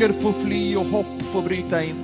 mörker 0.00 0.20
får 0.20 0.32
fly 0.32 0.76
och 0.76 0.84
hopp 0.84 1.22
får 1.22 1.42
bryta 1.42 1.84
in. 1.84 1.96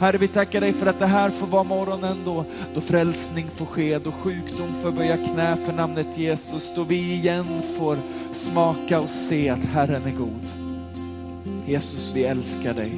Herre, 0.00 0.18
vi 0.18 0.28
tackar 0.28 0.60
dig 0.60 0.72
för 0.72 0.86
att 0.86 0.98
det 0.98 1.06
här 1.06 1.30
får 1.30 1.46
vara 1.46 1.62
morgonen 1.62 2.16
då, 2.24 2.44
då 2.74 2.80
frälsning 2.80 3.46
får 3.54 3.66
ske, 3.66 3.98
då 3.98 4.12
sjukdom 4.12 4.74
får 4.82 4.90
böja 4.90 5.16
knä 5.16 5.56
för 5.56 5.72
namnet 5.72 6.18
Jesus, 6.18 6.72
då 6.74 6.84
vi 6.84 7.12
igen 7.12 7.62
får 7.78 7.96
smaka 8.32 9.00
och 9.00 9.10
se 9.10 9.48
att 9.48 9.64
Herren 9.64 10.02
är 10.02 10.16
god. 10.16 10.46
Jesus, 11.66 12.12
vi 12.14 12.24
älskar 12.24 12.74
dig. 12.74 12.92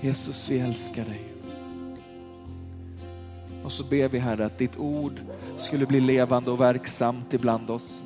Jesus, 0.00 0.48
vi 0.48 0.58
älskar 0.58 1.04
dig. 1.04 1.22
Och 3.64 3.72
så 3.72 3.84
ber 3.84 4.08
vi 4.08 4.18
Herre 4.18 4.46
att 4.46 4.58
ditt 4.58 4.78
ord 4.78 5.20
skulle 5.56 5.86
bli 5.86 6.00
levande 6.00 6.50
och 6.50 6.60
verksamt 6.60 7.34
ibland 7.34 7.70
oss. 7.70 8.02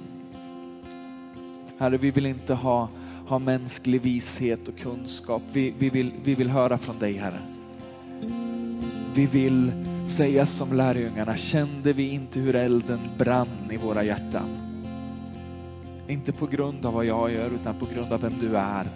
Herre, 1.79 1.97
vi 1.97 2.11
vill 2.11 2.27
inte 2.27 2.55
ha, 2.55 2.89
ha 3.27 3.39
mänsklig 3.39 4.01
vishet 4.01 4.69
och 4.69 4.79
kunskap. 4.79 5.43
Vi, 5.53 5.75
vi, 5.79 5.91
vill, 5.91 6.13
vi 6.25 6.35
vill 6.35 6.51
höra 6.51 6.79
från 6.79 6.99
dig 6.99 7.13
Herre. 7.13 7.39
Vi 9.15 9.27
vill 9.27 9.73
säga 10.17 10.47
som 10.47 10.73
lärjungarna, 10.73 11.37
kände 11.37 11.93
vi 11.93 12.09
inte 12.09 12.41
hur 12.41 12.57
elden 12.57 12.99
brann 13.19 13.71
i 13.71 13.77
våra 13.77 14.05
hjärtan? 14.05 14.49
Inte 16.09 16.33
på 16.33 16.47
grund 16.47 16.87
av 16.87 16.95
vad 16.95 17.05
jag 17.05 17.33
gör 17.33 17.47
utan 17.47 17.75
på 17.75 17.87
grund 17.95 18.13
av 18.13 18.21
vem 18.21 18.33
du 18.41 18.57
är. 18.57 18.87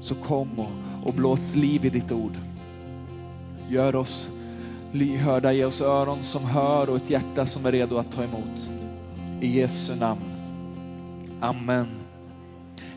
Så 0.00 0.14
kom 0.14 0.58
och, 0.58 0.70
och 1.04 1.14
blås 1.14 1.54
liv 1.54 1.84
i 1.84 1.90
ditt 1.90 2.12
ord. 2.12 2.32
Gör 3.68 3.96
oss 3.96 4.28
lyhörda, 4.92 5.52
ge 5.52 5.64
oss 5.64 5.80
öron 5.80 6.22
som 6.22 6.44
hör 6.44 6.90
och 6.90 6.96
ett 6.96 7.10
hjärta 7.10 7.46
som 7.46 7.66
är 7.66 7.72
redo 7.72 7.96
att 7.96 8.12
ta 8.12 8.24
emot. 8.24 8.70
I 9.40 9.60
Jesu 9.60 9.94
namn. 9.94 10.20
Amen. 11.40 11.86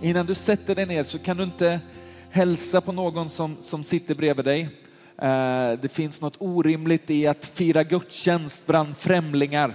Innan 0.04 0.26
du 0.26 0.36
sätter 0.36 0.76
dig 0.76 0.86
ner 0.86 1.04
så 1.04 1.20
kan 1.20 1.38
du 1.38 1.44
inte 1.44 1.80
hälsa 2.30 2.82
på 2.82 2.92
någon 2.92 3.30
som, 3.30 3.58
som 3.60 3.84
sitter 3.84 4.16
bredvid 4.16 4.46
dig. 4.46 4.62
Eh, 5.18 5.72
det 5.82 5.92
finns 5.92 6.22
något 6.22 6.36
orimligt 6.40 7.10
i 7.10 7.28
att 7.28 7.46
fira 7.46 7.84
gudstjänst 7.84 8.68
bland 8.68 8.98
främlingar. 8.98 9.74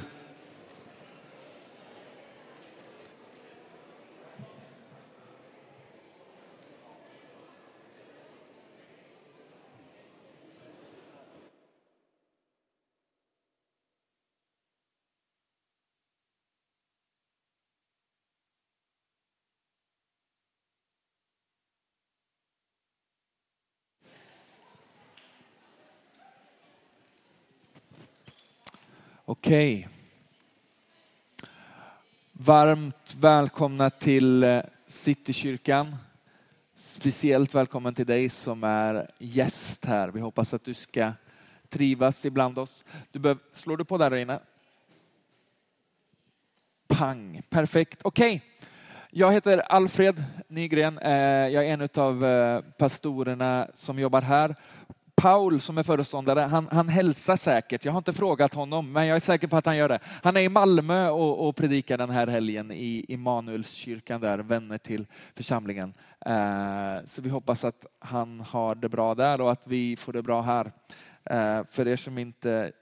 Okej. 29.46 29.88
Varmt 32.32 33.14
välkomna 33.20 33.90
till 33.90 34.42
eh, 34.42 34.60
Citykyrkan. 34.86 35.96
Speciellt 36.74 37.54
välkommen 37.54 37.94
till 37.94 38.06
dig 38.06 38.28
som 38.28 38.64
är 38.64 39.10
gäst 39.18 39.84
här. 39.84 40.08
Vi 40.08 40.20
hoppas 40.20 40.54
att 40.54 40.64
du 40.64 40.74
ska 40.74 41.12
trivas 41.68 42.24
ibland 42.24 42.58
oss. 42.58 42.84
Du 43.12 43.18
behöver, 43.18 43.42
slår 43.52 43.76
du 43.76 43.84
på 43.84 43.98
där 43.98 44.16
inne? 44.16 44.40
Pang, 46.88 47.42
perfekt. 47.50 48.00
Okej. 48.02 48.42
Jag 49.10 49.32
heter 49.32 49.58
Alfred 49.58 50.24
Nygren. 50.48 50.98
Eh, 50.98 51.12
jag 51.48 51.66
är 51.66 51.72
en 51.72 51.88
av 51.94 52.24
eh, 52.24 52.60
pastorerna 52.60 53.68
som 53.74 53.98
jobbar 53.98 54.22
här 54.22 54.56
Paul 55.26 55.60
som 55.60 55.78
är 55.78 55.82
föreståndare, 55.82 56.40
han, 56.40 56.68
han 56.72 56.88
hälsar 56.88 57.36
säkert. 57.36 57.84
Jag 57.84 57.92
har 57.92 57.98
inte 57.98 58.12
frågat 58.12 58.54
honom, 58.54 58.92
men 58.92 59.06
jag 59.06 59.16
är 59.16 59.20
säker 59.20 59.46
på 59.46 59.56
att 59.56 59.66
han 59.66 59.76
gör 59.76 59.88
det. 59.88 59.98
Han 60.22 60.36
är 60.36 60.40
i 60.40 60.48
Malmö 60.48 61.08
och, 61.08 61.48
och 61.48 61.56
predikar 61.56 61.98
den 61.98 62.10
här 62.10 62.26
helgen 62.26 62.72
i 62.72 63.04
Immanuelskyrkan 63.08 64.20
där, 64.20 64.38
vänner 64.38 64.78
till 64.78 65.06
församlingen. 65.34 65.94
Eh, 66.26 67.04
så 67.04 67.22
vi 67.22 67.28
hoppas 67.28 67.64
att 67.64 67.86
han 67.98 68.40
har 68.40 68.74
det 68.74 68.88
bra 68.88 69.14
där 69.14 69.40
och 69.40 69.52
att 69.52 69.66
vi 69.66 69.96
får 69.96 70.12
det 70.12 70.22
bra 70.22 70.42
här. 70.42 70.72
Eh, 71.24 71.64
för 71.70 71.88
er 71.88 71.96
som 71.96 72.18
inte 72.18 72.72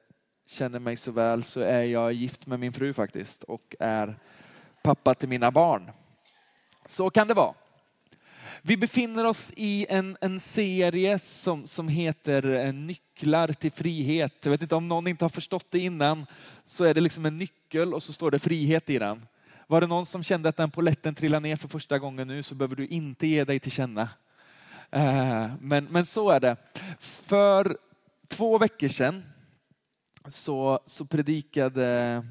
känner 0.47 0.79
mig 0.79 0.97
så 0.97 1.13
väl 1.13 1.43
så 1.43 1.61
är 1.61 1.83
jag 1.83 2.13
gift 2.13 2.47
med 2.47 2.61
min 2.61 2.73
fru 2.73 2.93
faktiskt 2.93 3.43
och 3.43 3.77
är 3.81 4.19
pappa 4.83 5.15
till 5.15 5.29
mina 5.29 5.51
barn. 5.51 5.91
Så 6.87 7.11
kan 7.11 7.29
det 7.29 7.35
vara. 7.35 7.55
Vi 8.67 8.77
befinner 8.77 9.25
oss 9.25 9.53
i 9.57 9.87
en, 9.89 10.17
en 10.21 10.41
serie 10.41 11.19
som, 11.19 11.67
som 11.67 11.89
heter 11.89 12.55
eh, 12.55 12.73
Nycklar 12.73 13.53
till 13.53 13.73
frihet. 13.73 14.35
Jag 14.43 14.51
vet 14.51 14.63
inte 14.63 14.75
om 14.75 14.89
någon 14.89 15.07
inte 15.07 15.25
har 15.25 15.31
förstått 15.31 15.67
det 15.71 15.79
innan, 15.79 16.27
så 16.65 16.85
är 16.85 16.95
det 16.95 17.01
liksom 17.01 17.27
en 17.27 17.39
nyckel 17.39 17.95
och 17.95 18.03
så 18.03 18.13
står 18.13 18.31
det 18.31 18.39
frihet 18.39 18.91
i 18.91 18.99
den. 18.99 19.27
Var 19.67 19.81
det 19.81 19.87
någon 19.87 20.07
som 20.07 20.23
kände 20.23 20.49
att 20.49 20.57
den 20.57 20.71
poletten 20.71 21.15
trillade 21.15 21.49
ner 21.49 21.57
för 21.57 21.69
första 21.69 21.99
gången 21.99 22.29
nu 22.29 22.43
så 22.43 22.55
behöver 22.55 22.77
du 22.77 22.87
inte 22.87 23.27
ge 23.27 23.45
dig 23.45 23.61
till 23.61 23.73
känna. 23.73 24.09
Eh, 24.91 25.51
men, 25.61 25.85
men 25.85 26.07
så 26.07 26.31
är 26.31 26.41
det. 26.41 26.57
För 27.01 27.77
två 28.29 28.59
veckor 28.59 28.89
sedan 28.89 29.23
så, 30.27 30.81
så 30.87 31.05
predikade 31.05 32.27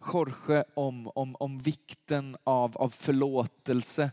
Jorge 0.00 0.64
om, 0.74 1.10
om, 1.14 1.36
om 1.40 1.58
vikten 1.58 2.36
av, 2.44 2.76
av 2.76 2.88
förlåtelse 2.88 4.10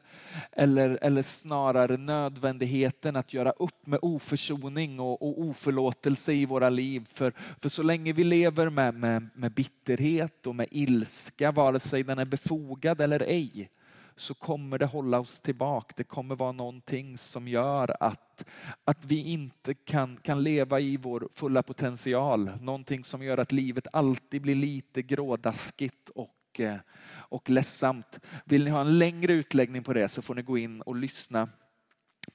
eller, 0.51 0.99
eller 1.01 1.21
snarare 1.21 1.97
nödvändigheten 1.97 3.15
att 3.15 3.33
göra 3.33 3.51
upp 3.51 3.87
med 3.87 3.99
oförsoning 4.01 4.99
och, 4.99 5.21
och 5.21 5.41
oförlåtelse 5.41 6.33
i 6.33 6.45
våra 6.45 6.69
liv. 6.69 7.07
För, 7.13 7.33
för 7.59 7.69
så 7.69 7.83
länge 7.83 8.13
vi 8.13 8.23
lever 8.23 8.69
med, 8.69 8.93
med, 8.93 9.29
med 9.35 9.51
bitterhet 9.51 10.47
och 10.47 10.55
med 10.55 10.67
ilska, 10.71 11.51
vare 11.51 11.79
sig 11.79 12.03
den 12.03 12.19
är 12.19 12.25
befogad 12.25 13.01
eller 13.01 13.19
ej, 13.19 13.69
så 14.17 14.33
kommer 14.33 14.77
det 14.77 14.85
hålla 14.85 15.19
oss 15.19 15.39
tillbaka. 15.39 15.93
Det 15.97 16.03
kommer 16.03 16.35
vara 16.35 16.51
någonting 16.51 17.17
som 17.17 17.47
gör 17.47 18.03
att, 18.03 18.45
att 18.83 19.05
vi 19.05 19.23
inte 19.23 19.73
kan, 19.73 20.17
kan 20.17 20.43
leva 20.43 20.79
i 20.79 20.97
vår 20.97 21.27
fulla 21.31 21.63
potential. 21.63 22.51
Någonting 22.61 23.03
som 23.03 23.23
gör 23.23 23.37
att 23.37 23.51
livet 23.51 23.87
alltid 23.93 24.41
blir 24.41 24.55
lite 24.55 25.01
grådaskigt 25.01 26.09
och, 26.09 26.59
eh, 26.59 26.77
och 27.09 27.49
ledsamt. 27.49 28.19
Vill 28.45 28.63
ni 28.63 28.69
ha 28.69 28.81
en 28.81 28.99
längre 28.99 29.33
utläggning 29.33 29.83
på 29.83 29.93
det 29.93 30.07
så 30.07 30.21
får 30.21 30.35
ni 30.35 30.41
gå 30.41 30.57
in 30.57 30.81
och 30.81 30.95
lyssna 30.95 31.49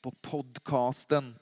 på 0.00 0.10
podcasten. 0.10 1.34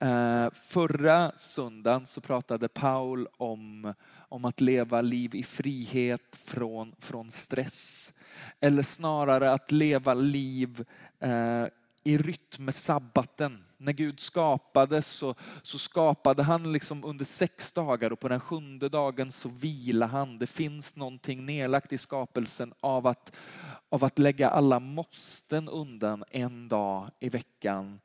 Eh, 0.00 0.50
förra 0.54 1.32
söndagen 1.36 2.06
så 2.06 2.20
pratade 2.20 2.68
Paul 2.68 3.28
om, 3.36 3.94
om 4.28 4.44
att 4.44 4.60
leva 4.60 5.00
liv 5.00 5.34
i 5.34 5.42
frihet 5.42 6.36
från, 6.44 6.94
från 6.98 7.30
stress. 7.30 8.14
Eller 8.60 8.82
snarare 8.82 9.52
att 9.52 9.72
leva 9.72 10.14
liv 10.14 10.84
eh, 11.20 11.66
i 12.04 12.18
rytm 12.18 12.64
med 12.64 12.74
sabbaten. 12.74 13.64
När 13.76 13.92
Gud 13.92 14.20
skapade 14.20 15.02
så, 15.02 15.34
så 15.62 15.78
skapade 15.78 16.42
han 16.42 16.72
liksom 16.72 17.04
under 17.04 17.24
sex 17.24 17.72
dagar 17.72 18.12
och 18.12 18.20
på 18.20 18.28
den 18.28 18.40
sjunde 18.40 18.88
dagen 18.88 19.32
så 19.32 19.48
vilade 19.48 20.12
han. 20.12 20.38
Det 20.38 20.46
finns 20.46 20.96
någonting 20.96 21.46
nedlagt 21.46 21.92
i 21.92 21.98
skapelsen 21.98 22.74
av 22.80 23.06
att, 23.06 23.36
av 23.88 24.04
att 24.04 24.18
lägga 24.18 24.50
alla 24.50 24.80
måsten 24.80 25.68
undan 25.68 26.24
en 26.30 26.68
dag 26.68 27.10
i 27.20 27.28
veckan 27.28 28.00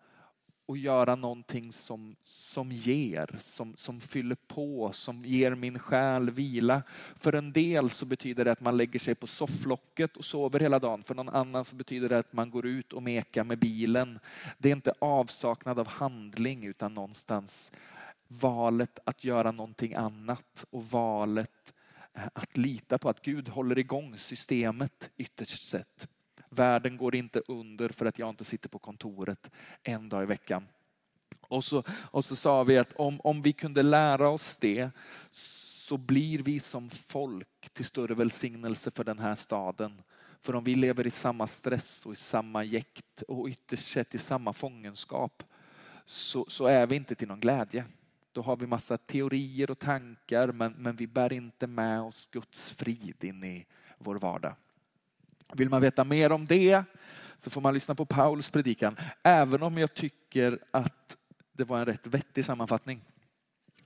och 0.65 0.77
göra 0.77 1.15
någonting 1.15 1.71
som, 1.71 2.15
som 2.21 2.71
ger, 2.71 3.35
som, 3.39 3.75
som 3.75 4.01
fyller 4.01 4.35
på, 4.35 4.91
som 4.93 5.25
ger 5.25 5.55
min 5.55 5.79
själ 5.79 6.29
vila. 6.29 6.83
För 7.15 7.33
en 7.33 7.51
del 7.51 7.89
så 7.89 8.05
betyder 8.05 8.45
det 8.45 8.51
att 8.51 8.61
man 8.61 8.77
lägger 8.77 8.99
sig 8.99 9.15
på 9.15 9.27
sofflocket 9.27 10.17
och 10.17 10.25
sover 10.25 10.59
hela 10.59 10.79
dagen. 10.79 11.03
För 11.03 11.15
någon 11.15 11.29
annan 11.29 11.65
så 11.65 11.75
betyder 11.75 12.09
det 12.09 12.19
att 12.19 12.33
man 12.33 12.49
går 12.49 12.65
ut 12.65 12.93
och 12.93 13.03
mekar 13.03 13.43
med 13.43 13.59
bilen. 13.59 14.19
Det 14.57 14.69
är 14.69 14.75
inte 14.75 14.93
avsaknad 14.99 15.79
av 15.79 15.87
handling 15.87 16.65
utan 16.65 16.93
någonstans 16.93 17.71
valet 18.27 18.99
att 19.03 19.23
göra 19.23 19.51
någonting 19.51 19.93
annat 19.93 20.65
och 20.69 20.85
valet 20.85 21.73
eh, 22.13 22.23
att 22.33 22.57
lita 22.57 22.97
på 22.97 23.09
att 23.09 23.21
Gud 23.21 23.49
håller 23.49 23.79
igång 23.79 24.17
systemet 24.17 25.09
ytterst 25.17 25.67
sett. 25.67 26.07
Världen 26.53 26.97
går 26.97 27.15
inte 27.15 27.41
under 27.47 27.89
för 27.89 28.05
att 28.05 28.19
jag 28.19 28.29
inte 28.29 28.45
sitter 28.45 28.69
på 28.69 28.79
kontoret 28.79 29.51
en 29.83 30.09
dag 30.09 30.23
i 30.23 30.25
veckan. 30.25 30.67
Och 31.41 31.63
så, 31.63 31.83
och 31.89 32.25
så 32.25 32.35
sa 32.35 32.63
vi 32.63 32.77
att 32.77 32.93
om, 32.93 33.21
om 33.21 33.41
vi 33.41 33.53
kunde 33.53 33.81
lära 33.81 34.29
oss 34.29 34.57
det 34.57 34.91
så 35.29 35.97
blir 35.97 36.39
vi 36.39 36.59
som 36.59 36.89
folk 36.89 37.69
till 37.73 37.85
större 37.85 38.13
välsignelse 38.13 38.91
för 38.91 39.03
den 39.03 39.19
här 39.19 39.35
staden. 39.35 40.01
För 40.41 40.55
om 40.55 40.63
vi 40.63 40.75
lever 40.75 41.07
i 41.07 41.11
samma 41.11 41.47
stress 41.47 42.05
och 42.05 42.11
i 42.11 42.15
samma 42.15 42.63
jäkt 42.63 43.21
och 43.27 43.47
ytterst 43.47 43.87
sett 43.87 44.15
i 44.15 44.17
samma 44.17 44.53
fångenskap 44.53 45.43
så, 46.05 46.45
så 46.47 46.65
är 46.65 46.87
vi 46.87 46.95
inte 46.95 47.15
till 47.15 47.27
någon 47.27 47.39
glädje. 47.39 47.85
Då 48.31 48.41
har 48.41 48.55
vi 48.55 48.67
massa 48.67 48.97
teorier 48.97 49.71
och 49.71 49.79
tankar 49.79 50.51
men, 50.51 50.71
men 50.71 50.95
vi 50.95 51.07
bär 51.07 51.33
inte 51.33 51.67
med 51.67 52.01
oss 52.01 52.27
Guds 52.31 52.69
frid 52.69 53.23
in 53.23 53.43
i 53.43 53.65
vår 53.97 54.15
vardag. 54.15 54.55
Vill 55.53 55.69
man 55.69 55.81
veta 55.81 56.03
mer 56.03 56.31
om 56.31 56.45
det 56.45 56.83
så 57.37 57.49
får 57.49 57.61
man 57.61 57.73
lyssna 57.73 57.95
på 57.95 58.05
Paulus 58.05 58.49
predikan, 58.49 58.97
även 59.23 59.63
om 59.63 59.77
jag 59.77 59.93
tycker 59.93 60.59
att 60.71 61.17
det 61.53 61.63
var 61.63 61.79
en 61.79 61.85
rätt 61.85 62.07
vettig 62.07 62.45
sammanfattning. 62.45 63.01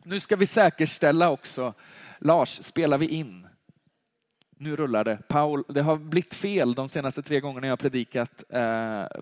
Nu 0.04 0.20
ska 0.20 0.36
vi 0.36 0.46
säkerställa 0.46 1.30
också, 1.30 1.74
Lars, 2.20 2.50
spelar 2.50 2.98
vi 2.98 3.08
in? 3.08 3.48
Nu 4.60 4.76
rullar 4.76 5.04
det. 5.04 5.18
Paul, 5.28 5.64
det 5.70 5.82
har 5.82 5.98
blivit 5.98 6.34
fel 6.34 6.74
de 6.74 6.90
senaste 6.90 7.22
tre 7.22 7.40
gångerna 7.40 7.68
jag 7.68 7.72
har 7.72 7.78
predikat 7.78 8.44
eh, 8.50 8.60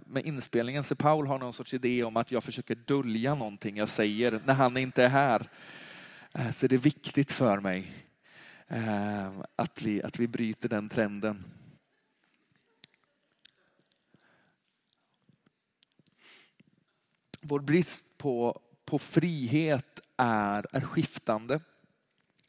med 0.05 0.25
inspelningen, 0.25 0.83
så 0.83 0.95
Paul 0.95 1.27
har 1.27 1.39
någon 1.39 1.53
sorts 1.53 1.73
idé 1.73 2.03
om 2.03 2.17
att 2.17 2.31
jag 2.31 2.43
försöker 2.43 2.75
dölja 2.75 3.35
någonting 3.35 3.77
jag 3.77 3.89
säger 3.89 4.41
när 4.45 4.53
han 4.53 4.77
inte 4.77 5.03
är 5.03 5.07
här. 5.07 5.49
Eh, 6.33 6.51
så 6.51 6.67
det 6.67 6.75
är 6.75 6.79
viktigt 6.79 7.31
för 7.31 7.59
mig 7.59 7.91
eh, 8.67 9.29
att, 9.55 9.81
vi, 9.81 10.03
att 10.03 10.19
vi 10.19 10.27
bryter 10.27 10.69
den 10.69 10.89
trenden. 10.89 11.43
Vår 17.47 17.59
brist 17.59 18.17
på, 18.17 18.61
på 18.85 18.99
frihet 18.99 20.01
är, 20.17 20.65
är 20.71 20.81
skiftande. 20.81 21.59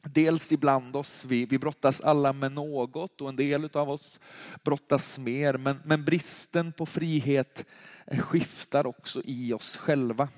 Dels 0.03 0.51
ibland 0.51 0.95
oss, 0.95 1.25
vi, 1.25 1.45
vi 1.45 1.57
brottas 1.57 2.01
alla 2.01 2.33
med 2.33 2.51
något 2.51 3.21
och 3.21 3.29
en 3.29 3.35
del 3.35 3.69
av 3.73 3.89
oss 3.89 4.19
brottas 4.63 5.19
mer. 5.19 5.53
Men, 5.57 5.79
men 5.85 6.05
bristen 6.05 6.71
på 6.71 6.85
frihet 6.85 7.65
skiftar 8.07 8.87
också 8.87 9.21
i 9.25 9.53
oss 9.53 9.77
själva. 9.77 10.29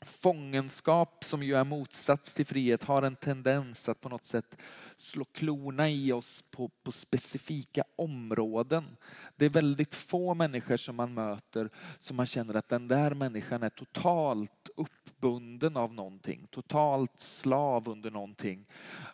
Fångenskap 0.00 1.24
som 1.24 1.42
ju 1.42 1.54
är 1.54 1.64
motsats 1.64 2.34
till 2.34 2.46
frihet 2.46 2.84
har 2.84 3.02
en 3.02 3.16
tendens 3.16 3.88
att 3.88 4.00
på 4.00 4.08
något 4.08 4.24
sätt 4.24 4.56
slå 4.96 5.24
klorna 5.24 5.90
i 5.90 6.12
oss 6.12 6.44
på, 6.50 6.68
på 6.68 6.92
specifika 6.92 7.82
områden. 7.96 8.96
Det 9.36 9.44
är 9.44 9.50
väldigt 9.50 9.94
få 9.94 10.34
människor 10.34 10.76
som 10.76 10.96
man 10.96 11.14
möter 11.14 11.70
som 11.98 12.16
man 12.16 12.26
känner 12.26 12.54
att 12.54 12.68
den 12.68 12.88
där 12.88 13.14
människan 13.14 13.62
är 13.62 13.70
totalt 13.70 14.68
uppbunden 14.76 15.76
av 15.76 15.94
någonting, 15.94 16.46
totalt 16.50 17.20
slav 17.20 17.88
under 17.88 18.10
någonting. 18.10 18.66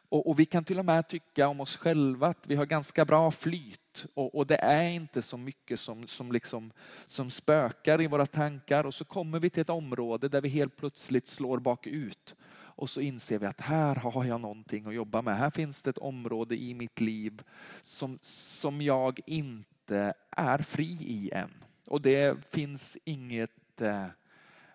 Och, 0.09 0.29
och 0.29 0.39
vi 0.39 0.45
kan 0.45 0.65
till 0.65 0.79
och 0.79 0.85
med 0.85 1.09
tycka 1.09 1.49
om 1.49 1.61
oss 1.61 1.77
själva 1.77 2.27
att 2.27 2.47
vi 2.47 2.55
har 2.55 2.67
ganska 2.67 3.05
bra 3.05 3.31
flyt 3.31 3.81
och, 4.15 4.35
och 4.35 4.47
det 4.47 4.57
är 4.57 4.89
inte 4.89 5.23
så 5.23 5.37
mycket 5.37 5.81
som, 5.81 6.07
som, 6.07 6.33
liksom, 6.33 6.73
som 7.07 7.31
spökar 7.31 8.01
i 8.01 8.07
våra 8.07 8.27
tankar 8.27 8.87
och 8.87 8.95
så 8.95 9.05
kommer 9.05 9.41
vi 9.41 9.51
till 9.51 9.61
ett 9.61 9.71
område 9.71 10.29
där 10.29 10.41
vi 10.41 10.49
helt 10.49 10.77
plötsligt 10.77 11.27
slår 11.27 11.59
bakut 11.59 12.35
och 12.77 12.91
så 12.91 13.01
inser 13.01 13.39
vi 13.39 13.47
att 13.47 13.61
här 13.61 13.95
har 13.95 14.25
jag 14.25 14.41
någonting 14.41 14.87
att 14.87 14.95
jobba 14.95 15.23
med. 15.23 15.37
Här 15.37 15.51
finns 15.51 15.83
det 15.83 15.91
ett 15.91 15.99
område 15.99 16.57
i 16.57 16.75
mitt 16.75 17.01
liv 17.01 17.43
som, 17.83 18.19
som 18.23 18.83
jag 18.83 19.21
inte 19.27 20.15
är 20.31 20.59
fri 20.59 20.99
i 21.01 21.31
än. 21.33 21.51
Och 21.87 22.01
det 22.01 22.37
finns 22.51 22.99
inget 23.05 23.81
eh, 23.81 24.07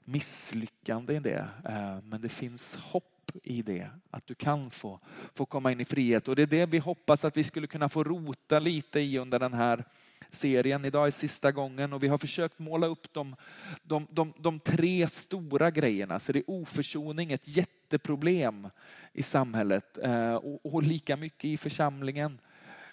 misslyckande 0.04 1.16
i 1.16 1.20
det, 1.20 1.48
eh, 1.66 2.02
men 2.04 2.22
det 2.22 2.30
finns 2.30 2.76
hopp 2.76 3.19
i 3.44 3.62
det, 3.62 3.90
att 4.10 4.28
du 4.28 4.36
kan 4.36 4.70
få, 4.70 5.00
få 5.34 5.46
komma 5.46 5.72
in 5.72 5.80
i 5.80 5.86
frihet. 5.86 6.28
Och 6.28 6.36
det 6.36 6.42
är 6.42 6.48
det 6.48 6.66
vi 6.66 6.78
hoppas 6.78 7.26
att 7.26 7.38
vi 7.38 7.44
skulle 7.44 7.68
kunna 7.68 7.90
få 7.90 8.04
rota 8.04 8.60
lite 8.60 9.00
i 9.00 9.18
under 9.18 9.40
den 9.40 9.54
här 9.54 9.84
serien. 10.30 10.86
Idag 10.86 11.08
är 11.08 11.12
sista 11.12 11.52
gången 11.52 11.94
och 11.94 12.04
vi 12.04 12.08
har 12.08 12.18
försökt 12.18 12.60
måla 12.60 12.88
upp 12.88 13.14
de, 13.14 13.36
de, 13.84 14.08
de, 14.12 14.34
de 14.38 14.60
tre 14.60 15.08
stora 15.08 15.72
grejerna. 15.72 16.20
Så 16.20 16.32
det 16.32 16.40
är 16.40 16.50
oförsoning, 16.50 17.32
ett 17.32 17.48
jätteproblem 17.48 18.68
i 19.14 19.24
samhället 19.24 19.98
eh, 19.98 20.36
och, 20.36 20.74
och 20.74 20.84
lika 20.84 21.18
mycket 21.18 21.46
i 21.46 21.58
församlingen. 21.58 22.40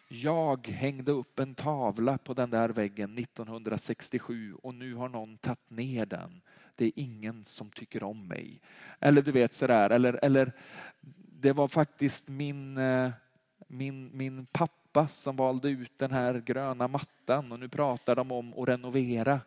Jag 0.09 0.69
hängde 0.69 1.13
upp 1.13 1.39
en 1.39 1.55
tavla 1.55 2.19
på 2.19 2.35
den 2.35 2.51
där 2.51 2.69
väggen 2.69 3.19
1967 3.19 4.55
och 4.55 4.75
nu 4.75 4.95
har 4.95 5.09
någon 5.09 5.39
tagit 5.39 5.71
ner 5.71 6.07
den. 6.07 6.41
Det 6.77 6.85
är 6.85 6.93
ingen 6.95 7.45
som 7.45 7.71
tycker 7.71 8.03
om 8.03 8.29
mig. 8.29 8.61
Eller 9.01 9.23
du 9.23 9.33
vet 9.33 9.53
sådär, 9.53 9.91
eller, 9.91 10.19
eller 10.25 10.53
det 11.41 11.53
var 11.53 11.69
faktiskt 11.69 12.29
min, 12.29 12.79
eh, 12.79 13.11
min, 13.69 14.11
min 14.15 14.47
pappa 14.47 14.87
pappa 14.97 15.09
som 15.09 15.37
valde 15.37 15.69
ut 15.69 15.99
den 15.99 16.11
här 16.11 16.43
gröna 16.47 16.89
mattan 16.89 17.53
och 17.53 17.61
nu 17.61 17.69
pratar 17.69 18.17
de 18.17 18.33
om 18.33 18.55
att 18.59 18.69
renovera. 18.69 19.41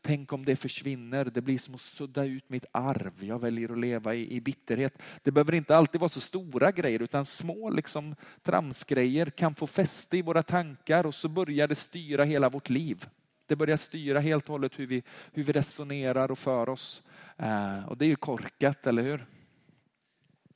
Tänk 0.00 0.32
om 0.32 0.44
det 0.44 0.56
försvinner, 0.56 1.24
det 1.24 1.40
blir 1.40 1.58
som 1.58 1.74
att 1.74 1.80
sudda 1.80 2.24
ut 2.24 2.50
mitt 2.50 2.64
arv. 2.72 3.12
Jag 3.20 3.40
väljer 3.40 3.72
att 3.72 3.78
leva 3.78 4.14
i, 4.14 4.36
i 4.36 4.40
bitterhet. 4.40 5.02
Det 5.22 5.30
behöver 5.30 5.54
inte 5.54 5.76
alltid 5.76 6.00
vara 6.00 6.08
så 6.08 6.20
stora 6.20 6.72
grejer 6.72 7.02
utan 7.02 7.24
små 7.24 7.70
liksom, 7.70 8.16
tramsgrejer 8.42 9.30
kan 9.30 9.54
få 9.54 9.66
fäste 9.66 10.16
i 10.16 10.22
våra 10.22 10.42
tankar 10.42 11.06
och 11.06 11.14
så 11.14 11.28
börjar 11.28 11.68
det 11.68 11.74
styra 11.74 12.24
hela 12.24 12.48
vårt 12.48 12.70
liv. 12.70 13.06
Det 13.46 13.56
börjar 13.56 13.76
styra 13.76 14.20
helt 14.20 14.44
och 14.44 14.50
hållet 14.50 14.78
hur 14.78 14.86
vi, 14.86 15.02
hur 15.32 15.42
vi 15.42 15.52
resonerar 15.52 16.30
och 16.30 16.38
för 16.38 16.68
oss. 16.68 17.02
Eh, 17.36 17.88
och 17.88 17.96
det 17.96 18.04
är 18.04 18.08
ju 18.08 18.16
korkat, 18.16 18.86
eller 18.86 19.02
hur? 19.02 19.26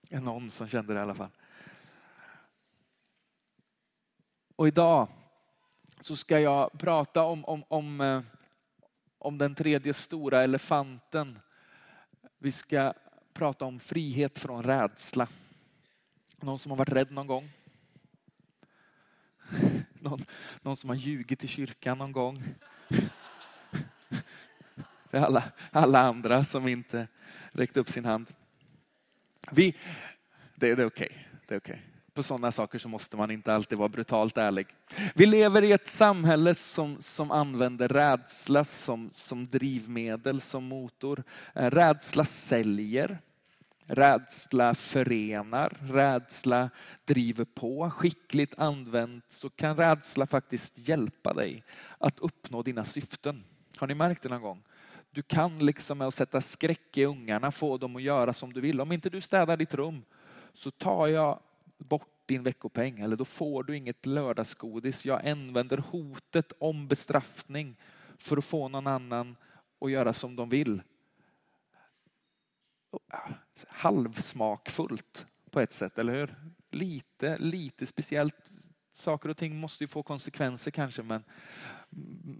Det 0.08 0.16
är 0.16 0.20
någon 0.20 0.50
som 0.50 0.68
kände 0.68 0.94
det 0.94 0.98
i 0.98 1.02
alla 1.02 1.14
fall. 1.14 1.30
Och 4.56 4.68
idag 4.68 5.08
så 6.00 6.16
ska 6.16 6.40
jag 6.40 6.78
prata 6.78 7.22
om, 7.22 7.44
om, 7.44 7.64
om, 7.68 8.00
eh, 8.00 8.22
om 9.18 9.38
den 9.38 9.54
tredje 9.54 9.94
stora 9.94 10.42
elefanten. 10.42 11.38
Vi 12.38 12.52
ska 12.52 12.92
prata 13.32 13.64
om 13.64 13.80
frihet 13.80 14.38
från 14.38 14.62
rädsla. 14.62 15.28
Någon 16.36 16.58
som 16.58 16.70
har 16.70 16.76
varit 16.76 16.92
rädd 16.92 17.10
någon 17.10 17.26
gång? 17.26 17.50
Någon, 19.92 20.24
någon 20.62 20.76
som 20.76 20.90
har 20.90 20.96
ljugit 20.96 21.44
i 21.44 21.48
kyrkan 21.48 21.98
någon 21.98 22.12
gång? 22.12 22.44
Det 25.10 25.18
är 25.18 25.22
alla, 25.22 25.44
alla 25.70 26.00
andra 26.00 26.44
som 26.44 26.68
inte 26.68 27.08
räckt 27.52 27.76
upp 27.76 27.90
sin 27.90 28.04
hand. 28.04 28.26
Vi, 29.50 29.76
det, 30.54 30.74
det 30.74 30.82
är 30.82 30.86
okej. 30.86 31.06
Okay. 31.06 31.18
Det 31.46 31.54
är 31.54 31.58
okay 31.58 31.78
på 32.20 32.24
sådana 32.24 32.52
saker 32.52 32.78
så 32.78 32.88
måste 32.88 33.16
man 33.16 33.30
inte 33.30 33.54
alltid 33.54 33.78
vara 33.78 33.88
brutalt 33.88 34.38
ärlig. 34.38 34.66
Vi 35.14 35.26
lever 35.26 35.64
i 35.64 35.72
ett 35.72 35.86
samhälle 35.86 36.54
som, 36.54 36.96
som 37.00 37.30
använder 37.30 37.88
rädsla 37.88 38.64
som, 38.64 39.10
som 39.12 39.46
drivmedel, 39.46 40.40
som 40.40 40.64
motor. 40.64 41.22
Eh, 41.54 41.70
rädsla 41.70 42.24
säljer. 42.24 43.18
Rädsla 43.92 44.74
förenar, 44.74 45.76
rädsla 45.80 46.70
driver 47.04 47.44
på. 47.44 47.90
Skickligt 47.90 48.54
använt 48.58 49.24
så 49.28 49.50
kan 49.50 49.76
rädsla 49.76 50.26
faktiskt 50.26 50.88
hjälpa 50.88 51.32
dig 51.32 51.64
att 51.98 52.18
uppnå 52.18 52.62
dina 52.62 52.84
syften. 52.84 53.44
Har 53.76 53.86
ni 53.86 53.94
märkt 53.94 54.22
det 54.22 54.28
någon 54.28 54.42
gång? 54.42 54.62
Du 55.10 55.22
kan 55.22 55.58
liksom 55.58 55.98
med 55.98 56.06
att 56.06 56.14
sätta 56.14 56.40
skräck 56.40 56.96
i 56.96 57.04
ungarna 57.04 57.50
få 57.52 57.78
dem 57.78 57.96
att 57.96 58.02
göra 58.02 58.32
som 58.32 58.52
du 58.52 58.60
vill. 58.60 58.80
Om 58.80 58.92
inte 58.92 59.10
du 59.10 59.20
städar 59.20 59.56
ditt 59.56 59.74
rum 59.74 60.04
så 60.52 60.70
tar 60.70 61.06
jag 61.06 61.40
bort 61.78 62.08
din 62.26 62.42
veckopeng 62.42 63.00
eller 63.00 63.16
då 63.16 63.24
får 63.24 63.62
du 63.62 63.76
inget 63.76 64.06
lördagsgodis. 64.06 65.04
Jag 65.04 65.28
använder 65.28 65.76
hotet 65.76 66.52
om 66.58 66.88
bestraffning 66.88 67.76
för 68.18 68.36
att 68.36 68.44
få 68.44 68.68
någon 68.68 68.86
annan 68.86 69.36
att 69.80 69.90
göra 69.90 70.12
som 70.12 70.36
de 70.36 70.48
vill. 70.48 70.82
Halvsmakfullt 73.68 75.26
på 75.50 75.60
ett 75.60 75.72
sätt, 75.72 75.98
eller 75.98 76.12
hur? 76.12 76.34
Lite, 76.70 77.38
lite 77.38 77.86
speciellt. 77.86 78.50
Saker 78.92 79.28
och 79.28 79.36
ting 79.36 79.56
måste 79.56 79.84
ju 79.84 79.88
få 79.88 80.02
konsekvenser 80.02 80.70
kanske, 80.70 81.02
men, 81.02 81.24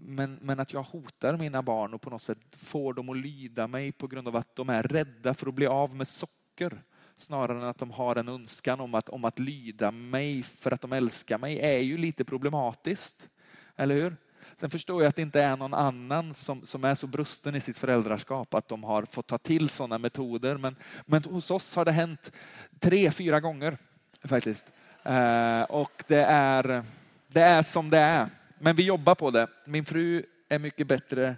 men, 0.05 0.39
men 0.41 0.59
att 0.59 0.73
jag 0.73 0.83
hotar 0.83 1.37
mina 1.37 1.61
barn 1.61 1.93
och 1.93 2.01
på 2.01 2.09
något 2.09 2.21
sätt 2.21 2.37
får 2.51 2.93
dem 2.93 3.09
att 3.09 3.17
lyda 3.17 3.67
mig 3.67 3.91
på 3.91 4.07
grund 4.07 4.27
av 4.27 4.35
att 4.35 4.55
de 4.55 4.69
är 4.69 4.83
rädda 4.83 5.33
för 5.33 5.47
att 5.47 5.53
bli 5.53 5.67
av 5.67 5.95
med 5.95 6.07
socker 6.07 6.81
snarare 7.17 7.57
än 7.57 7.63
att 7.63 7.77
de 7.77 7.91
har 7.91 8.15
en 8.15 8.29
önskan 8.29 8.79
om 8.79 8.95
att, 8.95 9.09
om 9.09 9.25
att 9.25 9.39
lyda 9.39 9.91
mig 9.91 10.43
för 10.43 10.71
att 10.71 10.81
de 10.81 10.93
älskar 10.93 11.37
mig 11.37 11.59
är 11.59 11.79
ju 11.79 11.97
lite 11.97 12.25
problematiskt. 12.25 13.29
Eller 13.75 13.95
hur? 13.95 14.17
Sen 14.57 14.69
förstår 14.69 15.01
jag 15.01 15.09
att 15.09 15.15
det 15.15 15.21
inte 15.21 15.41
är 15.41 15.57
någon 15.57 15.73
annan 15.73 16.33
som, 16.33 16.65
som 16.65 16.83
är 16.83 16.95
så 16.95 17.07
brusten 17.07 17.55
i 17.55 17.61
sitt 17.61 17.77
föräldraskap 17.77 18.53
att 18.53 18.67
de 18.67 18.83
har 18.83 19.05
fått 19.05 19.27
ta 19.27 19.37
till 19.37 19.69
sådana 19.69 19.97
metoder. 19.97 20.57
Men, 20.57 20.75
men 21.05 21.23
hos 21.23 21.51
oss 21.51 21.75
har 21.75 21.85
det 21.85 21.91
hänt 21.91 22.31
tre, 22.79 23.11
fyra 23.11 23.39
gånger 23.39 23.77
faktiskt. 24.23 24.71
Eh, 25.03 25.61
och 25.61 26.03
det 26.07 26.23
är, 26.23 26.83
det 27.27 27.41
är 27.41 27.63
som 27.63 27.89
det 27.89 27.99
är. 27.99 28.29
Men 28.59 28.75
vi 28.75 28.83
jobbar 28.83 29.15
på 29.15 29.31
det. 29.31 29.47
Min 29.65 29.85
fru 29.85 30.23
är 30.49 30.59
mycket 30.59 30.87
bättre 30.87 31.35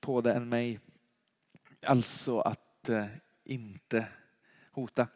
på 0.00 0.20
det 0.20 0.32
än 0.32 0.48
mig. 0.48 0.80
Alltså 1.86 2.40
att 2.40 2.88
eh, 2.88 3.04
inte 3.44 4.06
hota. 4.72 5.06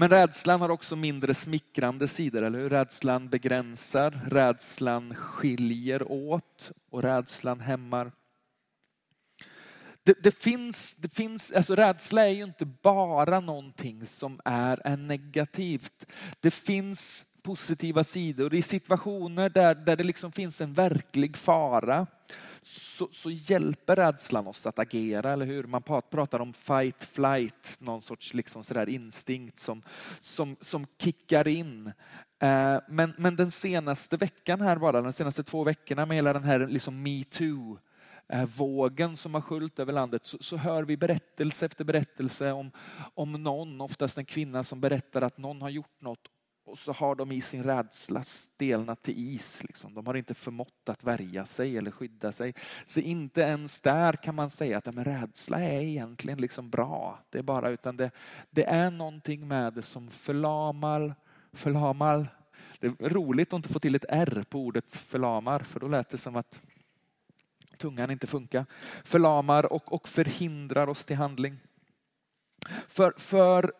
Men 0.00 0.08
rädslan 0.08 0.60
har 0.60 0.68
också 0.68 0.96
mindre 0.96 1.34
smickrande 1.34 2.08
sidor, 2.08 2.42
eller 2.42 2.58
hur? 2.58 2.70
Rädslan 2.70 3.28
begränsar, 3.28 4.10
rädslan 4.30 5.14
skiljer 5.14 6.12
åt 6.12 6.72
och 6.90 7.02
rädslan 7.02 7.60
hämmar. 7.60 8.12
Det, 10.02 10.22
det, 10.22 10.30
finns, 10.30 10.94
det 10.94 11.14
finns, 11.14 11.52
alltså 11.52 11.74
rädsla 11.74 12.26
är 12.26 12.30
ju 12.30 12.44
inte 12.44 12.66
bara 12.66 13.40
någonting 13.40 14.06
som 14.06 14.40
är, 14.44 14.80
är 14.84 14.96
negativt. 14.96 16.06
Det 16.40 16.50
finns 16.50 17.26
positiva 17.48 18.04
sidor. 18.04 18.54
I 18.54 18.62
situationer 18.62 19.48
där, 19.48 19.74
där 19.74 19.96
det 19.96 20.04
liksom 20.04 20.32
finns 20.32 20.60
en 20.60 20.72
verklig 20.72 21.36
fara 21.36 22.06
så, 22.60 23.08
så 23.12 23.30
hjälper 23.30 23.96
rädslan 23.96 24.46
oss 24.46 24.66
att 24.66 24.78
agera, 24.78 25.32
eller 25.32 25.46
hur? 25.46 25.64
Man 25.64 25.82
pratar 25.82 26.40
om 26.40 26.52
fight, 26.52 27.04
flight, 27.04 27.76
någon 27.80 28.00
sorts 28.00 28.34
liksom 28.34 28.64
sådär 28.64 28.88
instinkt 28.88 29.60
som, 29.60 29.82
som, 30.20 30.56
som 30.60 30.86
kickar 30.98 31.48
in. 31.48 31.86
Eh, 32.38 32.78
men, 32.88 33.14
men 33.18 33.36
den 33.36 33.50
senaste 33.50 34.16
veckan 34.16 34.60
här 34.60 34.76
bara, 34.76 35.02
de 35.02 35.12
senaste 35.12 35.42
två 35.42 35.64
veckorna 35.64 36.06
med 36.06 36.16
hela 36.16 36.32
den 36.32 36.44
här 36.44 36.66
liksom 36.66 37.02
metoo-vågen 37.02 39.10
eh, 39.10 39.16
som 39.16 39.34
har 39.34 39.40
sköljt 39.40 39.78
över 39.78 39.92
landet 39.92 40.24
så, 40.24 40.38
så, 40.40 40.56
hör 40.56 40.82
vi 40.82 40.96
berättelse 40.96 41.66
efter 41.66 41.84
berättelse 41.84 42.52
om, 42.52 42.70
om 43.14 43.32
någon, 43.32 43.80
oftast 43.80 44.18
en 44.18 44.24
kvinna 44.24 44.64
som 44.64 44.80
berättar 44.80 45.22
att 45.22 45.38
någon 45.38 45.62
har 45.62 45.70
gjort 45.70 46.00
något 46.00 46.28
och 46.68 46.78
så 46.78 46.92
har 46.92 47.14
de 47.14 47.32
i 47.32 47.40
sin 47.40 47.62
rädsla 47.62 48.22
stelnat 48.22 49.02
till 49.02 49.34
is. 49.34 49.62
Liksom. 49.62 49.94
De 49.94 50.06
har 50.06 50.14
inte 50.14 50.34
förmått 50.34 50.88
att 50.88 51.04
värja 51.04 51.46
sig 51.46 51.78
eller 51.78 51.90
skydda 51.90 52.32
sig. 52.32 52.54
Så 52.86 53.00
inte 53.00 53.40
ens 53.40 53.80
där 53.80 54.12
kan 54.12 54.34
man 54.34 54.50
säga 54.50 54.78
att 54.78 54.94
men 54.94 55.04
rädsla 55.04 55.60
är 55.60 55.80
egentligen 55.80 56.40
liksom 56.40 56.70
bra. 56.70 57.18
Det 57.30 57.38
är 57.38 57.42
bara, 57.42 57.70
utan 57.70 57.96
det, 57.96 58.10
det 58.50 58.64
är 58.64 58.90
någonting 58.90 59.48
med 59.48 59.72
det 59.72 59.82
som 59.82 60.10
förlamar, 60.10 61.14
förlamar. 61.52 62.28
Det 62.80 62.86
är 62.86 63.08
roligt 63.08 63.52
att 63.52 63.56
inte 63.56 63.68
få 63.68 63.78
till 63.78 63.94
ett 63.94 64.04
R 64.08 64.44
på 64.50 64.58
ordet 64.58 64.96
förlamar, 64.96 65.60
för 65.60 65.80
då 65.80 65.88
lät 65.88 66.10
det 66.10 66.18
som 66.18 66.36
att 66.36 66.60
tungan 67.76 68.10
inte 68.10 68.26
funkar. 68.26 68.66
Förlamar 69.04 69.72
och, 69.72 69.92
och 69.92 70.08
förhindrar 70.08 70.88
oss 70.88 71.04
till 71.04 71.16
handling. 71.16 71.58
För, 72.88 73.14
för 73.16 73.72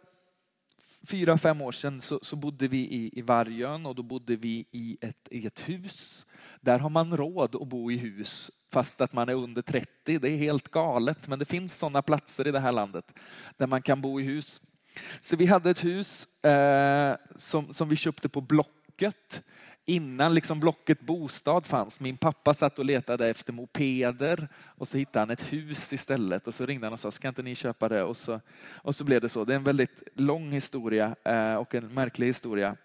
fyra, 1.07 1.38
fem 1.38 1.61
år 1.61 1.73
sedan 1.73 2.00
så, 2.00 2.19
så, 2.23 2.37
bodde 2.37 2.69
vi 2.69 2.78
i, 2.78 3.19
i 3.19 3.23
Vargön 3.23 3.87
och 3.87 3.95
då 3.95 4.02
bodde 4.02 4.37
vi 4.37 4.67
i 4.71 4.99
ett, 5.00 5.28
i 5.31 5.47
ett 5.47 5.69
hus. 5.69 6.26
Där 6.61 6.78
har 6.78 6.90
man 6.90 7.17
råd 7.17 7.55
att 7.55 7.69
bo 7.69 7.90
i 7.90 7.97
hus 7.97 8.50
fast 8.73 9.00
att 9.00 9.12
man 9.12 9.28
är 9.28 9.35
under 9.35 9.62
30. 9.62 10.19
Det 10.19 10.28
är 10.28 10.37
helt 10.37 10.69
galet, 10.69 11.28
men 11.28 11.38
det 11.38 11.45
finns 11.45 11.78
sådana 11.78 12.02
platser 12.02 12.49
i 12.49 12.50
det 12.50 12.61
här 12.61 12.73
landet 12.73 13.12
där 13.57 13.67
man 13.67 13.83
kan 13.83 14.00
bo 14.00 14.21
i 14.21 14.23
hus. 14.23 14.61
Så 15.21 15.37
vi 15.37 15.47
hade 15.47 15.71
ett 15.71 15.85
hus 15.85 16.45
eh, 16.45 17.17
som, 17.37 17.73
som 17.73 17.88
vi 17.88 17.97
köpte 17.97 18.28
på 18.28 18.40
Blocket 18.40 19.43
innan 19.88 20.35
liksom 20.35 20.61
Blocket 20.61 21.00
Bostad 21.00 21.66
fanns. 21.66 22.00
Min 22.00 22.16
pappa 22.16 22.54
satt 22.54 22.78
och 22.78 22.85
letade 22.85 23.28
efter 23.28 23.52
mopeder 23.52 24.49
och 24.66 24.88
så 24.88 24.99
hittade 24.99 25.18
han 25.18 25.30
ett 25.30 25.52
hus 25.52 25.92
istället 25.92 26.47
och 26.47 26.54
så 26.54 26.66
ringde 26.66 26.87
han 26.87 26.92
och 26.92 27.00
sa, 27.00 27.11
ska 27.11 27.28
inte 27.28 27.42
ni 27.42 27.54
köpa 27.54 27.88
det? 27.88 28.02
Och 28.02 28.16
så, 28.16 28.40
och 28.71 28.95
så 28.95 29.04
blev 29.04 29.21
det 29.21 29.28
så. 29.28 29.45
Det 29.45 29.52
är 29.52 29.57
en 29.57 29.64
väldigt 29.64 30.02
lång 30.14 30.52
historia 30.52 31.16
eh, 31.25 31.54
och 31.54 31.75
en 31.75 31.95
märklig 31.95 32.26
historia. 32.26 32.76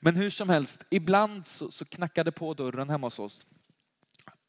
Men 0.00 0.16
hur 0.16 0.30
som 0.30 0.48
helst, 0.48 0.86
ibland 0.90 1.46
så, 1.46 1.70
så 1.70 1.84
knackade 1.84 2.32
på 2.32 2.54
dörren 2.54 2.90
hemma 2.90 3.06
hos 3.06 3.18
oss 3.18 3.46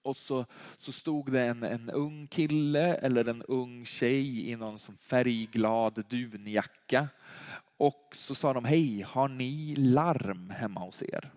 och 0.04 0.18
så, 0.18 0.46
så 0.78 0.92
stod 0.92 1.32
det 1.32 1.42
en, 1.42 1.64
en 1.64 1.90
ung 1.90 2.28
kille 2.28 2.96
eller 2.96 3.30
en 3.30 3.44
ung 3.44 3.86
tjej 3.86 4.50
i 4.50 4.56
någon 4.56 4.80
som 4.80 4.98
färgglad 4.98 6.06
dunjacka. 6.10 7.08
Och 7.78 8.10
så 8.14 8.36
sa 8.36 8.54
de, 8.54 8.66
hej, 8.66 9.02
har 9.02 9.28
ni 9.28 9.76
larm 9.76 10.50
hemma 10.50 10.80
hos 10.80 11.04
er? 11.04 11.32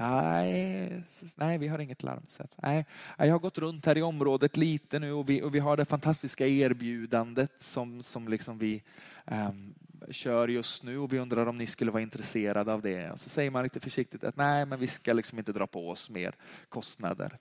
Nej, 0.00 1.04
nej, 1.36 1.58
vi 1.58 1.68
har 1.68 1.78
inget 1.78 2.02
larmsätt. 2.02 2.56
Nej, 2.62 2.86
jag 3.18 3.32
har 3.32 3.38
gått 3.38 3.58
runt 3.58 3.86
här 3.86 3.98
i 3.98 4.02
området 4.02 4.56
lite 4.56 4.98
nu 4.98 5.12
och 5.12 5.28
vi, 5.28 5.42
och 5.42 5.54
vi 5.54 5.58
har 5.58 5.76
det 5.76 5.84
fantastiska 5.84 6.46
erbjudandet 6.46 7.62
som, 7.62 8.02
som 8.02 8.28
liksom 8.28 8.58
vi 8.58 8.82
um, 9.24 9.74
kör 10.10 10.48
just 10.48 10.82
nu 10.82 10.98
och 10.98 11.12
vi 11.12 11.18
undrar 11.18 11.46
om 11.46 11.58
ni 11.58 11.66
skulle 11.66 11.90
vara 11.90 12.02
intresserade 12.02 12.72
av 12.72 12.82
det. 12.82 13.10
Och 13.10 13.20
så 13.20 13.28
säger 13.28 13.50
man 13.50 13.62
lite 13.62 13.80
försiktigt 13.80 14.24
att 14.24 14.36
nej, 14.36 14.66
men 14.66 14.80
vi 14.80 14.86
ska 14.86 15.12
liksom 15.12 15.38
inte 15.38 15.52
dra 15.52 15.66
på 15.66 15.90
oss 15.90 16.10
mer 16.10 16.34
kostnader. 16.68 17.38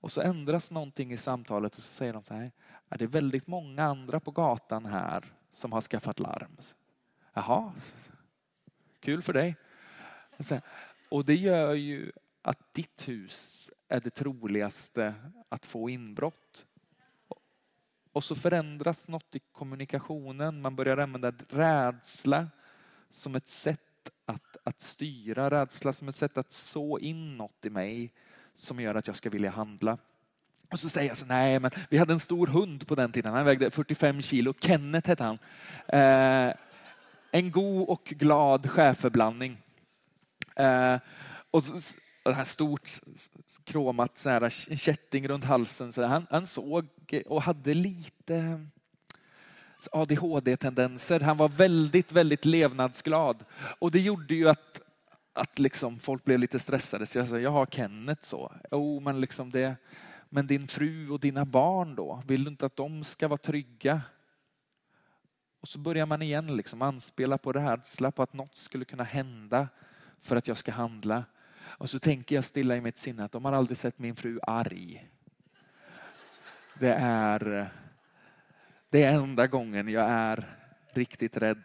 Och 0.00 0.12
så 0.12 0.20
ändras 0.20 0.70
någonting 0.70 1.12
i 1.12 1.16
samtalet 1.16 1.76
och 1.76 1.82
så 1.82 1.92
säger 1.92 2.12
de 2.12 2.24
så 2.24 2.34
här, 2.34 2.50
det 2.88 3.04
är 3.04 3.08
väldigt 3.08 3.46
många 3.46 3.84
andra 3.84 4.20
på 4.20 4.30
gatan 4.30 4.86
här 4.86 5.24
som 5.50 5.72
har 5.72 5.80
skaffat 5.80 6.18
larm. 6.18 6.56
Jaha, 7.32 7.72
kul 9.00 9.22
för 9.22 9.32
dig. 9.32 9.56
Och 11.08 11.24
det 11.24 11.34
gör 11.34 11.74
ju 11.74 12.12
att 12.42 12.74
ditt 12.74 13.08
hus 13.08 13.70
är 13.88 14.00
det 14.00 14.10
troligaste 14.10 15.14
att 15.48 15.66
få 15.66 15.90
inbrott. 15.90 16.66
Och 18.12 18.24
så 18.24 18.34
förändras 18.34 19.08
något 19.08 19.34
i 19.36 19.38
kommunikationen. 19.52 20.60
Man 20.60 20.76
börjar 20.76 20.96
använda 20.96 21.32
rädsla 21.48 22.48
som 23.10 23.34
ett 23.34 23.48
sätt 23.48 23.80
att, 24.24 24.56
att 24.64 24.80
styra, 24.80 25.50
rädsla 25.50 25.92
som 25.92 26.08
ett 26.08 26.16
sätt 26.16 26.38
att 26.38 26.52
så 26.52 26.98
in 26.98 27.36
något 27.36 27.66
i 27.66 27.70
mig 27.70 28.12
som 28.54 28.80
gör 28.80 28.94
att 28.94 29.06
jag 29.06 29.16
ska 29.16 29.30
vilja 29.30 29.50
handla. 29.50 29.98
Och 30.72 30.80
så 30.80 30.88
säger 30.88 31.08
jag 31.08 31.16
så 31.16 31.26
nej 31.26 31.60
men 31.60 31.70
vi 31.88 31.98
hade 31.98 32.12
en 32.12 32.20
stor 32.20 32.46
hund 32.46 32.86
på 32.86 32.94
den 32.94 33.12
tiden, 33.12 33.32
han 33.32 33.44
vägde 33.44 33.70
45 33.70 34.22
kilo, 34.22 34.54
Kenneth 34.60 35.08
hette 35.08 35.24
han. 35.24 35.38
Eh, 35.88 36.54
en 37.30 37.50
god 37.50 37.88
och 37.88 38.04
glad 38.04 38.70
schäferblandning. 38.70 39.62
Eh, 40.56 40.98
och 41.50 41.62
det 42.22 42.32
här 42.32 42.44
stort 42.44 42.90
kromat 43.64 44.18
så 44.18 44.30
här, 44.30 44.50
kätting 44.76 45.28
runt 45.28 45.44
halsen. 45.44 45.92
Så 45.92 46.02
han, 46.02 46.26
han 46.30 46.46
såg 46.46 46.86
och 47.26 47.42
hade 47.42 47.74
lite 47.74 48.66
ADHD-tendenser. 49.92 51.20
Han 51.20 51.36
var 51.36 51.48
väldigt, 51.48 52.12
väldigt 52.12 52.44
levnadsglad. 52.44 53.44
Och 53.78 53.90
det 53.90 54.00
gjorde 54.00 54.34
ju 54.34 54.48
att, 54.48 54.80
att 55.32 55.58
liksom 55.58 55.98
folk 55.98 56.24
blev 56.24 56.38
lite 56.38 56.58
stressade. 56.58 57.06
Så 57.06 57.18
jag 57.18 57.28
sa, 57.28 57.38
jag 57.38 57.50
har 57.50 57.66
Kenneth 57.66 58.22
så. 58.22 58.52
Oh, 58.70 59.02
men, 59.02 59.20
liksom 59.20 59.50
det, 59.50 59.76
men 60.28 60.46
din 60.46 60.68
fru 60.68 61.10
och 61.10 61.20
dina 61.20 61.44
barn 61.44 61.94
då? 61.94 62.22
Vill 62.26 62.44
du 62.44 62.50
inte 62.50 62.66
att 62.66 62.76
de 62.76 63.04
ska 63.04 63.28
vara 63.28 63.38
trygga? 63.38 64.00
Och 65.60 65.68
så 65.68 65.78
börjar 65.78 66.06
man 66.06 66.22
igen 66.22 66.56
liksom 66.56 66.82
anspela 66.82 67.38
på 67.38 67.52
rädsla, 67.52 68.10
på 68.10 68.22
att 68.22 68.32
något 68.32 68.56
skulle 68.56 68.84
kunna 68.84 69.04
hända 69.04 69.68
för 70.26 70.36
att 70.36 70.48
jag 70.48 70.56
ska 70.56 70.72
handla. 70.72 71.24
Och 71.58 71.90
så 71.90 71.98
tänker 71.98 72.34
jag 72.34 72.44
stilla 72.44 72.76
i 72.76 72.80
mitt 72.80 72.98
sinne 72.98 73.24
att 73.24 73.32
de 73.32 73.44
har 73.44 73.52
aldrig 73.52 73.78
sett 73.78 73.98
min 73.98 74.16
fru 74.16 74.38
arg. 74.42 75.08
Det 76.78 76.94
är 77.00 77.70
det 78.90 79.02
är 79.02 79.12
enda 79.12 79.46
gången 79.46 79.88
jag 79.88 80.10
är 80.10 80.56
riktigt 80.90 81.36
rädd. 81.36 81.62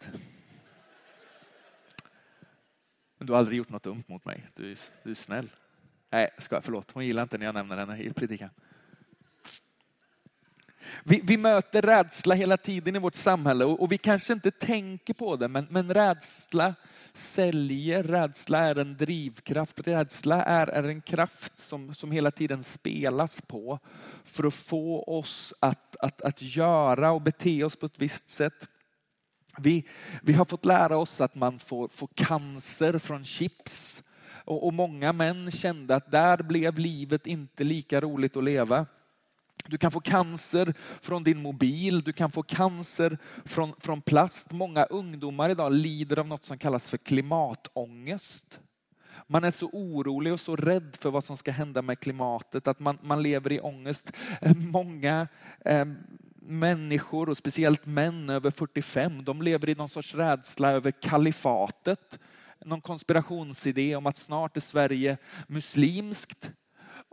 Men 3.18 3.28
du 3.28 3.34
har 3.34 3.40
aldrig 3.40 3.58
gjort 3.58 3.70
något 3.70 3.84
dumt 3.84 4.04
mot 4.08 4.26
mig. 4.26 4.50
Du 4.56 4.72
är, 4.72 4.78
du 5.04 5.12
är 5.12 5.16
snäll. 5.16 5.50
Nej, 6.10 6.30
ska, 6.38 6.62
förlåt. 6.62 6.92
Hon 6.92 7.06
gillar 7.06 7.24
inte 7.24 7.38
när 7.38 7.46
jag 7.46 7.56
nämner 7.56 7.78
henne 7.78 7.98
i 7.98 8.14
predikan. 8.14 8.50
Vi, 11.04 11.22
vi, 11.24 11.38
möter 11.38 11.82
rädsla 11.82 12.36
hela 12.36 12.58
tiden 12.58 12.96
i 12.96 13.00
vårt 13.00 13.16
samhälle 13.16 13.66
och, 13.66 13.82
och 13.82 13.92
vi 13.92 13.98
kanske 13.98 14.34
inte 14.34 14.52
tänker 14.52 15.14
på 15.14 15.36
det, 15.36 15.48
men, 15.48 15.68
men 15.70 15.94
rädsla 15.94 16.76
säljer. 17.14 18.04
Rädsla 18.04 18.60
är 18.60 18.76
en 18.76 18.98
drivkraft. 18.98 19.80
Rädsla 19.80 20.44
är, 20.44 20.68
är 20.68 20.84
en 20.84 21.02
kraft 21.02 21.60
som, 21.60 21.94
som 21.94 22.12
hela 22.12 22.32
tiden 22.32 22.64
spelas 22.64 23.42
på 23.42 23.80
för 24.24 24.48
att 24.48 24.54
få 24.54 25.04
oss 25.04 25.54
att, 25.60 25.96
att, 25.96 26.22
att 26.22 26.42
göra 26.42 27.12
och 27.12 27.22
bete 27.22 27.64
oss 27.64 27.76
på 27.76 27.86
ett 27.86 28.00
visst 28.00 28.30
sätt. 28.30 28.68
Vi, 29.58 29.88
vi 30.22 30.34
har 30.34 30.46
fått 30.46 30.66
lära 30.66 30.98
oss 30.98 31.22
att 31.22 31.36
man 31.36 31.60
får, 31.60 31.88
får 31.88 32.10
cancer 32.16 32.98
från 32.98 33.26
chips 33.26 34.04
och, 34.46 34.66
och 34.66 34.74
många 34.74 35.14
män 35.14 35.52
kände 35.52 35.96
att 35.96 36.12
där 36.12 36.44
blev 36.44 36.80
livet 36.80 37.28
inte 37.28 37.64
lika 37.64 38.02
roligt 38.02 38.38
att 38.38 38.44
leva. 38.44 38.86
Du 39.66 39.78
kan 39.78 39.92
få 39.92 40.00
cancer 40.00 40.74
från 41.02 41.24
din 41.24 41.42
mobil, 41.42 42.02
du 42.02 42.14
kan 42.14 42.32
få 42.32 42.44
cancer 42.44 43.18
från, 43.46 43.74
från 43.80 44.02
plast. 44.02 44.52
Många 44.52 44.84
ungdomar 44.84 45.50
idag 45.50 45.74
lider 45.74 46.20
av 46.20 46.28
något 46.28 46.44
som 46.44 46.58
kallas 46.58 46.90
för 46.90 46.98
klimatångest. 46.98 48.60
Man 49.28 49.44
är 49.44 49.52
så 49.52 49.70
orolig 49.74 50.34
och 50.34 50.40
så 50.40 50.56
rädd 50.56 50.98
för 51.00 51.10
vad 51.10 51.24
som 51.24 51.38
ska 51.38 51.52
hända 51.52 51.82
med 51.82 52.00
klimatet 52.00 52.68
att 52.68 52.80
man, 52.80 52.98
man 53.02 53.24
lever 53.24 53.52
i 53.52 53.60
ångest. 53.60 54.12
Eh, 54.42 54.56
många 54.56 55.28
eh, 55.66 55.86
människor 56.42 57.30
och 57.30 57.38
speciellt 57.38 57.86
män 57.86 58.30
över 58.30 58.52
45, 58.52 59.24
de 59.24 59.42
lever 59.42 59.70
i 59.70 59.76
någon 59.76 59.90
sorts 59.90 60.16
rädsla 60.16 60.72
över 60.72 60.92
kalifatet. 60.92 62.20
Någon 62.66 62.82
konspirationsidé 62.82 63.96
om 63.96 64.08
att 64.08 64.18
snart 64.18 64.58
är 64.58 64.62
Sverige 64.62 65.18
muslimskt. 65.48 66.52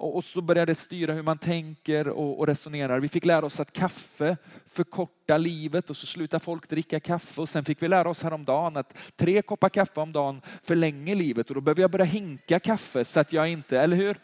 Och 0.01 0.25
så 0.25 0.41
börjar 0.41 0.67
det 0.67 0.75
styra 0.75 1.13
hur 1.13 1.23
man 1.23 1.39
tänker 1.39 2.09
och, 2.09 2.47
resonerar. 2.47 3.01
Vi 3.01 3.09
fick 3.09 3.25
lära 3.25 3.47
oss 3.47 3.61
att 3.61 3.73
kaffe 3.73 4.37
förkortar 4.67 5.39
livet 5.39 5.91
och 5.91 5.97
så 5.97 6.07
slutar 6.07 6.39
folk 6.39 6.69
dricka 6.69 7.01
kaffe. 7.01 7.41
Och 7.41 7.49
sen 7.49 7.65
fick 7.65 7.83
vi 7.83 7.89
lära 7.89 8.09
oss 8.09 8.23
häromdagen 8.23 8.77
att 8.77 8.97
tre 9.17 9.43
koppar 9.43 9.69
kaffe 9.69 10.01
om 10.01 10.13
dagen 10.13 10.43
förlänger 10.63 11.15
livet 11.15 11.49
och 11.49 11.55
då 11.55 11.61
behöver 11.61 11.83
jag 11.83 11.91
börja 11.91 12.05
hinka 12.05 12.61
kaffe 12.61 13.05
så 13.05 13.21
att 13.21 13.33
jag 13.33 13.49
inte, 13.49 13.81
eller 13.81 13.97
hur? 13.97 14.21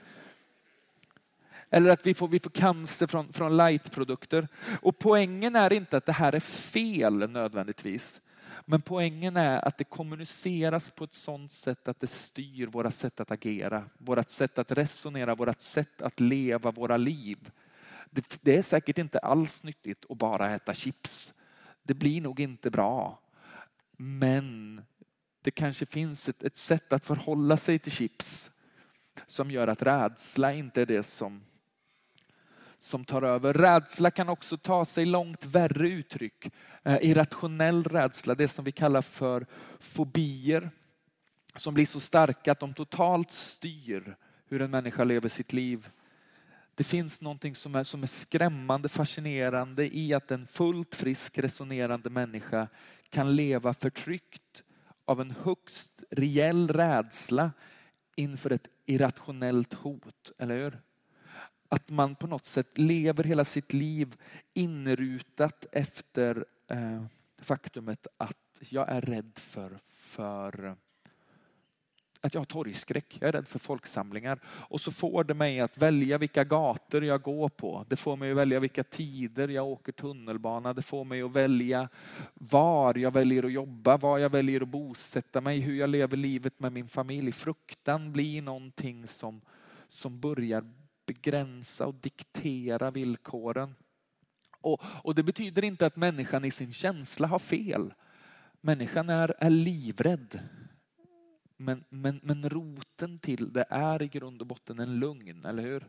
Eller 1.70 1.90
att 1.90 2.06
vi 2.06 2.14
får, 2.14 2.28
vi 2.28 2.40
får 2.40 2.50
cancer 2.50 3.06
från, 3.06 3.32
från 3.32 3.56
lightprodukter. 3.56 4.48
Och 4.82 4.98
poängen 4.98 5.56
är 5.56 5.72
inte 5.72 5.96
att 5.96 6.06
det 6.06 6.12
här 6.12 6.34
är 6.34 6.40
fel 6.40 7.30
nödvändigtvis. 7.30 8.20
Men 8.64 8.82
poängen 8.82 9.36
är 9.36 9.68
att 9.68 9.78
det 9.78 9.84
kommuniceras 9.84 10.90
på 10.90 11.04
ett 11.04 11.14
sådant 11.14 11.52
sätt 11.52 11.88
att 11.88 12.00
det 12.00 12.06
styr 12.06 12.66
våra 12.66 12.90
sätt 12.90 13.20
att 13.20 13.30
agera, 13.30 13.84
vårt 13.98 14.30
sätt 14.30 14.58
att 14.58 14.72
resonera, 14.72 15.34
vårt 15.34 15.60
sätt 15.60 16.02
att 16.02 16.20
leva 16.20 16.70
våra 16.70 16.96
liv. 16.96 17.50
Det, 18.10 18.38
det 18.42 18.56
är 18.56 18.62
säkert 18.62 18.98
inte 18.98 19.18
alls 19.18 19.64
nyttigt 19.64 20.04
att 20.08 20.18
bara 20.18 20.50
äta 20.50 20.74
chips. 20.74 21.34
Det 21.82 21.94
blir 21.94 22.20
nog 22.20 22.40
inte 22.40 22.70
bra. 22.70 23.20
Men 23.96 24.80
det 25.42 25.50
kanske 25.50 25.86
finns 25.86 26.28
ett, 26.28 26.42
ett 26.42 26.56
sätt 26.56 26.92
att 26.92 27.04
förhålla 27.04 27.56
sig 27.56 27.78
till 27.78 27.92
chips 27.92 28.50
som 29.26 29.50
gör 29.50 29.68
att 29.68 29.82
rädsla 29.82 30.52
inte 30.52 30.82
är 30.82 30.86
det 30.86 31.02
som, 31.02 31.44
som 32.84 33.04
tar 33.04 33.22
över. 33.22 33.52
Rädsla 33.52 34.10
kan 34.10 34.28
också 34.28 34.56
ta 34.56 34.84
sig 34.84 35.04
långt 35.04 35.44
värre 35.44 35.88
uttryck. 35.88 36.50
Eh, 36.82 36.98
irrationell 37.02 37.84
rädsla, 37.84 38.34
det 38.34 38.48
som 38.48 38.64
vi 38.64 38.72
kallar 38.72 39.02
för 39.02 39.46
fobier, 39.80 40.70
som 41.56 41.74
blir 41.74 41.86
så 41.86 42.00
starka 42.00 42.52
att 42.52 42.60
de 42.60 42.74
totalt 42.74 43.30
styr 43.30 44.16
hur 44.48 44.62
en 44.62 44.70
människa 44.70 45.04
lever 45.04 45.28
sitt 45.28 45.52
liv. 45.52 45.88
Det 46.74 46.84
finns 46.84 47.20
någonting 47.20 47.54
som 47.54 47.74
är, 47.74 47.84
som 47.84 48.02
är 48.02 48.06
skrämmande 48.06 48.88
fascinerande 48.88 49.96
i 49.96 50.14
att 50.14 50.30
en 50.30 50.46
fullt 50.46 50.94
frisk 50.94 51.38
resonerande 51.38 52.10
människa 52.10 52.68
kan 53.08 53.36
leva 53.36 53.74
förtryckt 53.74 54.62
av 55.04 55.20
en 55.20 55.34
högst 55.42 56.02
reell 56.10 56.68
rädsla 56.68 57.52
inför 58.16 58.50
ett 58.50 58.68
irrationellt 58.86 59.74
hot, 59.74 60.32
eller 60.38 60.56
hur? 60.56 60.80
Att 61.74 61.90
man 61.90 62.14
på 62.14 62.26
något 62.26 62.44
sätt 62.44 62.78
lever 62.78 63.24
hela 63.24 63.44
sitt 63.44 63.72
liv 63.72 64.16
inrutat 64.52 65.66
efter 65.72 66.44
eh, 66.68 67.04
faktumet 67.38 68.06
att 68.16 68.62
jag 68.68 68.88
är 68.88 69.00
rädd 69.00 69.32
för, 69.34 69.78
för 69.88 70.76
att 72.20 72.34
jag 72.34 72.40
har 72.40 72.46
torgskräck. 72.46 73.18
Jag 73.20 73.28
är 73.28 73.32
rädd 73.32 73.48
för 73.48 73.58
folksamlingar. 73.58 74.40
Och 74.46 74.80
så 74.80 74.92
får 74.92 75.24
det 75.24 75.34
mig 75.34 75.60
att 75.60 75.78
välja 75.78 76.18
vilka 76.18 76.44
gator 76.44 77.04
jag 77.04 77.22
går 77.22 77.48
på. 77.48 77.84
Det 77.88 77.96
får 77.96 78.16
mig 78.16 78.30
att 78.30 78.36
välja 78.36 78.60
vilka 78.60 78.84
tider 78.84 79.48
jag 79.48 79.66
åker 79.66 79.92
tunnelbana. 79.92 80.72
Det 80.72 80.82
får 80.82 81.04
mig 81.04 81.22
att 81.22 81.32
välja 81.32 81.88
var 82.34 82.98
jag 82.98 83.10
väljer 83.10 83.42
att 83.42 83.52
jobba, 83.52 83.96
var 83.96 84.18
jag 84.18 84.30
väljer 84.30 84.60
att 84.60 84.68
bosätta 84.68 85.40
mig, 85.40 85.60
hur 85.60 85.74
jag 85.74 85.90
lever 85.90 86.16
livet 86.16 86.60
med 86.60 86.72
min 86.72 86.88
familj. 86.88 87.32
Fruktan 87.32 88.12
blir 88.12 88.42
någonting 88.42 89.06
som, 89.06 89.40
som 89.88 90.20
börjar 90.20 90.64
begränsa 91.06 91.86
och 91.86 91.94
diktera 91.94 92.90
villkoren. 92.90 93.74
Och, 94.60 94.82
och 94.84 95.14
det 95.14 95.22
betyder 95.22 95.64
inte 95.64 95.86
att 95.86 95.96
människan 95.96 96.44
i 96.44 96.50
sin 96.50 96.72
känsla 96.72 97.26
har 97.26 97.38
fel. 97.38 97.94
Människan 98.60 99.08
är, 99.08 99.34
är 99.38 99.50
livrädd. 99.50 100.40
Men, 101.56 101.84
men, 101.88 102.20
men 102.22 102.48
roten 102.50 103.18
till 103.18 103.52
det 103.52 103.64
är 103.68 104.02
i 104.02 104.08
grund 104.08 104.40
och 104.40 104.46
botten 104.46 104.78
en 104.78 104.98
lugn, 104.98 105.44
eller 105.44 105.62
hur? 105.62 105.84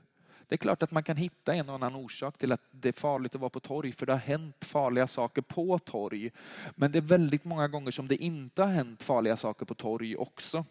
Det 0.47 0.55
är 0.55 0.57
klart 0.57 0.83
att 0.83 0.91
man 0.91 1.03
kan 1.03 1.17
hitta 1.17 1.53
en 1.53 1.69
och 1.69 1.75
annan 1.75 1.95
orsak 1.95 2.37
till 2.37 2.51
att 2.51 2.61
det 2.71 2.89
är 2.89 2.93
farligt 2.93 3.35
att 3.35 3.41
vara 3.41 3.49
på 3.49 3.59
torg, 3.59 3.91
för 3.91 4.05
det 4.05 4.13
har 4.13 4.19
hänt 4.19 4.65
farliga 4.65 5.07
saker 5.07 5.41
på 5.41 5.79
torg. 5.79 6.31
Men 6.75 6.91
det 6.91 6.99
är 6.99 7.01
väldigt 7.01 7.43
många 7.43 7.67
gånger 7.67 7.91
som 7.91 8.07
det 8.07 8.15
inte 8.15 8.63
har 8.63 8.69
hänt 8.69 9.03
farliga 9.03 9.37
saker 9.37 9.65
på 9.65 9.73
torg 9.73 10.15
också. 10.15 10.65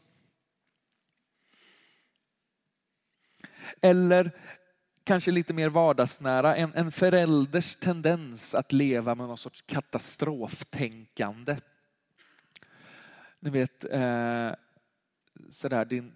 Eller 3.81 4.31
kanske 5.05 5.31
lite 5.31 5.55
mer 5.55 5.69
vardagsnära, 5.69 6.57
en, 6.57 6.73
en 6.75 6.93
förälders 6.93 7.77
tendens 7.77 8.55
att 8.55 8.73
leva 8.73 9.15
med 9.15 9.29
någon 9.29 9.39
sorts 9.39 9.63
katastroftänkande. 9.63 11.57
Ni 13.41 13.51
vet, 13.51 13.85
eh, 13.85 14.51
sådär, 15.49 15.85
din 15.85 16.13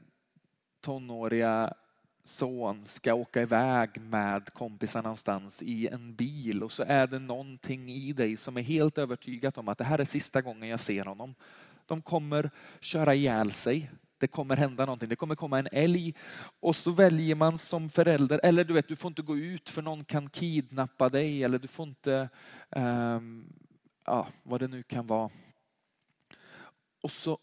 tonåriga 0.80 1.74
son 2.22 2.84
ska 2.84 3.14
åka 3.14 3.42
iväg 3.42 4.00
med 4.00 4.52
kompisar 4.54 5.02
någonstans 5.02 5.62
i 5.62 5.88
en 5.88 6.14
bil 6.14 6.62
och 6.62 6.72
så 6.72 6.84
är 6.86 7.06
det 7.06 7.18
någonting 7.18 7.90
i 7.90 8.12
dig 8.12 8.36
som 8.36 8.56
är 8.56 8.62
helt 8.62 8.98
övertygat 8.98 9.58
om 9.58 9.68
att 9.68 9.78
det 9.78 9.84
här 9.84 9.98
är 9.98 10.04
sista 10.04 10.42
gången 10.42 10.68
jag 10.68 10.80
ser 10.80 11.04
honom. 11.04 11.34
De 11.86 12.02
kommer 12.02 12.50
köra 12.80 13.14
ihjäl 13.14 13.52
sig. 13.52 13.90
Det 14.18 14.26
kommer 14.26 14.56
hända 14.56 14.84
någonting. 14.86 15.08
Det 15.08 15.16
kommer 15.16 15.34
komma 15.34 15.58
en 15.58 15.68
älg 15.72 16.14
och 16.60 16.76
så 16.76 16.90
väljer 16.90 17.34
man 17.34 17.58
som 17.58 17.90
förälder, 17.90 18.40
eller 18.42 18.64
du 18.64 18.74
vet, 18.74 18.88
du 18.88 18.96
får 18.96 19.08
inte 19.08 19.22
gå 19.22 19.36
ut 19.36 19.68
för 19.68 19.82
någon 19.82 20.04
kan 20.04 20.30
kidnappa 20.30 21.08
dig 21.08 21.44
eller 21.44 21.58
du 21.58 21.68
får 21.68 21.88
inte, 21.88 22.28
um, 22.70 23.52
ja, 24.04 24.26
vad 24.42 24.60
det 24.60 24.68
nu 24.68 24.82
kan 24.82 25.06
vara. 25.06 25.30
Och 27.02 27.10
så 27.10 27.38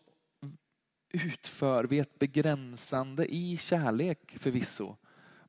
utför 1.10 1.84
vi 1.84 2.00
ett 2.00 2.20
begränsande 2.20 3.36
i 3.36 3.58
kärlek 3.58 4.38
förvisso, 4.40 4.96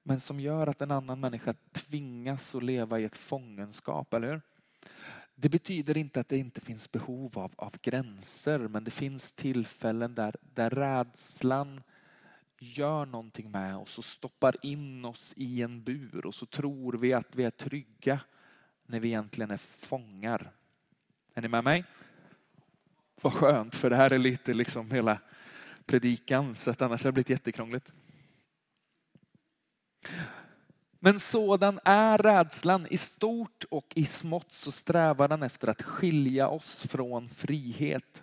men 0.03 0.21
som 0.21 0.41
gör 0.41 0.67
att 0.67 0.83
en 0.83 0.91
annan 0.91 1.21
människa 1.21 1.55
tvingas 1.73 2.55
att 2.55 2.63
leva 2.63 3.01
i 3.01 3.05
ett 3.05 3.17
fångenskap, 3.17 4.15
eller 4.15 4.29
hur? 4.29 4.41
Det 5.39 5.49
betyder 5.49 5.97
inte 5.97 6.21
att 6.21 6.29
det 6.29 6.39
inte 6.39 6.61
finns 6.61 6.93
behov 6.93 7.39
av, 7.39 7.53
av 7.57 7.75
gränser, 7.83 8.59
men 8.59 8.85
det 8.85 8.91
finns 8.91 9.33
tillfällen 9.33 10.15
där, 10.15 10.37
där 10.55 10.71
rädslan 10.71 11.83
gör 12.59 13.07
någonting 13.07 13.51
med 13.51 13.77
oss 13.77 13.99
och 13.99 14.05
stoppar 14.05 14.55
in 14.63 15.05
oss 15.05 15.35
i 15.37 15.63
en 15.63 15.83
bur 15.83 16.27
och 16.27 16.35
så 16.35 16.47
tror 16.47 16.93
vi 16.93 17.13
att 17.13 17.37
vi 17.37 17.45
är 17.45 17.51
trygga 17.51 18.21
när 18.87 19.01
vi 19.01 19.09
egentligen 19.09 19.51
är 19.51 19.57
fångar. 19.57 20.53
Är 21.35 21.43
ni 21.43 21.49
med 21.49 21.65
mig? 21.65 21.85
Vad 23.23 23.33
skönt, 23.33 23.75
för 23.75 23.91
det 23.91 23.97
här 23.97 24.13
är 24.13 24.19
lite 24.19 24.55
liksom 24.55 24.91
hela 24.91 25.21
predikan, 25.87 26.55
så 26.55 26.71
att 26.71 26.83
annars 26.83 27.01
hade 27.05 27.09
det 27.09 27.13
blivit 27.13 27.31
jättekrångligt. 27.31 27.93
Men 31.07 31.21
sådan 31.21 31.81
är 31.85 32.19
rädslan. 32.19 32.87
I 32.91 32.97
stort 32.97 33.65
och 33.71 33.93
i 33.95 34.07
smått 34.07 34.53
så 34.53 34.73
strävar 34.73 35.29
den 35.29 35.43
efter 35.43 35.69
att 35.69 35.83
skilja 35.83 36.49
oss 36.49 36.83
från 36.83 37.29
frihet. 37.29 38.23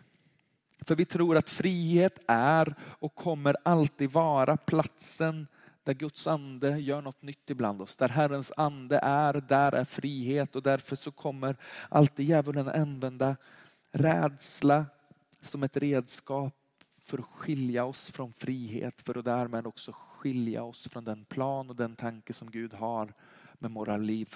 För 0.81 0.95
vi 0.95 1.05
tror 1.05 1.37
att 1.37 1.49
frihet 1.49 2.19
är 2.27 2.75
och 2.81 3.15
kommer 3.15 3.55
alltid 3.63 4.11
vara 4.11 4.57
platsen 4.57 5.47
där 5.83 5.93
Guds 5.93 6.27
ande 6.27 6.79
gör 6.79 7.01
något 7.01 7.21
nytt 7.21 7.49
ibland 7.49 7.81
oss. 7.81 7.95
Där 7.95 8.09
Herrens 8.09 8.51
ande 8.57 8.99
är, 9.03 9.33
där 9.33 9.71
är 9.71 9.85
frihet 9.85 10.55
och 10.55 10.63
därför 10.63 10.95
så 10.95 11.11
kommer 11.11 11.55
alltid 11.89 12.29
djävulen 12.29 12.69
använda 12.69 13.35
rädsla 13.91 14.85
som 15.41 15.63
ett 15.63 15.77
redskap 15.77 16.55
för 17.03 17.17
att 17.17 17.25
skilja 17.25 17.85
oss 17.85 18.11
från 18.11 18.33
frihet, 18.33 19.01
för 19.01 19.17
att 19.17 19.25
därmed 19.25 19.67
också 19.67 19.91
skilja 20.23 20.63
oss 20.63 20.87
från 20.87 21.03
den 21.03 21.25
plan 21.25 21.69
och 21.69 21.75
den 21.75 21.95
tanke 21.95 22.33
som 22.33 22.51
Gud 22.51 22.73
har 22.73 23.13
med 23.53 23.71
våra 23.71 23.97
liv. 23.97 24.35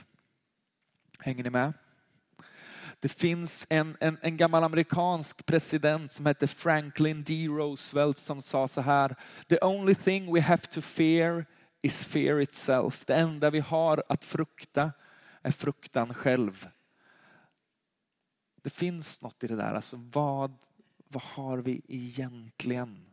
Hänger 1.19 1.43
ni 1.43 1.49
med? 1.49 1.73
Det 2.99 3.09
finns 3.09 3.67
en, 3.69 3.97
en, 3.99 4.17
en, 4.21 4.37
gammal 4.37 4.63
amerikansk 4.63 5.45
president 5.45 6.11
som 6.11 6.25
hette 6.25 6.47
Franklin 6.47 7.23
D. 7.23 7.47
Roosevelt 7.47 8.17
som 8.17 8.41
sa 8.41 8.67
så 8.67 8.81
här. 8.81 9.15
The 9.47 9.59
only 9.61 9.95
thing 9.95 10.33
we 10.33 10.41
have 10.41 10.61
to 10.61 10.81
fear 10.81 11.45
is 11.81 12.03
fear 12.03 12.41
itself. 12.41 13.05
Det 13.05 13.15
enda 13.15 13.49
vi 13.49 13.59
har 13.59 14.03
att 14.09 14.25
frukta 14.25 14.91
är 15.41 15.51
fruktan 15.51 16.13
själv. 16.13 16.67
Det 18.61 18.69
finns 18.69 19.21
något 19.21 19.43
i 19.43 19.47
det 19.47 19.55
där. 19.55 19.73
Alltså 19.73 19.97
vad 20.13 20.57
vad 21.07 21.23
har 21.23 21.57
vi 21.57 21.81
egentligen 21.87 23.05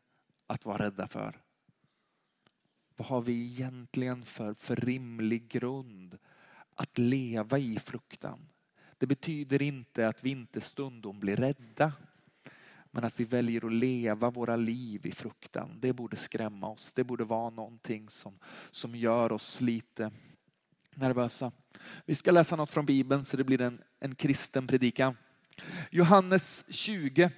att 0.47 0.65
vara 0.65 0.87
rädda 0.87 1.09
för? 1.09 1.44
Vad 2.97 3.09
har 3.09 3.21
vi 3.21 3.45
egentligen 3.45 4.25
för, 4.25 4.55
för 4.55 4.77
rimlig 4.77 5.49
grund 5.49 6.19
att 6.75 6.99
leva 6.99 7.59
i 7.59 7.79
fruktan? 7.79 8.49
Det 8.99 9.07
betyder 9.07 9.63
inte 9.63 10.09
att 10.09 10.25
vi 10.25 10.31
inte 10.31 10.61
stundom 10.61 11.21
blir 11.21 11.37
rädda. 11.37 11.93
Men 12.91 13.05
att 13.05 13.21
vi 13.21 13.25
väljer 13.25 13.67
att 13.67 13.73
leva 13.73 14.31
våra 14.31 14.57
liv 14.57 15.07
i 15.07 15.13
fruktan, 15.13 15.71
det 15.81 15.93
borde 15.93 16.17
skrämma 16.17 16.69
oss. 16.69 16.93
Det 16.93 17.05
borde 17.05 17.25
vara 17.25 17.51
någonting 17.51 18.11
som, 18.11 18.39
som 18.71 18.95
gör 18.95 19.33
oss 19.33 19.61
lite 19.61 20.11
nervösa. 20.95 21.53
Vi 22.05 22.15
ska 22.15 22.31
läsa 22.31 22.57
något 22.57 22.71
från 22.71 22.87
Bibeln 22.87 23.25
så 23.25 23.37
det 23.37 23.45
blir 23.45 23.61
en, 23.61 23.83
en 24.01 24.15
kristen 24.15 24.67
predikan. 24.67 25.17
Johannes 25.91 26.65
20 26.69 27.31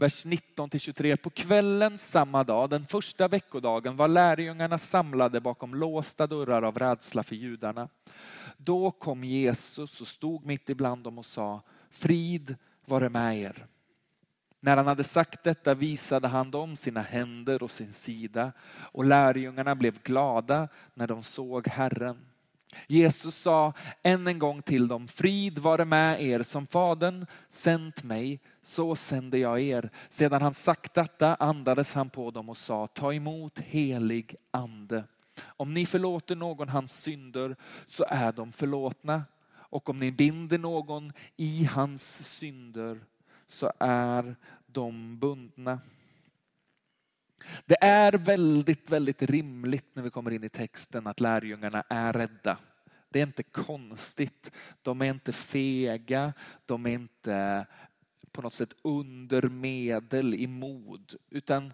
vers 0.00 0.24
19 0.24 0.70
till 0.70 0.80
23. 0.80 1.16
På 1.16 1.30
kvällen 1.30 1.98
samma 1.98 2.44
dag, 2.44 2.70
den 2.70 2.86
första 2.86 3.28
veckodagen, 3.28 3.96
var 3.96 4.08
lärjungarna 4.08 4.78
samlade 4.78 5.40
bakom 5.40 5.74
låsta 5.74 6.26
dörrar 6.26 6.62
av 6.62 6.78
rädsla 6.78 7.22
för 7.22 7.36
judarna. 7.36 7.88
Då 8.56 8.90
kom 8.90 9.24
Jesus 9.24 10.00
och 10.00 10.08
stod 10.08 10.46
mitt 10.46 10.70
ibland 10.70 11.04
dem 11.04 11.18
och 11.18 11.26
sa, 11.26 11.62
frid 11.90 12.56
vare 12.84 13.08
med 13.08 13.38
er. 13.38 13.66
När 14.60 14.76
han 14.76 14.86
hade 14.86 15.04
sagt 15.04 15.44
detta 15.44 15.74
visade 15.74 16.28
han 16.28 16.50
dem 16.50 16.76
sina 16.76 17.00
händer 17.00 17.62
och 17.62 17.70
sin 17.70 17.92
sida 17.92 18.52
och 18.72 19.04
lärjungarna 19.04 19.74
blev 19.74 20.02
glada 20.02 20.68
när 20.94 21.06
de 21.06 21.22
såg 21.22 21.68
Herren. 21.68 22.18
Jesus 22.86 23.36
sa 23.36 23.72
än 24.02 24.26
en 24.26 24.38
gång 24.38 24.62
till 24.62 24.88
dem, 24.88 25.08
frid 25.08 25.58
vare 25.58 25.84
med 25.84 26.22
er 26.22 26.42
som 26.42 26.66
Fadern 26.66 27.26
sänt 27.48 28.02
mig, 28.02 28.40
så 28.70 28.96
sänder 28.96 29.38
jag 29.38 29.60
er. 29.60 29.90
Sedan 30.08 30.42
han 30.42 30.54
sagt 30.54 30.94
detta 30.94 31.34
andades 31.34 31.94
han 31.94 32.10
på 32.10 32.30
dem 32.30 32.48
och 32.48 32.56
sa, 32.56 32.86
ta 32.86 33.14
emot 33.14 33.58
helig 33.58 34.36
ande. 34.50 35.04
Om 35.42 35.74
ni 35.74 35.86
förlåter 35.86 36.36
någon 36.36 36.68
hans 36.68 37.02
synder 37.02 37.56
så 37.86 38.04
är 38.08 38.32
de 38.32 38.52
förlåtna. 38.52 39.24
Och 39.52 39.88
om 39.88 39.98
ni 39.98 40.12
binder 40.12 40.58
någon 40.58 41.12
i 41.36 41.64
hans 41.64 42.28
synder 42.38 43.00
så 43.46 43.72
är 43.78 44.36
de 44.66 45.18
bundna. 45.18 45.80
Det 47.66 47.84
är 47.84 48.12
väldigt, 48.12 48.90
väldigt 48.90 49.22
rimligt 49.22 49.86
när 49.92 50.02
vi 50.02 50.10
kommer 50.10 50.30
in 50.30 50.44
i 50.44 50.48
texten 50.48 51.06
att 51.06 51.20
lärjungarna 51.20 51.84
är 51.88 52.12
rädda. 52.12 52.58
Det 53.08 53.18
är 53.18 53.26
inte 53.26 53.42
konstigt. 53.42 54.52
De 54.82 55.02
är 55.02 55.06
inte 55.06 55.32
fega, 55.32 56.32
de 56.66 56.86
är 56.86 56.90
inte 56.90 57.66
på 58.32 58.42
något 58.42 58.52
sätt 58.52 58.74
undermedel 58.82 60.34
i 60.34 60.46
mod, 60.46 61.14
utan 61.30 61.72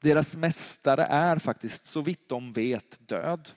deras 0.00 0.36
mästare 0.36 1.04
är 1.04 1.38
faktiskt, 1.38 1.86
så 1.86 2.00
vitt 2.00 2.28
de 2.28 2.52
vet, 2.52 3.08
död. 3.08 3.48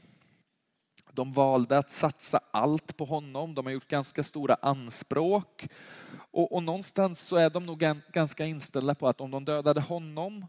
De 1.12 1.34
valde 1.34 1.78
att 1.78 1.92
satsa 1.92 2.40
allt 2.52 2.98
på 2.98 3.06
honom. 3.06 3.56
De 3.56 3.66
har 3.66 3.74
gjort 3.74 3.88
ganska 3.88 4.24
stora 4.24 4.56
anspråk. 4.56 5.68
Och, 6.14 6.56
och 6.56 6.64
någonstans 6.64 7.20
så 7.20 7.36
är 7.36 7.50
de 7.50 7.66
nog 7.66 7.80
ganska 8.14 8.46
inställda 8.46 8.96
på 8.96 9.08
att 9.08 9.22
om 9.22 9.32
de 9.32 9.46
dödade 9.46 9.82
honom 9.82 10.46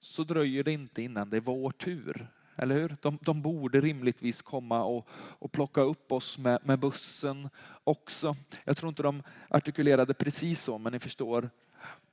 så 0.00 0.24
dröjer 0.24 0.64
det 0.64 0.72
inte 0.72 1.02
innan 1.02 1.30
det 1.30 1.36
är 1.36 1.40
vår 1.40 1.70
tur. 1.70 2.28
Eller 2.58 2.74
hur? 2.74 2.96
De, 3.02 3.18
de 3.22 3.42
borde 3.42 3.80
rimligtvis 3.80 4.42
komma 4.42 4.84
och, 4.84 5.08
och 5.12 5.52
plocka 5.52 5.80
upp 5.80 6.12
oss 6.12 6.38
med, 6.38 6.58
med 6.64 6.78
bussen 6.78 7.48
också. 7.84 8.36
Jag 8.64 8.76
tror 8.76 8.88
inte 8.88 9.02
de 9.02 9.22
artikulerade 9.48 10.14
precis 10.14 10.62
så, 10.62 10.78
men 10.78 10.92
ni 10.92 10.98
förstår 10.98 11.50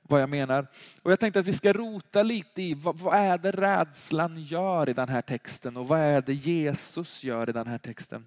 vad 0.02 0.22
jag 0.22 0.28
menar. 0.28 0.66
Och 1.02 1.12
jag 1.12 1.20
tänkte 1.20 1.40
att 1.40 1.46
vi 1.46 1.52
ska 1.52 1.72
rota 1.72 2.22
lite 2.22 2.62
i 2.62 2.74
vad, 2.74 2.98
vad, 2.98 3.14
är 3.14 3.38
det 3.38 3.50
rädslan 3.50 4.42
gör 4.42 4.88
i 4.88 4.92
den 4.92 5.08
här 5.08 5.22
texten 5.22 5.76
och 5.76 5.88
vad 5.88 6.00
är 6.00 6.22
det 6.22 6.34
Jesus 6.34 7.24
gör 7.24 7.48
i 7.48 7.52
den 7.52 7.66
här 7.66 7.78
texten. 7.78 8.26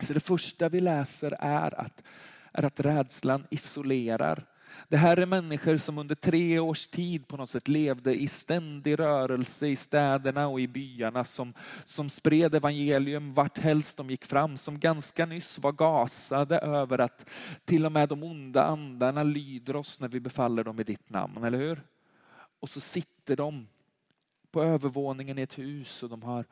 Så 0.00 0.12
det 0.12 0.20
första 0.20 0.68
vi 0.68 0.80
läser 0.80 1.36
är 1.40 1.80
att, 1.80 2.02
är 2.52 2.64
att 2.64 2.80
rädslan 2.80 3.46
isolerar. 3.50 4.44
Det 4.88 4.96
här 4.96 5.16
är 5.16 5.26
människor 5.26 5.76
som 5.76 5.98
under 5.98 6.14
tre 6.14 6.58
års 6.58 6.86
tid 6.86 7.28
på 7.28 7.36
något 7.36 7.50
sätt 7.50 7.68
levde 7.68 8.14
i 8.14 8.28
ständig 8.28 8.98
rörelse 8.98 9.66
i 9.66 9.76
städerna 9.76 10.48
och 10.48 10.60
i 10.60 10.68
byarna 10.68 11.24
som, 11.24 11.54
som 11.84 12.10
spred 12.10 12.54
evangelium 12.54 13.34
vart 13.34 13.58
helst 13.58 13.96
de 13.96 14.10
gick 14.10 14.24
fram, 14.24 14.56
som 14.56 14.78
ganska 14.78 15.26
nyss 15.26 15.58
var 15.58 15.72
gasade 15.72 16.58
över 16.58 16.98
att 16.98 17.30
till 17.64 17.86
och 17.86 17.92
med 17.92 18.08
de 18.08 18.22
onda 18.22 18.64
andarna 18.64 19.22
lyder 19.22 19.76
oss 19.76 20.00
när 20.00 20.08
vi 20.08 20.20
befaller 20.20 20.64
dem 20.64 20.80
i 20.80 20.84
ditt 20.84 21.10
namn, 21.10 21.44
eller 21.44 21.58
hur? 21.58 21.82
Och 22.60 22.68
så 22.68 22.80
sitter 22.80 23.36
de 23.36 23.68
på 24.50 24.62
övervåningen 24.62 25.38
i 25.38 25.42
ett 25.42 25.58
hus 25.58 26.02
och 26.02 26.08
de 26.08 26.22
har 26.22 26.44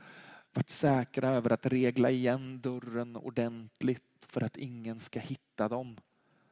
varit 0.53 0.71
säkra 0.71 1.29
över 1.29 1.53
att 1.53 1.67
regla 1.67 2.11
igen 2.11 2.61
dörren 2.61 3.17
ordentligt 3.17 4.03
för 4.27 4.45
att 4.45 4.57
ingen 4.57 5.01
ska 5.01 5.21
hitta 5.21 5.69
dem. 5.69 5.97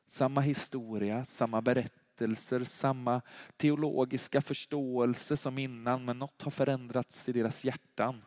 Samma 0.06 0.40
historia, 0.40 1.24
samma 1.24 1.62
berättelser, 1.62 2.64
samma 2.64 3.22
teologiska 3.56 4.42
förståelse 4.42 5.36
som 5.36 5.58
innan, 5.58 6.04
men 6.04 6.18
något 6.18 6.42
har 6.42 6.50
förändrats 6.50 7.28
i 7.28 7.32
deras 7.32 7.64
hjärtan. 7.64 8.22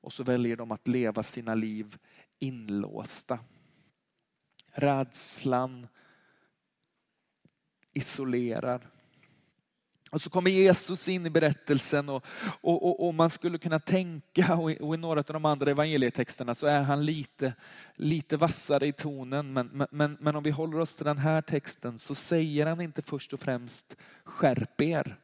Och 0.00 0.12
så 0.12 0.22
väljer 0.22 0.56
de 0.56 0.70
att 0.72 0.88
leva 0.88 1.22
sina 1.22 1.54
liv 1.54 1.98
inlåsta. 2.38 3.38
Rädslan 4.66 5.88
isolerar. 7.92 8.90
Och 10.10 10.22
så 10.22 10.30
kommer 10.30 10.50
Jesus 10.50 11.08
in 11.08 11.26
i 11.26 11.30
berättelsen 11.30 12.08
och, 12.08 12.24
och, 12.60 12.86
och, 12.86 13.06
och 13.06 13.14
man 13.14 13.30
skulle 13.30 13.58
kunna 13.58 13.78
tänka, 13.78 14.54
och 14.54 14.72
i, 14.72 14.78
och 14.80 14.94
i, 14.94 14.98
några 14.98 15.20
av 15.20 15.24
de 15.26 15.44
andra 15.44 15.70
evangelietexterna 15.70 16.54
så 16.54 16.66
är 16.66 16.82
han 16.82 17.06
lite, 17.06 17.54
lite 17.94 18.36
vassare 18.36 18.86
i 18.86 18.92
tonen. 18.92 19.52
Men, 19.52 19.86
men, 19.90 20.16
men 20.20 20.36
om 20.36 20.42
vi 20.42 20.50
håller 20.50 20.80
oss 20.80 20.96
till 20.96 21.04
den 21.04 21.18
här 21.18 21.42
texten 21.42 21.98
så 21.98 22.14
säger 22.14 22.66
han 22.66 22.80
inte 22.80 23.02
först 23.02 23.32
och 23.32 23.40
främst 23.40 23.96
skärp 24.24 24.80
er, 24.80 25.16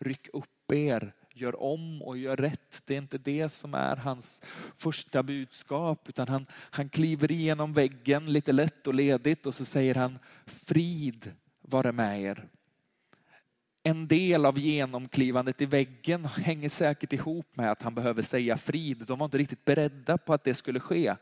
ryck 0.00 0.28
upp 0.32 0.72
er, 0.72 1.12
gör 1.34 1.62
om 1.62 2.02
och 2.02 2.18
gör 2.18 2.36
rätt. 2.36 2.82
Det 2.86 2.94
är 2.94 2.98
inte 2.98 3.18
det 3.18 3.48
som 3.48 3.74
är 3.74 3.96
hans 3.96 4.42
första 4.76 5.22
budskap 5.22 6.08
utan 6.08 6.28
han, 6.28 6.46
han 6.52 6.88
kliver 6.88 7.32
igenom 7.32 7.72
väggen 7.72 8.32
lite 8.32 8.52
lätt 8.52 8.86
och 8.86 8.94
ledigt 8.94 9.46
och 9.46 9.54
så 9.54 9.64
säger 9.64 9.94
han 9.94 10.18
frid 10.46 11.32
vare 11.60 11.92
med 11.92 12.22
er 12.22 12.48
en 13.82 14.08
del 14.08 14.46
av 14.46 14.58
genomklivandet 14.58 15.60
i 15.60 15.66
väggen 15.66 16.24
hänger 16.24 16.68
säkert 16.68 17.12
ihop 17.12 17.56
med 17.56 17.72
att 17.72 17.82
han 17.82 17.94
behöver 17.94 18.22
säga 18.22 18.56
frid. 18.56 19.04
De 19.06 19.18
var 19.18 19.24
inte 19.24 19.38
riktigt 19.38 19.64
beredda 19.64 20.18
på 20.18 20.34
att 20.34 20.44
det 20.44 20.54
skulle 20.54 20.80
ske 20.80 21.16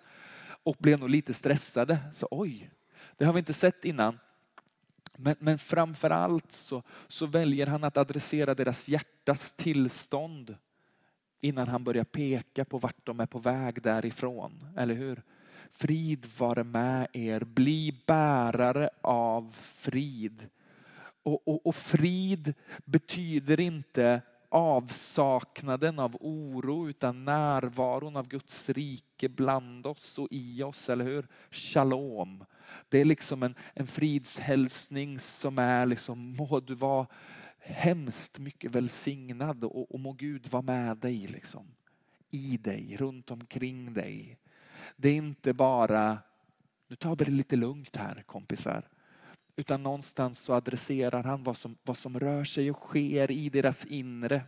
och 0.62 0.76
blev 0.78 0.98
nog 0.98 1.10
lite 1.10 1.34
stressade. 1.34 1.98
Så 2.12 2.28
oj, 2.30 2.70
det 3.16 3.24
har 3.24 3.32
vi 3.32 3.38
inte 3.38 3.52
sett 3.52 3.84
innan. 3.84 4.18
Men, 5.16 5.36
men 5.38 5.58
framför 5.58 6.10
allt 6.10 6.52
så, 6.52 6.82
så 7.08 7.26
väljer 7.26 7.66
han 7.66 7.84
att 7.84 7.96
adressera 7.96 8.54
deras 8.54 8.88
hjärtas 8.88 9.52
tillstånd 9.52 10.56
innan 11.40 11.68
han 11.68 11.84
börjar 11.84 12.04
peka 12.04 12.64
på 12.64 12.78
vart 12.78 13.06
de 13.06 13.20
är 13.20 13.26
på 13.26 13.38
väg 13.38 13.82
därifrån. 13.82 14.68
Eller 14.76 14.94
hur? 14.94 15.22
Frid 15.70 16.26
vare 16.38 16.64
med 16.64 17.08
er, 17.12 17.44
bli 17.44 18.02
bärare 18.06 18.90
av 19.00 19.56
frid. 19.60 20.48
Och, 21.22 21.48
och, 21.48 21.66
och 21.66 21.74
frid 21.74 22.54
betyder 22.84 23.60
inte 23.60 24.22
avsaknaden 24.48 25.98
av 25.98 26.16
oro 26.20 26.88
utan 26.88 27.24
närvaron 27.24 28.16
av 28.16 28.28
Guds 28.28 28.68
rike 28.68 29.28
bland 29.28 29.86
oss 29.86 30.18
och 30.18 30.28
i 30.30 30.62
oss, 30.62 30.88
eller 30.88 31.04
hur? 31.04 31.28
Shalom. 31.50 32.44
Det 32.88 32.98
är 32.98 33.04
liksom 33.04 33.42
en, 33.42 33.54
en 33.74 33.86
fridshälsning 33.86 35.18
som 35.18 35.58
är 35.58 35.86
liksom, 35.86 36.36
må 36.36 36.60
du 36.60 36.74
vara 36.74 37.06
hemskt 37.58 38.38
mycket 38.38 38.70
välsignad 38.70 39.64
och, 39.64 39.94
och 39.94 40.00
må 40.00 40.12
Gud 40.12 40.48
vara 40.50 40.62
med 40.62 40.96
dig. 40.96 41.26
Liksom. 41.26 41.66
I 42.30 42.56
dig, 42.56 42.96
runt 42.96 43.30
omkring 43.30 43.92
dig. 43.92 44.38
Det 44.96 45.08
är 45.08 45.16
inte 45.16 45.52
bara, 45.52 46.18
nu 46.88 46.96
tar 46.96 47.16
vi 47.16 47.24
det 47.24 47.30
lite 47.30 47.56
lugnt 47.56 47.96
här 47.96 48.22
kompisar. 48.26 48.88
Utan 49.60 49.82
någonstans 49.82 50.40
så 50.40 50.54
adresserar 50.54 51.22
han 51.22 51.42
vad 51.42 51.56
som, 51.56 51.76
vad 51.82 51.96
som 51.96 52.20
rör 52.20 52.44
sig 52.44 52.70
och 52.70 52.76
sker 52.76 53.30
i 53.30 53.48
deras 53.48 53.84
inre. 53.84 54.42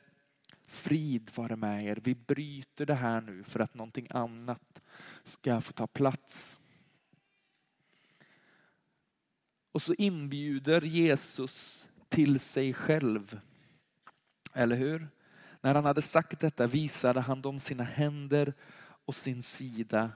Frid 0.69 1.31
vare 1.35 1.57
med 1.57 1.85
er. 1.87 2.01
Vi 2.05 2.15
bryter 2.15 2.87
det 2.87 2.95
här 2.95 3.21
nu 3.21 3.45
för 3.45 3.61
att 3.61 3.75
någonting 3.75 4.07
annat 4.11 4.83
ska 5.25 5.61
få 5.61 5.73
ta 5.73 5.87
plats. 5.87 6.61
Och 9.73 9.83
så 9.83 9.95
inbjuder 9.99 10.83
Jesus 10.83 11.89
till 12.09 12.41
sig 12.41 12.75
själv. 12.75 13.41
Eller 14.53 14.77
hur? 14.77 15.09
När 15.61 15.75
han 15.75 15.85
hade 15.85 16.03
sagt 16.03 16.41
detta 16.41 16.67
visade 16.67 17.21
han 17.21 17.43
dem 17.43 17.61
sina 17.61 17.85
händer 17.85 18.55
och 19.05 19.15
sin 19.15 19.43
sida 19.43 20.11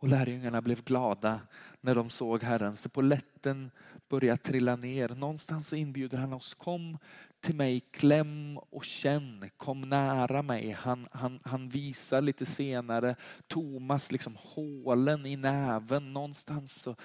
och 0.00 0.08
lärjungarna 0.08 0.62
blev 0.62 0.84
glada 0.84 1.40
när 1.80 1.94
de 1.94 2.10
såg 2.10 2.42
Herren. 2.42 2.76
Så 2.76 2.88
på 2.88 3.02
lätten 3.02 3.70
börjar 4.08 4.36
trilla 4.36 4.76
ner. 4.76 5.08
Någonstans 5.08 5.68
så 5.68 5.76
inbjuder 5.76 6.18
han 6.18 6.32
oss. 6.32 6.54
Kom 6.54 6.98
till 7.40 7.54
mig, 7.54 7.80
kläm 7.80 8.58
och 8.58 8.84
känn. 8.84 9.50
Kom 9.56 9.80
nära 9.80 10.42
mig. 10.42 10.70
Han, 10.70 11.08
han, 11.12 11.40
han 11.44 11.68
visar 11.68 12.20
lite 12.20 12.46
senare 12.46 13.16
Thomas 13.46 14.12
liksom 14.12 14.36
hålen 14.40 15.26
i 15.26 15.36
näven. 15.36 16.12
Någonstans 16.12 16.82
så, 16.82 16.96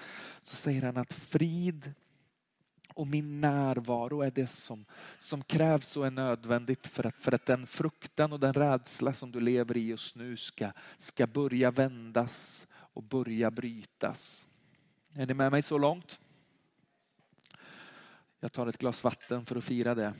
så 0.42 0.56
säger 0.56 0.82
han 0.82 0.96
att 0.96 1.12
frid 1.12 1.94
och 2.94 3.06
min 3.06 3.40
närvaro 3.40 4.22
är 4.22 4.30
det 4.30 4.46
som, 4.46 4.84
som 5.18 5.42
krävs 5.42 5.96
och 5.96 6.06
är 6.06 6.10
nödvändigt 6.10 6.86
för 6.86 7.06
att, 7.06 7.16
för 7.16 7.32
att 7.32 7.46
den 7.46 7.66
fruktan 7.66 8.32
och 8.32 8.40
den 8.40 8.52
rädsla 8.52 9.12
som 9.12 9.32
du 9.32 9.40
lever 9.40 9.76
i 9.76 9.86
just 9.86 10.16
nu 10.16 10.36
ska, 10.36 10.70
ska 10.96 11.26
börja 11.26 11.70
vändas 11.70 12.66
och 12.96 13.02
börja 13.02 13.50
brytas. 13.50 14.46
Är 15.14 15.26
ni 15.26 15.34
med 15.34 15.50
mig 15.52 15.62
så 15.62 15.78
långt? 15.78 16.20
Jag 18.40 18.52
tar 18.52 18.66
ett 18.66 18.78
glas 18.78 19.04
vatten 19.04 19.46
för 19.46 19.56
att 19.56 19.64
fira 19.64 19.94
det. 19.94 20.14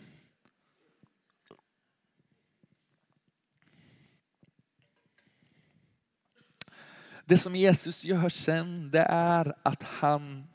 Det 7.24 7.38
som 7.38 7.56
Jesus 7.56 8.04
gör 8.04 8.28
sen, 8.28 8.90
det 8.90 9.06
är 9.08 9.56
att 9.62 9.82
han 9.82 10.46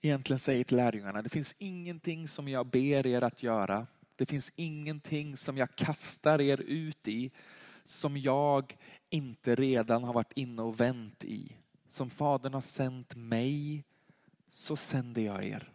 egentligen 0.00 0.38
säger 0.38 0.64
till 0.64 0.76
lärjungarna, 0.76 1.22
det 1.22 1.28
finns 1.28 1.54
ingenting 1.58 2.28
som 2.28 2.48
jag 2.48 2.66
ber 2.66 3.06
er 3.06 3.24
att 3.24 3.42
göra. 3.42 3.86
Det 4.16 4.26
finns 4.26 4.52
ingenting 4.56 5.36
som 5.36 5.56
jag 5.56 5.74
kastar 5.74 6.40
er 6.40 6.60
ut 6.60 7.08
i 7.08 7.30
som 7.84 8.16
jag 8.16 8.76
inte 9.14 9.54
redan 9.54 10.04
har 10.04 10.12
varit 10.12 10.32
inne 10.32 10.62
och 10.62 10.80
vänt 10.80 11.24
i. 11.24 11.56
Som 11.88 12.10
Fadern 12.10 12.54
har 12.54 12.60
sänt 12.60 13.14
mig, 13.14 13.84
så 14.50 14.76
sänder 14.76 15.22
jag 15.22 15.44
er. 15.44 15.72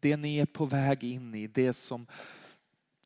Det 0.00 0.16
ni 0.16 0.38
är 0.38 0.46
på 0.46 0.64
väg 0.64 1.04
in 1.04 1.34
i, 1.34 1.46
det 1.46 1.72
som, 1.72 2.06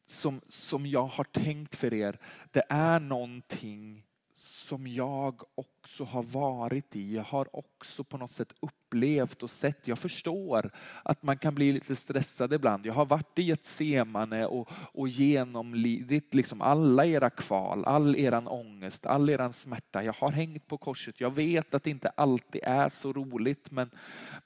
som, 0.04 0.40
som 0.48 0.86
jag 0.86 1.06
har 1.06 1.24
tänkt 1.24 1.76
för 1.76 1.94
er, 1.94 2.18
det 2.50 2.62
är 2.68 3.00
någonting 3.00 4.04
som 4.38 4.87
jag 4.87 5.42
också 5.55 6.05
har 6.05 6.22
varit 6.22 6.96
i. 6.96 7.14
Jag 7.14 7.22
har 7.22 7.57
också 7.57 8.05
på 8.05 8.18
något 8.18 8.33
sätt 8.33 8.53
upplevt 8.61 9.42
och 9.42 9.51
sett. 9.51 9.88
Jag 9.88 9.98
förstår 9.98 10.70
att 11.03 11.22
man 11.22 11.38
kan 11.38 11.55
bli 11.55 11.72
lite 11.72 11.96
stressad 11.96 12.53
ibland. 12.53 12.87
Jag 12.87 12.94
har 12.94 13.07
varit 13.07 13.38
i 13.38 13.51
ett 13.51 13.64
semane 13.64 14.46
och, 14.46 14.68
och 14.72 15.09
genomlidit 15.09 16.35
liksom 16.35 16.62
alla 16.62 17.07
era 17.07 17.31
kval, 17.31 17.85
all 17.85 18.16
eran 18.16 18.48
ångest, 18.48 19.07
all 19.07 19.31
eran 19.31 19.53
smärta. 19.53 20.05
Jag 20.05 20.12
har 20.12 20.31
hängt 20.31 20.66
på 20.66 20.79
korset. 20.79 21.20
Jag 21.20 21.35
vet 21.35 21.74
att 21.74 21.85
det 21.85 21.90
inte 21.90 22.09
alltid 22.09 22.61
är 22.64 22.88
så 22.88 23.12
roligt 23.12 23.70
men, 23.70 23.90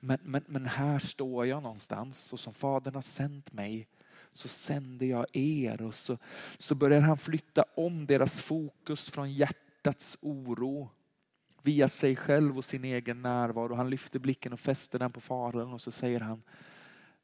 men, 0.01 0.19
men, 0.23 0.45
men 0.47 0.67
här 0.67 0.99
står 0.99 1.47
jag 1.47 1.63
någonstans 1.63 2.33
och 2.33 2.41
som 2.41 2.55
Fadern 2.55 2.95
har 2.95 3.03
sänt 3.03 3.53
mig 3.53 3.89
så 4.33 4.49
sänder 4.49 5.07
jag 5.07 5.27
er 5.33 5.83
och 5.83 5.95
så, 5.95 6.19
så 6.59 6.75
börjar 6.75 7.01
han 7.01 7.19
flytta 7.19 7.65
om 7.75 8.07
deras 8.07 8.41
fokus 8.41 9.11
från 9.11 9.33
hjärtat 9.33 9.62
hjärtats 9.83 10.19
oro 10.21 10.91
via 11.63 11.89
sig 11.89 12.17
själv 12.17 12.59
och 12.59 12.65
sin 12.65 12.85
egen 12.85 13.23
närvaro. 13.23 13.75
Han 13.75 13.91
lyfter 13.91 14.19
blicken 14.19 14.53
och 14.53 14.61
fäster 14.61 14.99
den 14.99 15.13
på 15.13 15.21
Fadern 15.21 15.73
och 15.73 15.81
så 15.81 15.91
säger 15.91 16.21
han, 16.21 16.43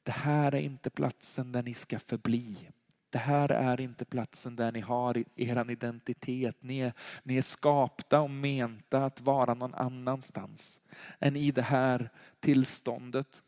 det 0.02 0.12
här 0.12 0.54
är 0.54 0.60
inte 0.60 0.90
platsen 0.90 1.52
där 1.52 1.62
ni 1.62 1.74
ska 1.74 1.98
förbli. 1.98 2.70
Det 3.10 3.18
här 3.18 3.48
är 3.48 3.80
inte 3.80 4.04
platsen 4.04 4.56
där 4.56 4.72
ni 4.72 4.80
har 4.80 5.24
er 5.36 5.70
identitet. 5.70 6.56
Ni 6.60 6.78
är, 6.78 6.92
ni 7.22 7.36
är 7.36 7.42
skapta 7.42 8.20
och 8.20 8.30
menta 8.30 9.04
att 9.04 9.20
vara 9.20 9.54
någon 9.54 9.74
annanstans 9.74 10.80
än 11.18 11.36
i 11.36 11.50
det 11.50 11.62
här 11.62 12.10
tillståndet. 12.40 13.42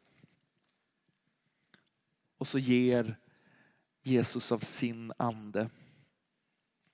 Och 2.39 2.49
så 2.49 2.59
ger 2.59 3.17
Jesus 4.03 4.53
av 4.53 4.59
sin 4.59 5.13
ande 5.17 5.71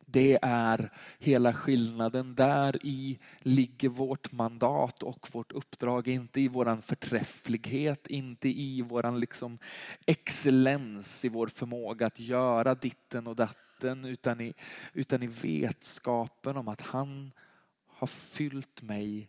det 0.07 0.39
är 0.43 0.93
hela 1.19 1.53
skillnaden. 1.53 2.35
Där 2.35 2.87
i 2.87 3.19
ligger 3.39 3.89
vårt 3.89 4.33
mandat 4.33 5.03
och 5.03 5.29
vårt 5.33 5.53
uppdrag. 5.53 6.09
Inte 6.09 6.41
i 6.41 6.49
våran 6.49 6.83
förträfflighet, 6.83 8.07
inte 8.07 8.49
i 8.49 8.83
våran 8.83 9.21
liksom 9.21 9.59
excellens 10.07 11.25
i 11.25 11.29
vår 11.29 11.47
förmåga 11.47 12.07
att 12.07 12.21
göra 12.21 12.75
ditten 12.75 13.27
och 13.27 13.37
datten. 13.37 14.05
Utan 14.05 14.41
i, 14.41 14.55
utan 14.93 15.23
i 15.23 15.27
vetskapen 15.27 16.57
om 16.57 16.69
att 16.69 16.81
han 16.81 17.33
har 17.87 18.07
fyllt 18.07 18.83
mig 18.83 19.29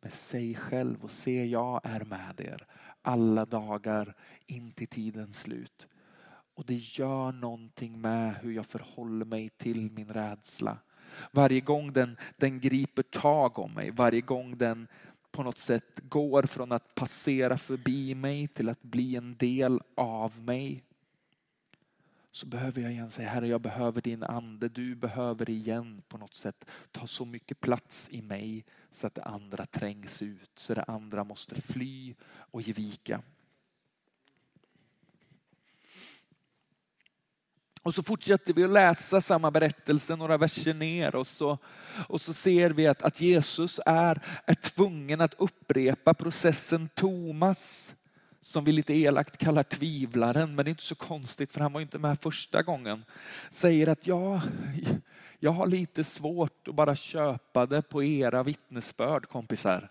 med 0.00 0.12
sig 0.12 0.54
själv 0.54 1.04
och 1.04 1.10
se 1.10 1.44
jag 1.44 1.80
är 1.84 2.04
med 2.04 2.40
er 2.40 2.66
alla 3.02 3.44
dagar 3.44 4.14
in 4.46 4.72
till 4.72 4.88
tidens 4.88 5.40
slut. 5.40 5.86
Och 6.60 6.66
det 6.66 6.98
gör 6.98 7.32
någonting 7.32 8.00
med 8.00 8.34
hur 8.34 8.52
jag 8.52 8.66
förhåller 8.66 9.24
mig 9.24 9.48
till 9.48 9.90
min 9.90 10.08
rädsla. 10.08 10.78
Varje 11.32 11.60
gång 11.60 11.92
den, 11.92 12.16
den 12.36 12.60
griper 12.60 13.02
tag 13.02 13.58
om 13.58 13.72
mig, 13.72 13.90
varje 13.90 14.20
gång 14.20 14.58
den 14.58 14.88
på 15.30 15.42
något 15.42 15.58
sätt 15.58 16.00
går 16.02 16.42
från 16.42 16.72
att 16.72 16.94
passera 16.94 17.58
förbi 17.58 18.14
mig 18.14 18.48
till 18.48 18.68
att 18.68 18.82
bli 18.82 19.16
en 19.16 19.36
del 19.36 19.80
av 19.94 20.42
mig. 20.42 20.84
Så 22.32 22.46
behöver 22.46 22.82
jag 22.82 22.92
igen 22.92 23.10
säga, 23.10 23.28
Herre 23.28 23.48
jag 23.48 23.60
behöver 23.60 24.00
din 24.00 24.22
ande, 24.22 24.68
du 24.68 24.94
behöver 24.94 25.50
igen 25.50 26.02
på 26.08 26.18
något 26.18 26.34
sätt 26.34 26.64
ta 26.92 27.06
så 27.06 27.24
mycket 27.24 27.60
plats 27.60 28.08
i 28.12 28.22
mig 28.22 28.64
så 28.90 29.06
att 29.06 29.14
det 29.14 29.22
andra 29.22 29.66
trängs 29.66 30.22
ut, 30.22 30.50
så 30.54 30.74
det 30.74 30.82
andra 30.82 31.24
måste 31.24 31.62
fly 31.62 32.14
och 32.24 32.62
ge 32.62 32.72
vika. 32.72 33.22
Och 37.82 37.94
så 37.94 38.02
fortsätter 38.02 38.52
vi 38.52 38.64
att 38.64 38.70
läsa 38.70 39.20
samma 39.20 39.50
berättelse 39.50 40.16
några 40.16 40.36
verser 40.36 40.74
ner 40.74 41.14
och 41.14 41.26
så, 41.26 41.58
och 42.08 42.20
så 42.20 42.32
ser 42.32 42.70
vi 42.70 42.86
att, 42.86 43.02
att 43.02 43.20
Jesus 43.20 43.80
är, 43.86 44.22
är 44.46 44.54
tvungen 44.54 45.20
att 45.20 45.34
upprepa 45.38 46.14
processen 46.14 46.88
Thomas 46.94 47.94
som 48.40 48.64
vi 48.64 48.72
lite 48.72 48.94
elakt 48.94 49.36
kallar 49.36 49.62
tvivlaren, 49.62 50.54
men 50.54 50.64
det 50.64 50.68
är 50.68 50.70
inte 50.70 50.82
så 50.82 50.94
konstigt 50.94 51.50
för 51.50 51.60
han 51.60 51.72
var 51.72 51.80
inte 51.80 51.98
med 51.98 52.20
första 52.20 52.62
gången. 52.62 53.04
Säger 53.50 53.86
att 53.86 54.06
ja, 54.06 54.42
jag 55.38 55.50
har 55.50 55.66
lite 55.66 56.04
svårt 56.04 56.68
att 56.68 56.74
bara 56.74 56.94
köpa 56.94 57.66
det 57.66 57.82
på 57.82 58.04
era 58.04 58.42
vittnesbörd 58.42 59.28
kompisar 59.28 59.90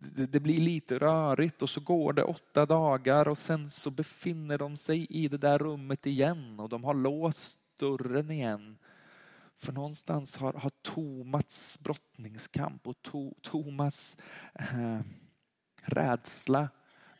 det 0.00 0.40
blir 0.40 0.60
lite 0.60 0.98
rörigt 0.98 1.62
och 1.62 1.70
så 1.70 1.80
går 1.80 2.12
det 2.12 2.22
åtta 2.22 2.66
dagar 2.66 3.28
och 3.28 3.38
sen 3.38 3.70
så 3.70 3.90
befinner 3.90 4.58
de 4.58 4.76
sig 4.76 5.06
i 5.10 5.28
det 5.28 5.38
där 5.38 5.58
rummet 5.58 6.06
igen 6.06 6.60
och 6.60 6.68
de 6.68 6.84
har 6.84 6.94
låst 6.94 7.58
dörren 7.76 8.30
igen. 8.30 8.78
För 9.58 9.72
någonstans 9.72 10.36
har, 10.36 10.52
har 10.52 10.70
Tomas 10.70 11.78
brottningskamp 11.82 12.88
och 12.88 13.02
to, 13.02 13.34
Tomas 13.42 14.16
eh, 14.54 15.00
rädsla 15.82 16.68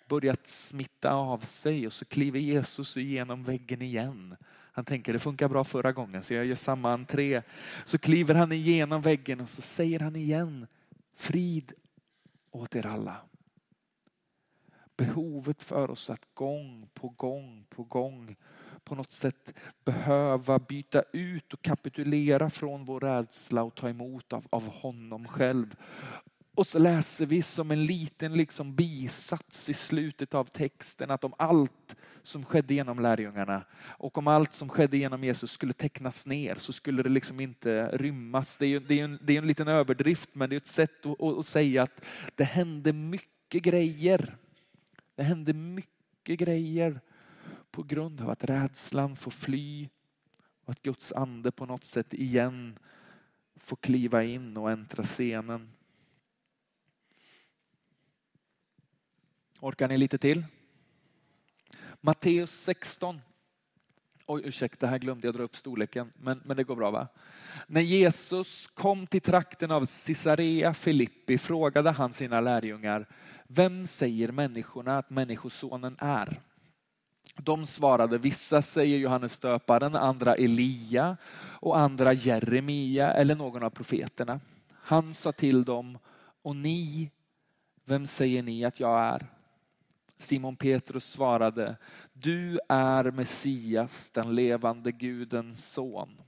börjat 0.09 0.47
smitta 0.47 1.13
av 1.13 1.39
sig 1.39 1.87
och 1.87 1.93
så 1.93 2.05
kliver 2.05 2.39
Jesus 2.39 2.97
igenom 2.97 3.45
väggen 3.45 3.83
igen. 3.83 4.37
Han 4.73 4.85
tänker 4.85 5.13
det 5.13 5.19
funkar 5.19 5.49
bra 5.49 5.65
förra 5.65 5.93
gången 5.93 6.23
så 6.23 6.35
jag 6.35 6.47
gör 6.47 6.55
samma 6.55 6.93
entré. 6.93 7.43
Så 7.85 7.99
kliver 7.99 8.35
han 8.35 8.53
igenom 8.53 9.03
väggen 9.03 9.41
och 9.41 9.49
så 9.49 9.63
säger 9.63 10.01
han 10.01 10.17
igen 10.17 10.67
Frid 11.17 11.73
åt 12.51 12.75
er 12.75 12.87
alla. 12.87 13.17
Behovet 14.97 15.63
för 15.63 15.91
oss 15.91 16.11
att 16.11 16.35
gång 16.35 16.89
på 16.95 17.09
gång 17.09 17.67
på 17.69 17.85
gång 17.85 18.37
på 18.85 18.95
något 18.95 19.11
sätt 19.11 19.55
behöva 19.85 20.59
byta 20.59 21.03
ut 21.13 21.53
och 21.53 21.63
kapitulera 21.63 22.51
från 22.51 22.85
vår 22.85 23.01
rädsla 23.01 23.63
och 23.63 23.75
ta 23.75 23.89
emot 23.89 24.33
av, 24.33 24.47
av 24.51 24.69
honom 24.69 25.29
själv. 25.29 25.77
Och 26.61 26.67
så 26.67 26.79
läser 26.79 27.27
vi 27.27 27.43
som 27.43 27.71
en 27.71 27.85
liten 27.85 28.37
liksom 28.37 28.75
bisats 28.75 29.69
i 29.69 29.75
slutet 29.75 30.35
av 30.35 30.45
texten 30.45 31.11
att 31.11 31.25
om 31.25 31.35
allt 31.39 31.97
som 32.23 32.45
skedde 32.45 32.75
genom 32.75 32.99
lärjungarna 32.99 33.65
och 33.83 34.19
om 34.19 34.27
allt 34.27 34.53
som 34.53 34.69
skedde 34.69 34.97
genom 34.97 35.25
Jesus 35.25 35.51
skulle 35.51 35.73
tecknas 35.73 36.27
ner 36.27 36.55
så 36.55 36.73
skulle 36.73 37.03
det 37.03 37.09
liksom 37.09 37.41
inte 37.41 37.89
rymmas. 37.89 38.57
Det 38.57 38.67
är 38.67 38.69
ju, 38.69 38.81
det 38.81 39.01
är 39.01 39.05
en, 39.05 39.19
det 39.23 39.33
är 39.33 39.39
en 39.39 39.47
liten 39.47 39.69
överdrift 39.69 40.31
men 40.33 40.51
det 40.51 40.57
är 40.57 40.61
ett 40.61 40.67
sätt 40.67 41.07
att, 41.07 41.21
att 41.21 41.47
säga 41.47 41.83
att 41.83 42.05
det 42.35 42.45
hände 42.45 42.93
mycket 42.93 43.63
grejer. 43.63 44.37
Det 45.15 45.23
hände 45.23 45.53
mycket 45.53 46.39
grejer 46.39 47.01
på 47.71 47.83
grund 47.83 48.21
av 48.21 48.31
att 48.31 48.45
rädslan 48.45 49.17
får 49.17 49.31
fly 49.31 49.89
och 50.65 50.71
att 50.71 50.83
Guds 50.83 51.13
ande 51.13 51.51
på 51.51 51.67
något 51.67 51.85
sätt 51.85 52.15
igen 52.15 52.79
får 53.57 53.77
kliva 53.77 54.25
in 54.25 54.57
och 54.57 54.71
äntra 54.71 55.05
scenen. 55.05 55.71
Orkar 59.63 59.89
ni 59.89 59.99
lite 59.99 60.19
till? 60.19 60.45
Matteus 62.01 62.51
16. 62.51 63.21
Oj, 64.27 64.43
ursäkta, 64.45 64.87
här 64.87 64.99
glömde 64.99 65.27
jag 65.27 65.35
dra 65.35 65.43
upp 65.43 65.57
storleken, 65.57 66.13
men, 66.17 66.41
men 66.45 66.57
det 66.57 66.65
går 66.65 66.77
bra 66.77 66.91
va? 66.91 67.09
När 67.67 67.81
Jesus 67.81 68.67
kom 68.67 69.07
till 69.07 69.21
trakten 69.21 69.71
av 69.71 69.87
Caesarea 70.07 70.75
Filippi 70.75 71.39
frågade 71.39 71.91
han 71.91 72.13
sina 72.13 72.41
lärjungar, 72.41 73.09
vem 73.47 73.87
säger 73.87 74.33
människorna 74.33 74.99
att 74.99 75.11
människosonen 75.11 75.97
är? 75.99 76.41
De 77.37 77.67
svarade, 77.67 78.19
vissa 78.19 78.63
säger 78.63 78.99
Johannes 78.99 79.39
döparen, 79.39 79.97
andra 79.97 80.35
Elia 80.35 81.17
och 81.43 81.79
andra 81.79 82.13
Jeremia 82.13 83.13
eller 83.13 83.35
någon 83.35 83.63
av 83.63 83.71
profeterna. 83.71 84.41
Han 84.73 85.15
sa 85.15 85.33
till 85.33 85.65
dem, 85.65 85.99
och 86.43 86.57
ni, 86.57 87.11
vem 87.85 88.07
säger 88.07 88.43
ni 88.43 88.65
att 88.65 88.81
jag 88.81 89.01
är? 89.01 89.40
Simon 90.23 90.57
Petrus 90.57 91.11
svarade, 91.11 91.77
du 92.13 92.61
är 92.69 93.11
Messias, 93.11 94.11
den 94.11 94.35
levande 94.35 94.93
Gudens 94.93 95.73
son. 95.73 96.21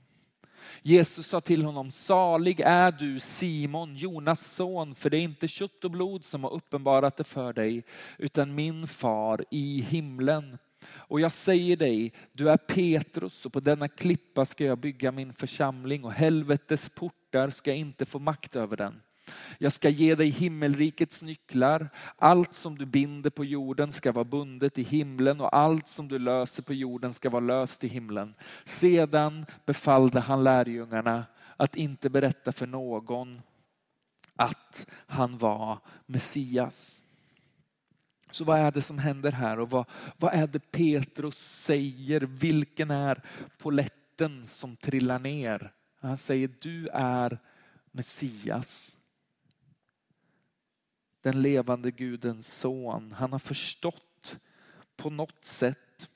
Jesus 0.81 1.27
sa 1.27 1.41
till 1.41 1.65
honom, 1.65 1.91
salig 1.91 2.59
är 2.59 2.91
du 2.91 3.19
Simon, 3.19 3.95
Jonas 3.95 4.55
son, 4.55 4.95
för 4.95 5.09
det 5.09 5.17
är 5.17 5.21
inte 5.21 5.47
kött 5.47 5.83
och 5.83 5.91
blod 5.91 6.25
som 6.25 6.43
har 6.43 6.53
uppenbarat 6.53 7.17
det 7.17 7.23
för 7.23 7.53
dig, 7.53 7.83
utan 8.17 8.55
min 8.55 8.87
far 8.87 9.45
i 9.51 9.81
himlen. 9.81 10.57
Och 10.91 11.19
jag 11.19 11.31
säger 11.31 11.77
dig, 11.77 12.13
du 12.31 12.49
är 12.49 12.57
Petrus 12.57 13.45
och 13.45 13.53
på 13.53 13.59
denna 13.59 13.87
klippa 13.87 14.45
ska 14.45 14.65
jag 14.65 14.77
bygga 14.77 15.11
min 15.11 15.33
församling 15.33 16.05
och 16.05 16.13
helvetets 16.13 16.89
portar 16.89 17.49
ska 17.49 17.73
inte 17.73 18.05
få 18.05 18.19
makt 18.19 18.55
över 18.55 18.77
den. 18.77 19.01
Jag 19.57 19.71
ska 19.71 19.89
ge 19.89 20.15
dig 20.15 20.29
himmelrikets 20.29 21.23
nycklar. 21.23 21.89
Allt 22.15 22.53
som 22.53 22.77
du 22.77 22.85
binder 22.85 23.29
på 23.29 23.45
jorden 23.45 23.91
ska 23.91 24.11
vara 24.11 24.25
bundet 24.25 24.77
i 24.77 24.83
himlen 24.83 25.41
och 25.41 25.55
allt 25.55 25.87
som 25.87 26.07
du 26.07 26.19
löser 26.19 26.63
på 26.63 26.73
jorden 26.73 27.13
ska 27.13 27.29
vara 27.29 27.43
löst 27.43 27.83
i 27.83 27.87
himlen. 27.87 28.33
Sedan 28.65 29.45
befallde 29.65 30.19
han 30.19 30.43
lärjungarna 30.43 31.25
att 31.57 31.75
inte 31.75 32.09
berätta 32.09 32.51
för 32.51 32.67
någon 32.67 33.41
att 34.35 34.87
han 35.07 35.37
var 35.37 35.79
Messias. 36.05 37.03
Så 38.31 38.43
vad 38.43 38.59
är 38.59 38.71
det 38.71 38.81
som 38.81 38.97
händer 38.97 39.31
här 39.31 39.59
och 39.59 39.69
vad, 39.69 39.85
vad 40.17 40.33
är 40.33 40.47
det 40.47 40.71
Petrus 40.71 41.37
säger? 41.37 42.21
Vilken 42.21 42.91
är 42.91 43.21
poletten 43.57 44.43
som 44.43 44.75
trillar 44.75 45.19
ner? 45.19 45.73
Han 45.99 46.17
säger 46.17 46.49
du 46.61 46.87
är 46.93 47.39
Messias. 47.91 48.97
Den 51.23 51.41
levande 51.41 51.91
Gudens 51.91 52.59
son. 52.59 53.11
Han 53.11 53.31
har 53.31 53.39
förstått 53.39 54.39
på 54.95 55.09
något 55.09 55.45
sätt 55.45 56.09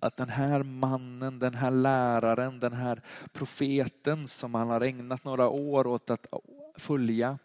att 0.00 0.16
den 0.16 0.28
här 0.28 0.62
mannen, 0.62 1.38
den 1.38 1.54
här 1.54 1.70
läraren, 1.70 2.60
den 2.60 2.72
här 2.72 3.02
profeten 3.32 4.26
som 4.26 4.54
han 4.54 4.68
har 4.68 4.80
ägnat 4.80 5.24
några 5.24 5.48
år 5.48 5.86
åt 5.86 6.10
att 6.10 6.26
följa 6.74 7.38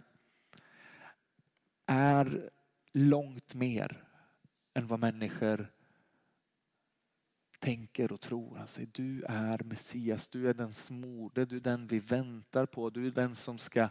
är 1.86 2.50
långt 2.94 3.54
mer 3.54 4.04
än 4.74 4.88
vad 4.88 5.00
människor 5.00 5.72
tänker 7.62 8.12
och 8.12 8.22
tror. 8.22 8.58
Han 8.58 8.68
säger 8.68 8.90
du 8.92 9.24
är 9.24 9.64
Messias, 9.64 10.28
du 10.28 10.50
är 10.50 10.54
den 10.54 10.74
smorde, 10.74 11.46
du 11.46 11.56
är 11.56 11.60
den 11.60 11.88
vi 11.88 12.00
väntar 12.00 12.66
på, 12.66 12.90
du 12.90 13.08
är 13.08 13.12
den 13.12 13.36
som 13.36 13.58
ska 13.58 13.90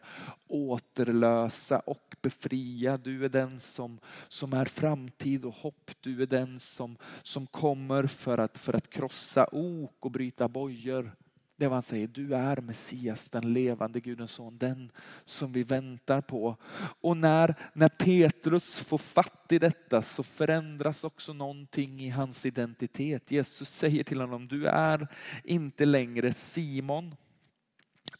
återlösa 0.48 1.78
och 1.78 2.16
befria. 2.22 2.96
Du 2.96 3.24
är 3.24 3.28
den 3.28 3.60
som, 3.60 3.98
som 4.28 4.52
är 4.52 4.64
framtid 4.64 5.44
och 5.44 5.54
hopp. 5.54 5.90
Du 6.00 6.22
är 6.22 6.26
den 6.26 6.60
som, 6.60 6.96
som 7.22 7.46
kommer 7.46 8.06
för 8.06 8.38
att, 8.38 8.58
för 8.58 8.76
att 8.76 8.90
krossa 8.90 9.46
ok 9.52 9.96
och 10.00 10.10
bryta 10.10 10.48
bojor. 10.48 11.12
Det 11.60 11.64
är 11.66 11.68
vad 11.68 11.76
han 11.76 11.82
säger, 11.82 12.06
du 12.06 12.34
är 12.34 12.60
Messias, 12.60 13.28
den 13.28 13.52
levande 13.52 14.00
Gudens 14.00 14.32
son, 14.32 14.58
den 14.58 14.92
som 15.24 15.52
vi 15.52 15.62
väntar 15.62 16.20
på. 16.20 16.56
Och 17.00 17.16
när, 17.16 17.54
när 17.72 17.88
Petrus 17.88 18.78
får 18.78 18.98
fatt 18.98 19.52
i 19.52 19.58
detta 19.58 20.02
så 20.02 20.22
förändras 20.22 21.04
också 21.04 21.32
någonting 21.32 22.00
i 22.00 22.08
hans 22.08 22.46
identitet. 22.46 23.30
Jesus 23.30 23.68
säger 23.68 24.04
till 24.04 24.20
honom, 24.20 24.48
du 24.48 24.66
är 24.66 25.08
inte 25.44 25.84
längre 25.84 26.32
Simon, 26.32 27.14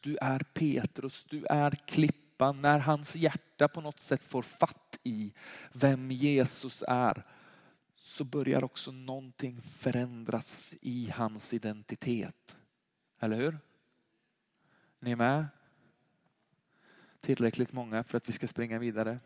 du 0.00 0.16
är 0.16 0.38
Petrus, 0.38 1.24
du 1.24 1.44
är 1.46 1.70
klippan. 1.70 2.62
När 2.62 2.78
hans 2.78 3.16
hjärta 3.16 3.68
på 3.68 3.80
något 3.80 4.00
sätt 4.00 4.22
får 4.24 4.42
fatt 4.42 4.98
i 5.02 5.32
vem 5.72 6.10
Jesus 6.10 6.84
är 6.88 7.22
så 7.96 8.24
börjar 8.24 8.64
också 8.64 8.92
någonting 8.92 9.62
förändras 9.62 10.74
i 10.80 11.10
hans 11.14 11.54
identitet. 11.54 12.56
Eller 13.20 13.36
hur? 13.36 13.58
Ni 15.00 15.10
är 15.10 15.16
med? 15.16 15.46
Tillräckligt 17.20 17.72
många 17.72 18.04
för 18.04 18.16
att 18.16 18.28
vi 18.28 18.32
ska 18.32 18.48
springa 18.48 18.78
vidare. 18.78 19.18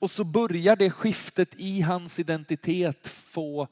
Och 0.00 0.10
så 0.10 0.24
börjar 0.24 0.76
det 0.76 0.90
skiftet 0.90 1.54
i 1.54 1.80
hans 1.80 2.18
identitet 2.18 3.08
få 3.08 3.68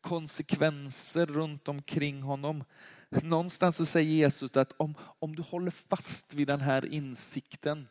konsekvenser 0.00 1.26
runt 1.26 1.68
omkring 1.68 2.22
honom. 2.22 2.64
Någonstans 3.08 3.76
så 3.76 3.86
säger 3.86 4.10
Jesus 4.10 4.56
att 4.56 4.72
om, 4.76 4.94
om 4.98 5.36
du 5.36 5.42
håller 5.42 5.70
fast 5.70 6.34
vid 6.34 6.46
den 6.46 6.60
här 6.60 6.84
insikten 6.92 7.88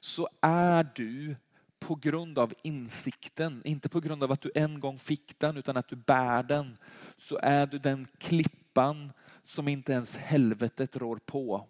så 0.00 0.28
är 0.40 0.88
du 0.94 1.36
på 1.78 1.94
grund 1.94 2.38
av 2.38 2.54
insikten, 2.62 3.62
inte 3.64 3.88
på 3.88 4.00
grund 4.00 4.22
av 4.22 4.32
att 4.32 4.40
du 4.40 4.50
en 4.54 4.80
gång 4.80 4.98
fick 4.98 5.38
den 5.38 5.56
utan 5.56 5.76
att 5.76 5.88
du 5.88 5.96
bär 5.96 6.42
den, 6.42 6.76
så 7.16 7.38
är 7.42 7.66
du 7.66 7.78
den 7.78 8.06
klippan 8.18 9.12
som 9.42 9.68
inte 9.68 9.92
ens 9.92 10.16
helvetet 10.16 10.96
rår 10.96 11.16
på. 11.16 11.66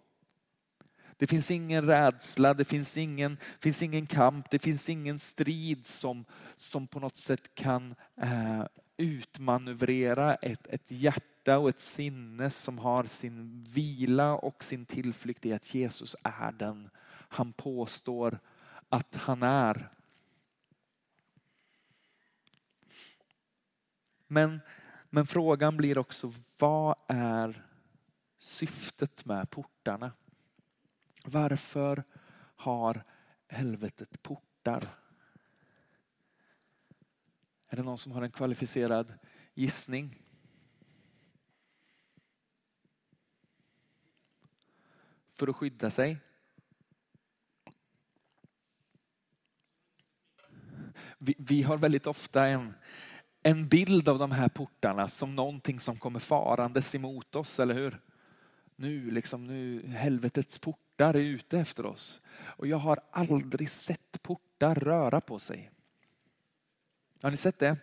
Det 1.17 1.27
finns 1.27 1.51
ingen 1.51 1.85
rädsla, 1.85 2.53
det 2.53 2.65
finns 2.65 2.97
ingen, 2.97 3.37
finns 3.59 3.83
ingen 3.83 4.05
kamp, 4.05 4.49
det 4.51 4.59
finns 4.59 4.89
ingen 4.89 5.19
strid 5.19 5.87
som, 5.87 6.25
som 6.55 6.87
på 6.87 6.99
något 6.99 7.17
sätt 7.17 7.55
kan 7.55 7.95
eh, 8.21 8.63
utmanövrera 8.97 10.35
ett, 10.35 10.67
ett 10.67 10.91
hjärta 10.91 11.57
och 11.57 11.69
ett 11.69 11.79
sinne 11.79 12.49
som 12.49 12.79
har 12.79 13.03
sin 13.03 13.63
vila 13.63 14.35
och 14.35 14.63
sin 14.63 14.85
tillflykt 14.85 15.45
i 15.45 15.53
att 15.53 15.73
Jesus 15.73 16.15
är 16.23 16.51
den 16.51 16.89
han 17.31 17.53
påstår 17.53 18.39
att 18.89 19.15
han 19.15 19.43
är. 19.43 19.89
Men, 24.27 24.61
men 25.13 25.27
frågan 25.27 25.77
blir 25.77 25.97
också, 25.97 26.33
vad 26.57 26.95
är 27.07 27.65
syftet 28.39 29.25
med 29.25 29.49
portarna? 29.49 30.11
Varför 31.23 32.03
har 32.55 33.03
helvetet 33.47 34.23
portar? 34.23 34.87
Är 37.67 37.75
det 37.75 37.83
någon 37.83 37.97
som 37.97 38.11
har 38.11 38.21
en 38.21 38.31
kvalificerad 38.31 39.13
gissning? 39.53 40.23
För 45.31 45.47
att 45.47 45.55
skydda 45.55 45.89
sig? 45.89 46.17
Vi, 51.17 51.35
vi 51.37 51.61
har 51.61 51.77
väldigt 51.77 52.07
ofta 52.07 52.47
en, 52.47 52.73
en 53.43 53.67
bild 53.67 54.09
av 54.09 54.19
de 54.19 54.31
här 54.31 54.49
portarna 54.49 55.07
som 55.07 55.35
någonting 55.35 55.79
som 55.79 55.97
kommer 55.97 56.19
farandes 56.19 56.95
emot 56.95 57.35
oss, 57.35 57.59
eller 57.59 57.73
hur? 57.73 57.99
Nu, 58.75 59.11
liksom, 59.11 59.47
nu 59.47 59.87
helvetets 59.87 60.59
portar 60.59 61.13
är 61.13 61.19
ute 61.19 61.59
efter 61.59 61.85
oss. 61.85 62.21
Och 62.41 62.67
jag 62.67 62.77
har 62.77 62.99
aldrig 63.11 63.69
sett 63.69 64.23
portar 64.23 64.75
röra 64.75 65.21
på 65.21 65.39
sig. 65.39 65.71
Har 67.21 67.31
ni 67.31 67.37
sett 67.37 67.59
det? 67.59 67.77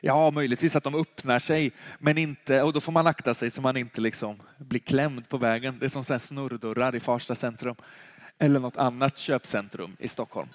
Ja, 0.00 0.30
möjligtvis 0.30 0.76
att 0.76 0.84
de 0.84 0.94
öppnar 0.94 1.38
sig, 1.38 1.72
men 1.98 2.18
inte, 2.18 2.62
och 2.62 2.72
då 2.72 2.80
får 2.80 2.92
man 2.92 3.06
akta 3.06 3.34
sig 3.34 3.50
så 3.50 3.60
man 3.62 3.76
inte 3.76 4.00
liksom 4.00 4.42
blir 4.58 4.80
klämd 4.80 5.28
på 5.28 5.38
vägen. 5.38 5.78
Det 5.78 5.84
är 5.84 5.88
som 5.88 6.04
så 6.04 6.18
snurrdörrar 6.18 6.94
i 6.94 7.00
Farsta 7.00 7.34
centrum 7.34 7.76
eller 8.38 8.60
något 8.60 8.76
annat 8.76 9.18
köpcentrum 9.18 9.96
i 9.98 10.08
Stockholm. 10.08 10.48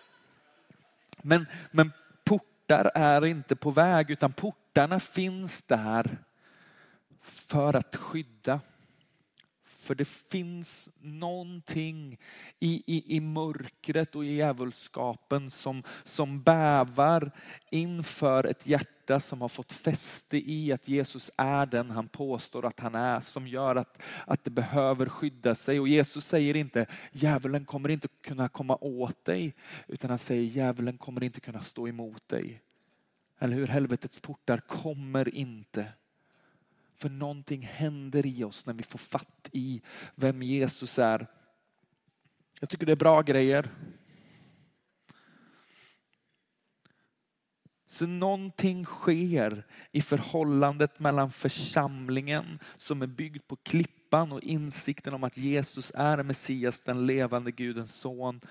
Men, 1.22 1.48
men 1.72 1.92
portar 2.72 2.92
är 2.96 3.26
inte 3.26 3.56
på 3.56 3.72
väg 3.72 4.12
utan 4.12 4.34
portarna 4.34 5.00
finns 5.00 5.62
där 5.62 6.18
för 7.22 7.76
att 7.76 7.96
skydda. 7.96 8.60
För 9.66 9.96
det 9.96 10.08
finns 10.08 10.90
någonting 11.00 12.18
i, 12.60 12.84
i, 12.86 13.16
i 13.16 13.20
mörkret 13.20 14.16
och 14.16 14.26
i 14.26 14.34
djävulskapen 14.36 15.50
som, 15.50 15.84
som 16.04 16.42
bävar 16.42 17.32
inför 17.70 18.44
ett 18.44 18.68
hjärta 18.68 19.01
som 19.20 19.42
har 19.42 19.50
fått 19.50 19.74
fäste 19.74 20.52
i 20.52 20.72
att 20.72 20.88
Jesus 20.88 21.32
är 21.38 21.66
den 21.66 21.90
han 21.92 22.08
påstår 22.08 22.66
att 22.66 22.80
han 22.80 22.96
är. 22.96 23.20
Som 23.20 23.48
gör 23.48 23.76
att, 23.76 24.02
att 24.28 24.44
det 24.44 24.50
behöver 24.50 25.10
skydda 25.10 25.56
sig. 25.56 25.80
Och 25.80 25.88
Jesus 25.88 26.26
säger 26.26 26.56
inte 26.56 26.86
djävulen 27.12 27.66
kommer 27.66 27.90
inte 27.90 28.08
kunna 28.08 28.50
komma 28.50 28.78
åt 28.82 29.26
dig. 29.26 29.54
Utan 29.88 30.10
han 30.10 30.20
säger 30.20 30.44
djävulen 30.44 30.98
kommer 30.98 31.24
inte 31.24 31.40
kunna 31.40 31.62
stå 31.62 31.88
emot 31.88 32.28
dig. 32.28 32.62
Eller 33.40 33.56
hur? 33.56 33.68
Helvetets 33.68 34.20
portar 34.20 34.58
kommer 34.58 35.36
inte 35.36 35.88
för 36.94 37.10
någonting 37.10 37.62
händer 37.62 38.26
i 38.26 38.44
oss 38.44 38.66
när 38.66 38.74
vi 38.74 38.84
får 38.84 39.00
fatt 39.00 39.50
i 39.52 39.82
vem 40.16 40.44
Jesus 40.44 41.00
är. 41.00 41.28
Jag 42.60 42.70
tycker 42.70 42.86
det 42.86 42.92
är 42.92 42.96
bra 42.96 43.22
grejer. 43.22 43.70
Så 47.92 48.06
någonting 48.08 48.86
sker 48.86 49.66
i 49.92 50.02
förhållandet 50.02 51.00
mellan 51.00 51.32
församlingen 51.32 52.60
som 52.78 53.02
är 53.02 53.08
byggd 53.08 53.48
på 53.48 53.56
klippan 53.56 54.32
och 54.32 54.44
insikten 54.44 55.14
om 55.14 55.24
att 55.24 55.38
Jesus 55.38 55.92
är 55.96 56.24
Messias, 56.24 56.82
den 56.82 57.06
levande 57.06 57.52
Gudens 57.52 57.96
son 57.96 58.42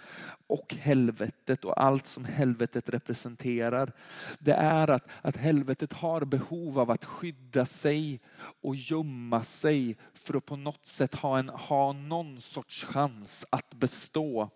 och 0.46 0.74
helvetet 0.74 1.64
och 1.64 1.82
allt 1.82 2.06
som 2.06 2.24
helvetet 2.24 2.88
representerar. 2.88 3.92
Det 4.38 4.52
är 4.52 4.88
att, 4.90 5.08
att 5.22 5.36
helvetet 5.36 5.92
har 5.92 6.24
behov 6.24 6.78
av 6.78 6.90
att 6.90 7.04
skydda 7.04 7.66
sig 7.66 8.20
och 8.62 8.76
gömma 8.76 9.42
sig 9.42 9.96
för 10.14 10.36
att 10.36 10.46
på 10.46 10.56
något 10.56 10.86
sätt 10.86 11.14
ha, 11.14 11.38
en, 11.38 11.48
ha 11.48 11.92
någon 11.92 12.40
sorts 12.40 12.84
chans 12.84 13.46
att 13.50 13.74
bestå. 13.74 14.50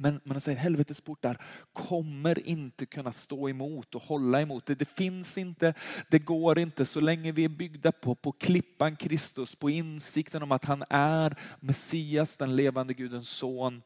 Men 0.00 0.20
man 0.24 0.40
säger 0.40 0.58
helvetets 0.58 1.00
portar 1.00 1.38
kommer 1.72 2.48
inte 2.48 2.86
kunna 2.86 3.12
stå 3.12 3.48
emot 3.48 3.94
och 3.94 4.02
hålla 4.02 4.40
emot 4.40 4.66
det. 4.66 4.74
Det 4.74 4.88
finns 4.88 5.38
inte, 5.38 5.74
det 6.08 6.18
går 6.18 6.58
inte 6.58 6.84
så 6.84 7.00
länge 7.00 7.32
vi 7.32 7.44
är 7.44 7.48
byggda 7.48 7.92
på, 7.92 8.14
på 8.14 8.32
klippan 8.32 8.96
Kristus, 8.96 9.54
på 9.54 9.70
insikten 9.70 10.42
om 10.42 10.52
att 10.52 10.64
han 10.64 10.84
är 10.90 11.36
Messias, 11.60 12.36
den 12.36 12.56
levande 12.56 12.94
Gudens 12.94 13.28
son 13.28 13.82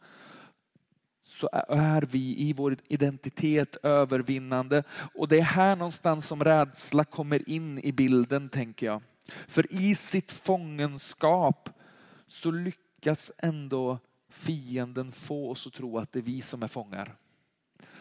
så 1.24 1.48
är 1.68 2.02
vi 2.02 2.38
i 2.38 2.52
vår 2.52 2.76
identitet 2.88 3.76
övervinnande. 3.82 4.82
Och 5.14 5.28
det 5.28 5.38
är 5.38 5.42
här 5.42 5.76
någonstans 5.76 6.26
som 6.26 6.44
rädsla 6.44 7.04
kommer 7.04 7.48
in 7.48 7.78
i 7.78 7.92
bilden 7.92 8.48
tänker 8.48 8.86
jag. 8.86 9.02
För 9.48 9.72
i 9.72 9.94
sitt 9.94 10.32
fångenskap 10.32 11.70
så 12.26 12.50
lyckas 12.50 13.32
ändå 13.38 13.98
fienden 14.32 15.12
få 15.12 15.50
oss 15.50 15.66
att 15.66 15.72
tro 15.72 15.98
att 15.98 16.12
det 16.12 16.18
är 16.18 16.22
vi 16.22 16.42
som 16.42 16.62
är 16.62 16.68
fångar. 16.68 17.16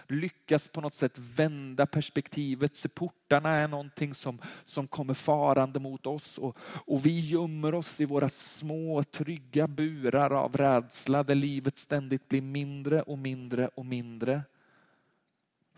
Lyckas 0.07 0.67
på 0.67 0.81
något 0.81 0.93
sätt 0.93 1.19
vända 1.19 1.85
perspektivet, 1.85 2.75
se 2.75 2.89
portarna 2.89 3.49
är 3.49 3.67
någonting 3.67 4.13
som, 4.13 4.39
som 4.65 4.87
kommer 4.87 5.13
farande 5.13 5.79
mot 5.79 6.07
oss 6.07 6.37
och, 6.37 6.57
och 6.61 7.05
vi 7.05 7.19
gömmer 7.19 7.73
oss 7.73 8.01
i 8.01 8.05
våra 8.05 8.29
små 8.29 9.03
trygga 9.03 9.67
burar 9.67 10.31
av 10.31 10.57
rädsla 10.57 11.23
där 11.23 11.35
livet 11.35 11.77
ständigt 11.77 12.29
blir 12.29 12.41
mindre 12.41 13.01
och 13.01 13.17
mindre 13.17 13.67
och 13.67 13.85
mindre 13.85 14.41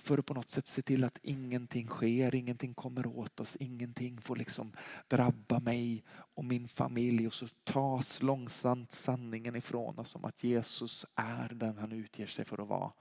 för 0.03 0.17
att 0.17 0.25
på 0.25 0.33
något 0.33 0.49
sätt 0.49 0.67
se 0.67 0.81
till 0.81 1.03
att 1.03 1.19
ingenting 1.21 1.87
sker, 1.87 2.35
ingenting 2.35 2.73
kommer 2.73 3.07
åt 3.07 3.39
oss, 3.39 3.55
ingenting 3.55 4.21
får 4.21 4.35
liksom 4.35 4.73
drabba 5.07 5.59
mig 5.59 6.03
och 6.09 6.45
min 6.45 6.67
familj 6.67 7.27
och 7.27 7.33
så 7.33 7.47
tas 7.63 8.21
långsamt 8.21 8.91
sanningen 8.91 9.55
ifrån 9.55 9.99
oss 9.99 10.15
om 10.15 10.25
att 10.25 10.43
Jesus 10.43 11.05
är 11.15 11.49
den 11.49 11.77
han 11.77 11.91
utger 11.91 12.27
sig 12.27 12.45
för 12.45 12.61
att 12.61 12.67
vara. 12.67 12.91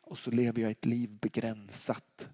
Och 0.00 0.18
så 0.18 0.30
lever 0.30 0.62
jag 0.62 0.70
ett 0.70 0.84
liv 0.84 1.10
begränsat. 1.10 2.28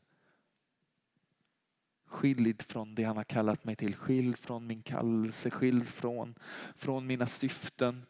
Skild 2.06 2.62
från 2.62 2.94
det 2.94 3.04
han 3.04 3.16
har 3.16 3.24
kallat 3.24 3.64
mig 3.64 3.76
till, 3.76 3.96
skild 3.96 4.38
från 4.38 4.66
min 4.66 4.82
kallelse, 4.82 5.50
skild 5.50 5.88
från, 5.88 6.34
från 6.76 7.06
mina 7.06 7.26
syften. 7.26 8.06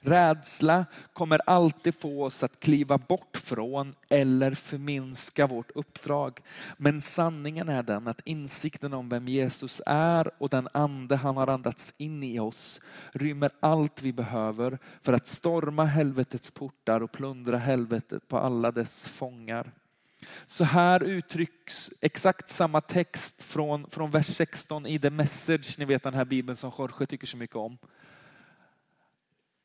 Rädsla 0.00 0.86
kommer 1.12 1.40
alltid 1.46 1.94
få 1.94 2.24
oss 2.24 2.42
att 2.42 2.60
kliva 2.60 2.98
bort 2.98 3.36
från 3.36 3.94
eller 4.08 4.54
förminska 4.54 5.46
vårt 5.46 5.70
uppdrag. 5.74 6.40
Men 6.76 7.00
sanningen 7.00 7.68
är 7.68 7.82
den 7.82 8.08
att 8.08 8.20
insikten 8.24 8.94
om 8.94 9.08
vem 9.08 9.28
Jesus 9.28 9.82
är 9.86 10.30
och 10.38 10.48
den 10.48 10.68
ande 10.72 11.16
han 11.16 11.36
har 11.36 11.46
andats 11.46 11.94
in 11.96 12.22
i 12.22 12.38
oss 12.38 12.80
rymmer 13.12 13.50
allt 13.60 14.02
vi 14.02 14.12
behöver 14.12 14.78
för 15.02 15.12
att 15.12 15.26
storma 15.26 15.84
helvetets 15.84 16.50
portar 16.50 17.02
och 17.02 17.12
plundra 17.12 17.58
helvetet 17.58 18.28
på 18.28 18.38
alla 18.38 18.70
dess 18.70 19.08
fångar. 19.08 19.72
Så 20.46 20.64
här 20.64 21.02
uttrycks 21.02 21.90
exakt 22.00 22.48
samma 22.48 22.80
text 22.80 23.42
från, 23.42 23.90
från 23.90 24.10
vers 24.10 24.26
16 24.26 24.86
i 24.86 24.98
The 24.98 25.10
Message, 25.10 25.78
ni 25.78 25.84
vet 25.84 26.02
den 26.02 26.14
här 26.14 26.24
bibeln 26.24 26.56
som 26.56 26.72
Jorge 26.78 27.06
tycker 27.06 27.26
så 27.26 27.36
mycket 27.36 27.56
om. 27.56 27.78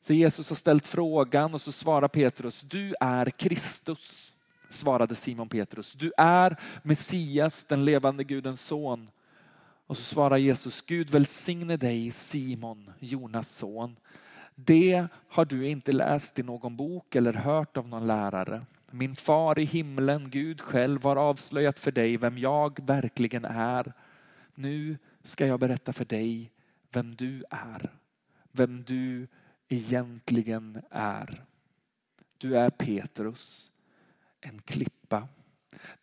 Så 0.02 0.14
Jesus 0.14 0.50
har 0.50 0.56
ställt 0.56 0.88
frågan 0.88 1.54
och 1.54 1.62
så 1.62 1.72
svarar 1.72 2.08
Petrus, 2.08 2.62
du 2.62 2.96
är 3.00 3.30
Kristus, 3.30 4.36
svarade 4.70 5.16
Simon 5.16 5.50
Petrus. 5.50 5.94
Du 5.94 6.12
är 6.18 6.58
Messias, 6.84 7.64
den 7.64 7.86
levande 7.86 8.24
Gudens 8.24 8.62
son. 8.62 9.10
Och 9.88 9.98
så 9.98 10.04
svarar 10.04 10.38
Jesus, 10.38 10.82
Gud 10.82 11.10
välsigne 11.10 11.78
dig 11.78 12.12
Simon, 12.12 12.92
Jonas 13.00 13.56
son. 13.56 13.96
Det 14.56 15.08
har 15.30 15.46
du 15.46 15.68
inte 15.68 15.92
läst 15.92 16.40
i 16.40 16.44
någon 16.44 16.76
bok 16.76 17.16
eller 17.16 17.34
hört 17.34 17.78
av 17.78 17.88
någon 17.88 18.08
lärare. 18.08 18.66
Min 18.92 19.16
far 19.16 19.60
i 19.60 19.64
himlen, 19.64 20.30
Gud 20.30 20.62
själv, 20.62 21.04
har 21.04 21.16
avslöjat 21.16 21.80
för 21.80 21.92
dig 21.92 22.18
vem 22.18 22.38
jag 22.38 22.86
verkligen 22.86 23.46
är. 23.46 23.94
Nu 24.56 24.98
ska 25.24 25.48
jag 25.48 25.60
berätta 25.60 25.94
för 25.94 26.06
dig 26.06 26.52
vem 26.92 27.16
du 27.16 27.44
är. 27.50 27.92
Vem 28.52 28.84
du 28.84 29.28
egentligen 29.72 30.82
är. 30.90 31.46
Du 32.38 32.58
är 32.58 32.70
Petrus, 32.70 33.72
en 34.42 34.62
klippa. 34.62 35.28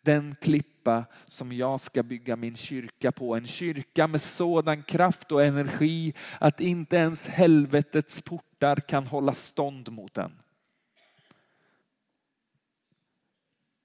Den 0.01 0.35
klippa 0.41 1.05
som 1.25 1.51
jag 1.51 1.81
ska 1.81 2.03
bygga 2.03 2.35
min 2.35 2.55
kyrka 2.55 3.11
på. 3.11 3.35
En 3.35 3.47
kyrka 3.47 4.07
med 4.07 4.21
sådan 4.21 4.83
kraft 4.83 5.31
och 5.31 5.45
energi 5.45 6.13
att 6.39 6.59
inte 6.59 6.95
ens 6.95 7.27
helvetets 7.27 8.21
portar 8.21 8.75
kan 8.75 9.07
hålla 9.07 9.33
stånd 9.33 9.91
mot 9.91 10.13
den. 10.13 10.31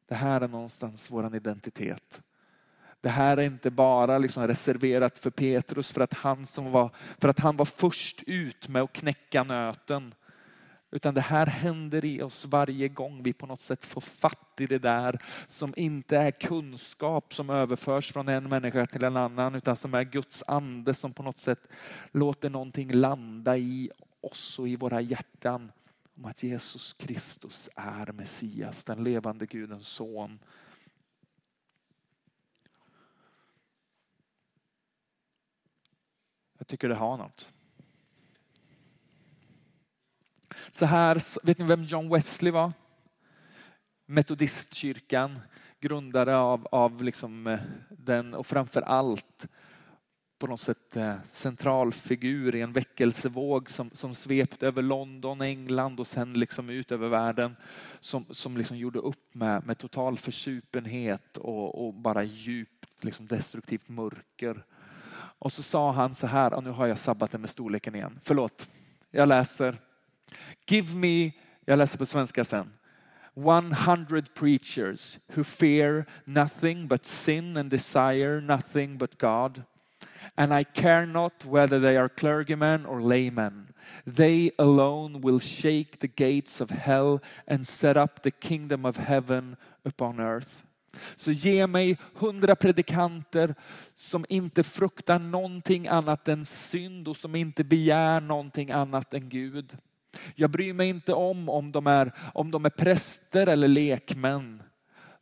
Det 0.07 0.15
här 0.15 0.41
är 0.41 0.49
någonstans 0.49 1.11
vår 1.11 1.37
identitet. 1.37 2.23
Det 3.05 3.11
här 3.11 3.37
är 3.37 3.43
inte 3.43 3.71
bara 3.71 4.19
liksom 4.19 4.47
reserverat 4.47 5.19
för 5.19 5.31
Petrus 5.31 5.91
för 5.91 6.01
att, 6.01 6.15
han 6.15 6.47
som 6.47 6.71
var, 6.71 6.91
för 7.19 7.29
att 7.29 7.39
han 7.39 7.57
var 7.57 7.65
först 7.65 8.23
ut 8.27 8.69
med 8.69 8.83
att 8.83 8.93
knäcka 8.93 9.43
nöten. 9.45 10.15
Utan 10.91 11.15
det 11.15 11.21
här 11.21 11.47
händer 11.47 12.05
i 12.05 12.23
oss 12.23 12.45
varje 12.45 12.89
gång 12.89 13.23
vi 13.23 13.33
på 13.33 13.47
något 13.47 13.61
sätt 13.61 13.87
får 13.87 14.01
fatt 14.01 14.55
i 14.59 14.67
det 14.67 14.79
där 14.79 15.19
som 15.47 15.75
inte 15.77 16.17
är 16.17 16.31
kunskap 16.31 17.35
som 17.35 17.51
överförs 17.51 18.13
från 18.13 18.29
en 18.29 18.49
människa 18.49 18.87
till 18.87 19.05
en 19.05 19.17
annan 19.17 19.55
utan 19.55 19.77
som 19.77 19.95
är 19.95 20.05
Guds 20.05 20.45
ande 20.47 20.95
som 20.95 21.13
på 21.13 21.23
något 21.23 21.39
sätt 21.39 21.69
låter 22.13 22.51
någonting 22.51 22.93
landa 22.93 23.57
i 23.57 23.91
oss 24.21 24.59
och 24.59 24.69
i 24.69 24.77
våra 24.77 25.01
hjärtan 25.01 25.73
om 26.17 26.25
att 26.25 26.43
Jesus 26.43 26.93
Kristus 26.93 27.69
är 27.77 28.13
Messias, 28.13 28.85
den 28.85 29.05
levande 29.05 29.47
Gudens 29.47 29.89
son 29.89 30.39
Jag 36.65 36.69
tycker 36.69 36.89
det 36.89 36.95
har 36.95 37.17
något. 37.17 37.51
Så 40.71 40.87
här, 40.87 41.23
vet 41.47 41.59
ni 41.59 41.65
vem 41.65 41.85
John 41.85 42.09
Wesley 42.09 42.53
var? 42.53 42.73
Metodistkyrkan, 44.07 45.39
grundare 45.81 46.37
av, 46.37 46.69
av 46.71 47.03
liksom 47.03 47.47
eh, 47.47 47.61
den 47.91 48.35
och 48.35 48.47
framför 48.47 48.83
allt 48.83 49.47
på 50.39 50.47
något 50.47 50.61
sätt 50.61 50.97
eh, 50.97 51.15
centralfigur 51.27 52.55
i 52.55 52.61
en 52.61 52.73
väckelsevåg 52.73 53.71
som, 53.71 53.91
som 53.91 54.15
svepte 54.15 54.67
över 54.67 54.83
London, 54.83 55.41
England 55.41 56.01
och 56.01 56.07
sen 56.07 56.33
liksom 56.33 56.71
ut 56.71 56.93
över 56.93 57.09
världen. 57.09 57.57
Som, 58.01 58.27
som 58.31 58.57
liksom 58.57 58.77
gjorde 58.77 58.99
upp 58.99 59.35
med, 59.35 59.67
med 59.67 59.79
total 59.79 60.19
försupenhet 60.19 61.37
och, 61.39 61.87
och 61.87 61.95
bara 61.95 62.25
djupt 62.25 63.05
liksom 63.05 63.27
destruktivt 63.27 63.89
mörker. 63.89 64.65
Och 65.45 65.53
så 65.53 65.63
sa 65.63 65.93
han 65.93 66.15
så 66.15 66.27
här, 66.27 66.53
och 66.53 66.65
nu 66.65 66.71
har 66.71 66.87
jag 66.87 66.99
sabbat 66.99 67.31
det 67.31 67.39
med 67.39 67.51
storleken 67.51 67.95
igen. 67.95 68.21
Förlåt, 68.23 68.69
jag 69.11 69.29
läser. 69.29 69.79
Give 70.67 70.95
me, 70.97 71.33
jag 71.65 71.79
läser 71.79 71.99
på 71.99 72.07
svenska 72.07 72.45
sen. 72.45 72.73
100 73.37 74.23
preachers 74.35 75.19
who 75.35 75.45
fear 75.45 76.05
nothing 76.25 76.89
but 76.89 77.07
sin 77.07 77.57
and 77.57 77.71
desire 77.71 78.41
nothing 78.41 78.99
but 78.99 79.19
God. 79.21 79.63
And 80.35 80.61
I 80.61 80.65
care 80.65 81.07
not 81.07 81.45
whether 81.45 81.81
they 81.81 81.97
are 81.97 82.09
clergymen 82.09 82.87
or 82.87 83.01
laymen. 83.01 83.69
They 84.07 84.51
alone 84.59 85.21
will 85.21 85.41
shake 85.41 85.99
the 85.99 86.09
gates 86.09 86.61
of 86.61 86.71
hell 86.71 87.21
and 87.47 87.67
set 87.67 87.97
up 87.97 88.23
the 88.23 88.31
kingdom 88.31 88.87
of 88.87 88.97
heaven 88.97 89.57
upon 89.85 90.21
earth. 90.21 90.64
Så 91.17 91.33
ge 91.33 91.67
mig 91.67 91.99
hundra 92.15 92.57
predikanter 92.57 93.55
som 93.95 94.25
inte 94.29 94.63
fruktar 94.63 95.19
någonting 95.19 95.89
annat 95.89 96.29
än 96.29 96.45
synd 96.45 97.09
och 97.09 97.17
som 97.17 97.35
inte 97.35 97.65
begär 97.65 98.21
någonting 98.21 98.71
annat 98.71 99.15
än 99.15 99.29
Gud. 99.29 99.77
Jag 100.35 100.51
bryr 100.51 100.73
mig 100.73 100.89
inte 100.89 101.13
om 101.13 101.49
om 101.49 101.73
de 101.73 101.87
är, 101.87 102.13
om 102.35 102.51
de 102.51 102.65
är 102.65 102.71
präster 102.71 103.47
eller 103.47 103.69
lekmän. 103.69 104.63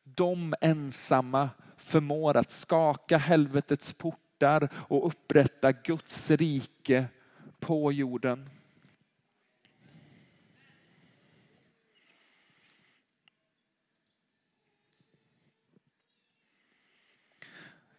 De 0.04 0.54
ensamma 0.60 1.50
förmår 1.76 2.36
att 2.36 2.50
skaka 2.50 3.18
helvetets 3.18 3.92
portar 3.92 4.68
och 4.74 5.06
upprätta 5.06 5.72
Guds 5.72 6.30
rike 6.30 7.04
på 7.60 7.92
jorden. 7.92 8.50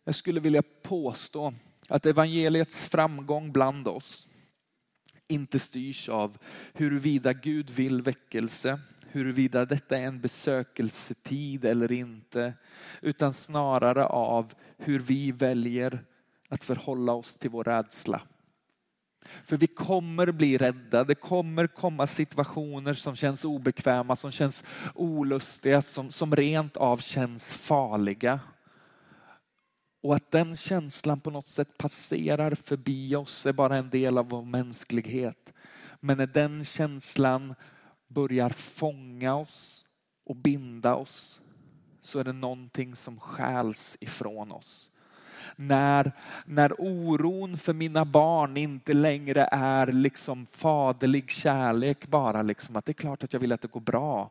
Jag 0.04 0.16
skulle 0.16 0.40
vilja 0.40 0.64
påstå 0.82 1.54
att 1.90 2.06
evangeliets 2.06 2.86
framgång 2.86 3.52
bland 3.52 3.88
oss 3.88 4.28
inte 5.28 5.60
styrs 5.60 6.10
av 6.10 6.38
huruvida 6.74 7.34
Gud 7.34 7.70
vill 7.70 8.02
väckelse, 8.02 8.80
huruvida 9.08 9.66
detta 9.66 9.98
är 9.98 10.04
en 10.06 10.22
besökelsetid 10.22 11.66
eller 11.66 11.92
inte, 11.92 12.54
utan 13.02 13.34
snarare 13.34 14.06
av 14.06 14.54
hur 14.78 15.00
vi 15.00 15.32
väljer 15.32 16.06
att 16.50 16.64
förhålla 16.64 17.14
oss 17.14 17.36
till 17.36 17.50
vår 17.50 17.64
rädsla. 17.64 18.22
För 19.46 19.58
vi 19.58 19.68
kommer 19.68 20.32
bli 20.32 20.58
rädda. 20.58 21.04
Det 21.04 21.16
kommer 21.16 21.68
komma 21.68 22.08
situationer 22.08 22.94
som 22.94 23.16
känns 23.16 23.46
obekväma, 23.46 24.16
som 24.16 24.32
känns 24.32 24.64
olustiga, 24.96 25.82
som, 25.82 26.12
som 26.12 26.36
rent 26.36 26.78
av 26.78 26.98
känns 26.98 27.56
farliga. 27.56 28.40
Och 30.04 30.16
att 30.16 30.32
den 30.32 30.56
känslan 30.56 31.20
på 31.20 31.32
något 31.32 31.48
sätt 31.48 31.78
passerar 31.78 32.56
förbi 32.56 33.16
oss 33.16 33.46
är 33.46 33.54
bara 33.54 33.78
en 33.78 33.90
del 33.90 34.18
av 34.18 34.30
vår 34.30 34.42
mänsklighet. 34.46 35.54
Men 36.00 36.18
när 36.18 36.28
den 36.28 36.64
känslan 36.64 37.56
börjar 38.08 38.50
fånga 38.50 39.36
oss 39.36 39.86
och 40.26 40.36
binda 40.36 40.96
oss 40.96 41.42
så 42.02 42.20
är 42.20 42.24
det 42.24 42.34
någonting 42.34 42.96
som 42.96 43.20
skäls 43.20 43.98
ifrån 44.00 44.52
oss 44.52 44.90
när, 45.56 46.12
när 46.46 46.74
oron 46.78 47.58
för 47.58 47.74
mina 47.74 48.06
barn 48.06 48.58
inte 48.58 48.94
längre 48.94 49.50
är 49.52 49.88
liksom 49.88 50.46
faderlig 50.46 51.32
kärlek 51.32 52.08
bara, 52.08 52.42
liksom 52.42 52.76
att 52.76 52.86
det 52.86 52.92
är 52.92 52.94
klart 52.94 53.24
att 53.24 53.34
jag 53.34 53.40
vill 53.40 53.52
att 53.52 53.62
det 53.62 53.72
går 53.72 53.82
bra. 53.82 54.30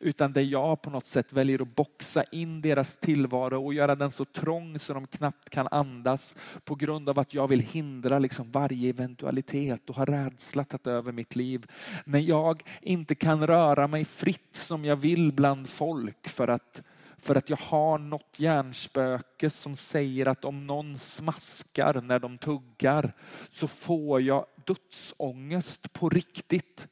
Utan 0.00 0.32
där 0.32 0.42
jag 0.42 0.82
på 0.82 0.90
något 0.90 1.06
sätt 1.06 1.32
väljer 1.32 1.62
att 1.62 1.74
boxa 1.74 2.24
in 2.24 2.60
deras 2.60 2.96
tillvaro 2.96 3.64
och 3.64 3.74
göra 3.74 3.94
den 3.94 4.10
så 4.10 4.24
trång 4.24 4.78
så 4.78 4.94
de 4.94 5.06
knappt 5.06 5.50
kan 5.50 5.68
andas 5.70 6.36
på 6.64 6.74
grund 6.74 7.08
av 7.08 7.18
att 7.18 7.34
jag 7.34 7.48
vill 7.48 7.60
hindra 7.60 8.18
liksom 8.18 8.50
varje 8.50 8.88
eventualitet 8.88 9.90
och 9.90 9.96
har 9.96 10.06
rädsla 10.06 10.64
tagit 10.64 10.86
över 10.86 11.12
mitt 11.12 11.36
liv. 11.36 11.66
När 12.04 12.18
jag 12.18 12.62
inte 12.80 13.14
kan 13.14 13.46
röra 13.46 13.86
mig 13.86 14.04
fritt 14.04 14.56
som 14.56 14.84
jag 14.84 14.96
vill 14.96 15.32
bland 15.32 15.68
folk 15.68 16.28
för 16.28 16.48
att 16.48 16.82
för 17.24 17.34
att 17.34 17.50
jag 17.50 17.56
har 17.56 17.98
något 17.98 18.34
hjärnspöke 18.36 19.50
som 19.50 19.76
säger 19.76 20.28
att 20.28 20.44
om 20.44 20.66
någon 20.66 20.98
smaskar 20.98 22.00
när 22.00 22.18
de 22.18 22.38
tuggar 22.38 23.12
så 23.50 23.68
får 23.68 24.22
jag 24.22 24.46
dödsångest 24.66 25.92
på 25.92 26.08
riktigt. 26.08 26.88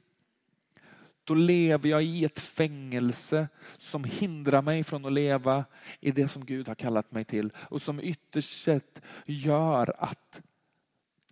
Då 1.25 1.35
lever 1.35 1.89
jag 1.89 2.05
i 2.05 2.25
ett 2.25 2.41
fängelse 2.41 3.49
som 3.77 4.05
hindrar 4.05 4.63
mig 4.63 4.85
från 4.85 5.05
att 5.05 5.13
leva 5.13 5.65
i 6.01 6.11
det 6.11 6.29
som 6.29 6.45
Gud 6.45 6.69
har 6.69 6.75
kallat 6.75 7.13
mig 7.13 7.25
till 7.25 7.53
och 7.57 7.83
som 7.83 8.01
ytterst 8.01 8.63
sett 8.63 9.03
gör 9.27 9.95
att 9.99 10.43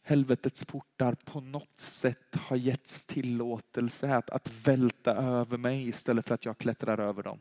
helvetets 0.02 0.64
portar 0.64 1.14
på 1.14 1.40
något 1.40 1.80
sätt 1.80 2.36
har 2.36 2.56
getts 2.56 3.04
tillåtelse 3.04 4.14
att, 4.14 4.30
att 4.30 4.50
välta 4.64 5.14
över 5.14 5.56
mig 5.56 5.88
istället 5.88 6.26
för 6.26 6.34
att 6.34 6.44
jag 6.44 6.58
klättrar 6.58 6.98
över 6.98 7.22
dem. 7.22 7.38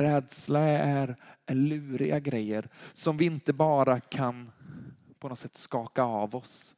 Rädsla 0.00 0.60
är, 0.60 1.16
är 1.46 1.54
luriga 1.54 2.20
grejer 2.20 2.68
som 2.92 3.16
vi 3.16 3.24
inte 3.24 3.52
bara 3.52 4.00
kan 4.00 4.50
på 5.18 5.28
något 5.28 5.38
sätt 5.38 5.56
skaka 5.56 6.02
av 6.02 6.36
oss 6.36 6.74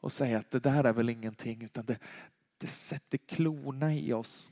och 0.00 0.12
säga 0.12 0.38
att 0.38 0.50
det 0.50 0.60
där 0.60 0.84
är 0.84 0.92
väl 0.92 1.08
ingenting 1.08 1.62
utan 1.62 1.84
det, 1.84 1.98
det 2.58 2.66
sätter 2.66 3.18
klorna 3.18 3.94
i 3.94 4.12
oss. 4.12 4.50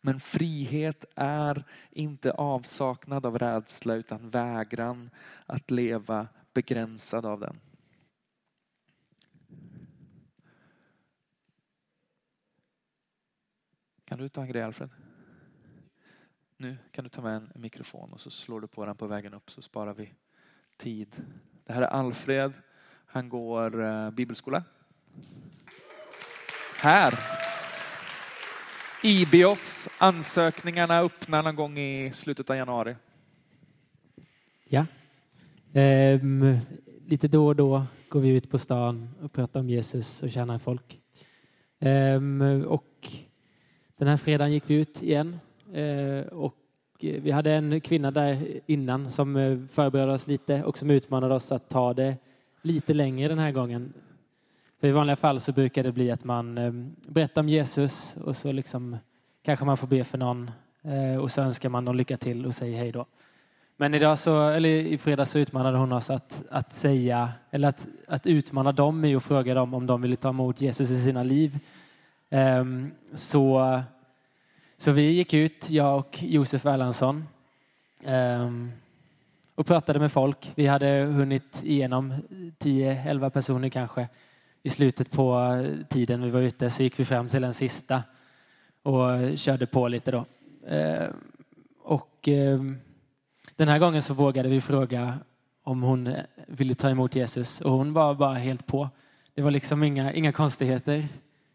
Men 0.00 0.20
frihet 0.20 1.04
är 1.16 1.64
inte 1.90 2.32
avsaknad 2.32 3.26
av 3.26 3.38
rädsla 3.38 3.94
utan 3.94 4.30
vägran 4.30 5.10
att 5.46 5.70
leva 5.70 6.28
begränsad 6.52 7.26
av 7.26 7.40
den. 7.40 7.60
Kan 14.12 14.18
du 14.18 14.28
ta 14.28 14.40
en 14.40 14.48
grej 14.48 14.62
Alfred? 14.62 14.90
Nu 16.56 16.76
kan 16.90 17.04
du 17.04 17.10
ta 17.10 17.22
med 17.22 17.36
en 17.36 17.50
mikrofon 17.54 18.12
och 18.12 18.20
så 18.20 18.30
slår 18.30 18.60
du 18.60 18.66
på 18.66 18.86
den 18.86 18.96
på 18.96 19.06
vägen 19.06 19.34
upp 19.34 19.50
så 19.50 19.62
sparar 19.62 19.94
vi 19.94 20.12
tid. 20.76 21.16
Det 21.64 21.72
här 21.72 21.82
är 21.82 21.86
Alfred. 21.86 22.52
Han 23.06 23.28
går 23.28 23.84
eh, 23.84 24.10
bibelskola. 24.10 24.64
Här. 26.78 27.18
Ibios. 29.02 29.88
Ansökningarna 29.98 31.00
öppnar 31.00 31.42
någon 31.42 31.56
gång 31.56 31.78
i 31.78 32.12
slutet 32.14 32.50
av 32.50 32.56
januari. 32.56 32.96
Ja. 34.64 34.86
Ehm, 35.72 36.58
lite 37.06 37.28
då 37.28 37.46
och 37.46 37.56
då 37.56 37.86
går 38.08 38.20
vi 38.20 38.28
ut 38.28 38.50
på 38.50 38.58
stan 38.58 39.08
och 39.20 39.32
pratar 39.32 39.60
om 39.60 39.68
Jesus 39.68 40.22
och 40.22 40.30
tjänar 40.30 40.58
folk. 40.58 41.00
Ehm, 41.78 42.64
och 42.66 42.91
den 44.04 44.10
här 44.10 44.16
fredagen 44.16 44.52
gick 44.52 44.64
vi 44.66 44.74
ut 44.74 45.02
igen 45.02 45.38
eh, 45.72 46.26
och 46.26 46.54
eh, 47.00 47.22
vi 47.22 47.30
hade 47.30 47.52
en 47.52 47.80
kvinna 47.80 48.10
där 48.10 48.60
innan 48.66 49.10
som 49.10 49.36
eh, 49.36 49.58
förberedde 49.72 50.12
oss 50.12 50.26
lite 50.26 50.64
och 50.64 50.78
som 50.78 50.90
utmanade 50.90 51.34
oss 51.34 51.52
att 51.52 51.68
ta 51.68 51.94
det 51.94 52.16
lite 52.62 52.94
längre 52.94 53.28
den 53.28 53.38
här 53.38 53.52
gången. 53.52 53.92
För 54.80 54.88
i 54.88 54.92
vanliga 54.92 55.16
fall 55.16 55.40
så 55.40 55.52
brukar 55.52 55.82
det 55.82 55.92
bli 55.92 56.10
att 56.10 56.24
man 56.24 56.54
berättar 57.06 57.40
om 57.40 57.48
Jesus 57.48 58.16
och 58.24 58.36
så 58.36 58.52
liksom 58.52 58.96
kanske 59.42 59.64
man 59.64 59.76
får 59.76 59.86
be 59.86 60.04
för 60.04 60.18
någon 60.18 60.50
och 61.20 61.30
så 61.30 61.40
önskar 61.42 61.68
man 61.68 61.84
dem 61.84 61.96
lycka 61.96 62.16
till 62.16 62.46
och 62.46 62.54
säger 62.54 62.78
hej 62.78 62.92
då. 62.92 63.06
Men 63.76 63.94
idag 63.94 64.18
så, 64.18 64.48
eller 64.48 64.68
i 64.68 64.98
fredags 64.98 65.30
så 65.30 65.38
utmanade 65.38 65.78
hon 65.78 65.92
oss 65.92 66.10
att, 66.10 66.42
att 66.50 66.74
säga, 66.74 67.32
eller 67.50 67.68
att, 67.68 67.86
att 68.08 68.26
utmana 68.26 68.72
dem 68.72 69.04
i 69.04 69.14
och 69.14 69.22
fråga 69.22 69.54
dem 69.54 69.74
om 69.74 69.86
de 69.86 70.02
ville 70.02 70.16
ta 70.16 70.28
emot 70.28 70.60
Jesus 70.60 70.90
i 70.90 71.04
sina 71.04 71.22
liv. 71.22 71.58
Ehm, 72.34 72.90
så, 73.14 73.80
så 74.76 74.92
vi 74.92 75.02
gick 75.02 75.34
ut, 75.34 75.70
jag 75.70 75.98
och 75.98 76.22
Josef 76.22 76.66
Erlandsson, 76.66 77.24
ehm, 78.04 78.72
och 79.54 79.66
pratade 79.66 79.98
med 79.98 80.12
folk. 80.12 80.52
Vi 80.54 80.66
hade 80.66 80.86
hunnit 81.04 81.62
igenom 81.62 82.14
10-11 82.58 83.30
personer 83.30 83.68
kanske. 83.68 84.08
I 84.62 84.70
slutet 84.70 85.10
på 85.10 85.58
tiden 85.88 86.22
vi 86.22 86.30
var 86.30 86.40
ute 86.40 86.70
så 86.70 86.82
gick 86.82 87.00
vi 87.00 87.04
fram 87.04 87.28
till 87.28 87.42
den 87.42 87.54
sista 87.54 88.02
och 88.82 89.38
körde 89.38 89.66
på 89.66 89.88
lite 89.88 90.10
då. 90.10 90.24
Ehm, 90.66 91.12
och 91.82 92.28
den 93.56 93.68
här 93.68 93.78
gången 93.78 94.02
så 94.02 94.14
vågade 94.14 94.48
vi 94.48 94.60
fråga 94.60 95.18
om 95.62 95.82
hon 95.82 96.14
ville 96.46 96.74
ta 96.74 96.90
emot 96.90 97.14
Jesus 97.14 97.60
och 97.60 97.72
hon 97.72 97.92
var 97.92 98.14
bara 98.14 98.34
helt 98.34 98.66
på. 98.66 98.88
Det 99.34 99.42
var 99.42 99.50
liksom 99.50 99.82
inga, 99.82 100.12
inga 100.12 100.32
konstigheter. 100.32 101.08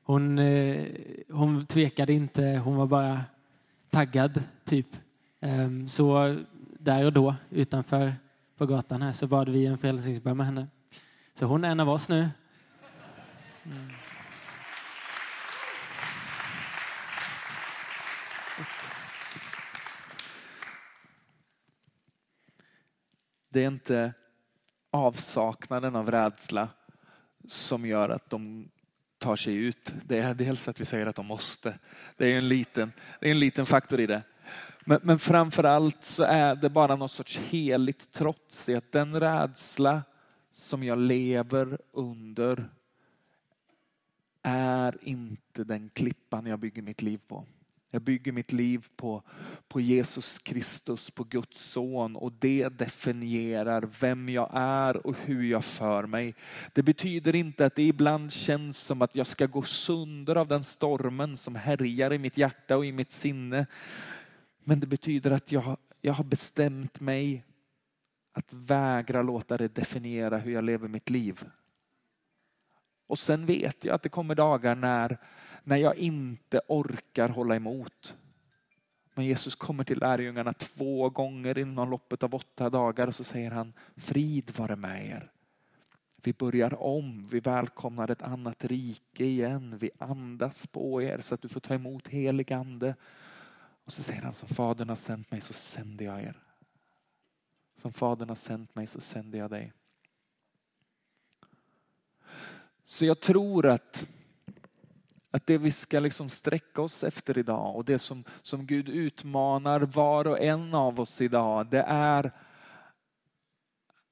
Hon, 0.08 0.40
eh, 0.40 0.86
hon 1.30 1.66
tvekade 1.66 2.14
inte, 2.14 2.62
hon 2.64 2.76
var 2.76 2.88
bara 2.88 3.22
taggad 3.90 4.44
typ. 4.66 4.88
Ehm, 5.40 5.88
så 5.88 6.38
där 6.80 7.06
och 7.06 7.14
då 7.14 7.36
utanför 7.50 8.14
på 8.58 8.66
gatan 8.66 9.02
här 9.02 9.12
så 9.12 9.28
bad 9.28 9.50
vi 9.50 9.66
en 9.66 9.78
frälsningsbön 9.78 10.38
med 10.38 10.46
henne. 10.46 10.68
Så 11.34 11.46
hon 11.46 11.64
är 11.64 11.70
en 11.70 11.80
av 11.80 11.90
oss 11.90 12.10
nu. 12.10 12.30
Mm. 13.64 13.90
Det 23.50 23.64
är 23.64 23.68
inte 23.68 24.14
avsaknaden 24.92 25.96
av 25.96 26.12
rädsla 26.12 26.70
som 27.48 27.86
gör 27.86 28.10
att 28.10 28.30
de 28.30 28.70
tar 29.18 29.36
sig 29.36 29.56
ut. 29.56 29.94
Det 30.06 30.18
är 30.18 30.34
dels 30.34 30.68
att 30.68 30.82
vi 30.82 30.86
säger 30.86 31.06
att 31.06 31.16
de 31.16 31.26
måste. 31.26 31.80
Det 32.18 32.34
är 32.34 32.38
en 32.38 32.48
liten, 32.48 32.94
det 33.20 33.28
är 33.28 33.32
en 33.32 33.40
liten 33.40 33.66
faktor 33.66 34.00
i 34.00 34.08
det. 34.08 34.24
Men, 34.86 35.00
men 35.04 35.20
framför 35.20 35.64
allt 35.64 36.04
så 36.04 36.24
är 36.24 36.56
det 36.56 36.70
bara 36.70 36.96
något 36.96 37.12
sorts 37.12 37.38
heligt 37.38 38.12
trots 38.12 38.70
i 38.70 38.76
att 38.76 38.92
den 38.92 39.20
rädsla 39.20 40.04
som 40.52 40.84
jag 40.84 40.98
lever 40.98 41.78
under 41.92 42.70
är 44.42 44.98
inte 45.02 45.64
den 45.64 45.90
klippan 45.90 46.46
jag 46.46 46.60
bygger 46.60 46.82
mitt 46.82 47.02
liv 47.02 47.22
på. 47.28 47.46
Jag 47.92 48.02
bygger 48.02 48.32
mitt 48.32 48.52
liv 48.52 48.88
på, 48.96 49.24
på 49.68 49.82
Jesus 49.82 50.40
Kristus, 50.40 51.12
på 51.12 51.24
Guds 51.24 51.60
son 51.60 52.16
och 52.16 52.32
det 52.40 52.70
definierar 52.70 53.90
vem 54.00 54.30
jag 54.30 54.50
är 54.54 55.08
och 55.08 55.16
hur 55.26 55.44
jag 55.44 55.66
för 55.66 56.06
mig. 56.06 56.36
Det 56.74 56.84
betyder 56.84 57.36
inte 57.36 57.66
att 57.66 57.76
det 57.76 57.84
ibland 57.84 58.34
känns 58.34 58.78
som 58.78 59.02
att 59.02 59.16
jag 59.16 59.28
ska 59.28 59.46
gå 59.46 59.62
sönder 59.62 60.36
av 60.36 60.48
den 60.48 60.64
stormen 60.64 61.38
som 61.38 61.56
härjar 61.56 62.14
i 62.14 62.18
mitt 62.18 62.38
hjärta 62.38 62.78
och 62.78 62.86
i 62.86 62.92
mitt 62.92 63.12
sinne. 63.12 63.66
Men 64.64 64.80
det 64.80 64.88
betyder 64.88 65.32
att 65.32 65.52
jag, 65.52 65.78
jag 66.02 66.14
har 66.14 66.24
bestämt 66.24 67.00
mig 67.00 67.44
att 68.34 68.54
vägra 68.54 69.22
låta 69.22 69.58
det 69.58 69.68
definiera 69.68 70.38
hur 70.38 70.52
jag 70.52 70.64
lever 70.64 70.88
mitt 70.88 71.10
liv. 71.10 71.44
Och 73.08 73.20
sen 73.20 73.46
vet 73.46 73.84
jag 73.84 73.96
att 73.96 74.04
det 74.04 74.10
kommer 74.10 74.36
dagar 74.36 74.76
när 74.76 75.18
när 75.68 75.78
jag 75.78 75.96
inte 75.96 76.62
orkar 76.68 77.30
hålla 77.30 77.56
emot. 77.56 78.16
Men 79.14 79.26
Jesus 79.26 79.56
kommer 79.56 79.84
till 79.84 80.00
lärjungarna 80.00 80.54
två 80.54 81.10
gånger 81.10 81.58
inom 81.58 81.90
loppet 81.90 82.24
av 82.24 82.36
åtta 82.36 82.70
dagar 82.70 83.08
och 83.08 83.16
så 83.16 83.24
säger 83.24 83.52
han 83.52 83.74
frid 83.96 84.52
vare 84.58 84.76
med 84.76 85.08
er. 85.08 85.32
Vi 86.16 86.34
börjar 86.34 86.82
om, 86.82 87.28
vi 87.32 87.40
välkomnar 87.40 88.12
ett 88.12 88.22
annat 88.22 88.66
rike 88.66 89.26
igen. 89.26 89.78
Vi 89.78 89.92
andas 89.98 90.68
på 90.68 91.02
er 91.02 91.20
så 91.20 91.36
att 91.36 91.42
du 91.42 91.48
får 91.48 91.60
ta 91.60 91.74
emot 91.74 92.08
helig 92.08 92.54
ande. 92.54 92.96
Och 93.86 93.94
så 93.94 94.04
säger 94.04 94.22
han 94.22 94.34
som 94.34 94.48
Fadern 94.48 94.90
har 94.90 94.96
sänt 94.96 95.32
mig 95.32 95.42
så 95.42 95.54
sänder 95.54 96.06
jag 96.06 96.22
er. 96.22 96.40
Som 97.76 97.94
Fadern 97.94 98.30
har 98.30 98.36
sänt 98.36 98.76
mig 98.76 98.88
så 98.88 99.02
sänder 99.02 99.40
jag 99.40 99.50
dig. 99.50 99.74
Så 102.90 103.06
jag 103.06 103.20
tror 103.20 103.66
att, 103.66 104.08
att 105.32 105.48
det 105.48 105.58
vi 105.58 105.72
ska 105.72 106.00
liksom 106.00 106.30
sträcka 106.30 106.82
oss 106.82 107.04
efter 107.04 107.38
idag 107.38 107.76
och 107.76 107.86
det 107.86 108.00
som, 108.00 108.24
som 108.42 108.66
Gud 108.66 108.90
utmanar 108.90 109.80
var 109.80 110.28
och 110.28 110.40
en 110.40 110.74
av 110.74 111.00
oss 111.00 111.22
idag, 111.22 111.68
det 111.68 111.82
är 111.88 112.32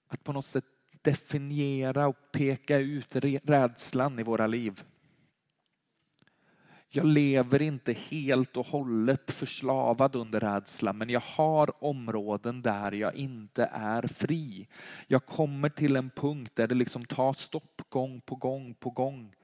att 0.08 0.24
på 0.24 0.34
något 0.34 0.46
sätt 0.46 0.66
definiera 1.02 2.08
och 2.08 2.32
peka 2.32 2.78
ut 2.78 3.16
rädslan 3.44 4.20
i 4.20 4.24
våra 4.24 4.48
liv. 4.48 4.84
Jag 6.96 7.06
lever 7.06 7.62
inte 7.62 7.94
helt 7.94 8.58
och 8.58 8.66
hållet 8.66 9.32
förslavad 9.32 10.16
under 10.16 10.40
rädsla, 10.40 10.94
men 10.94 11.10
jag 11.10 11.20
har 11.20 11.84
områden 11.84 12.62
där 12.62 12.92
jag 12.92 13.16
inte 13.16 13.70
är 13.74 14.08
fri. 14.08 14.68
Jag 15.08 15.26
kommer 15.26 15.70
till 15.70 15.96
en 15.96 16.10
punkt 16.10 16.52
där 16.56 16.68
det 16.68 16.76
liksom 16.76 17.06
tar 17.06 17.34
stopp 17.34 17.82
gång 17.90 18.22
på 18.22 18.36
gång 18.36 18.74
på 18.74 18.90
gång. 18.90 19.36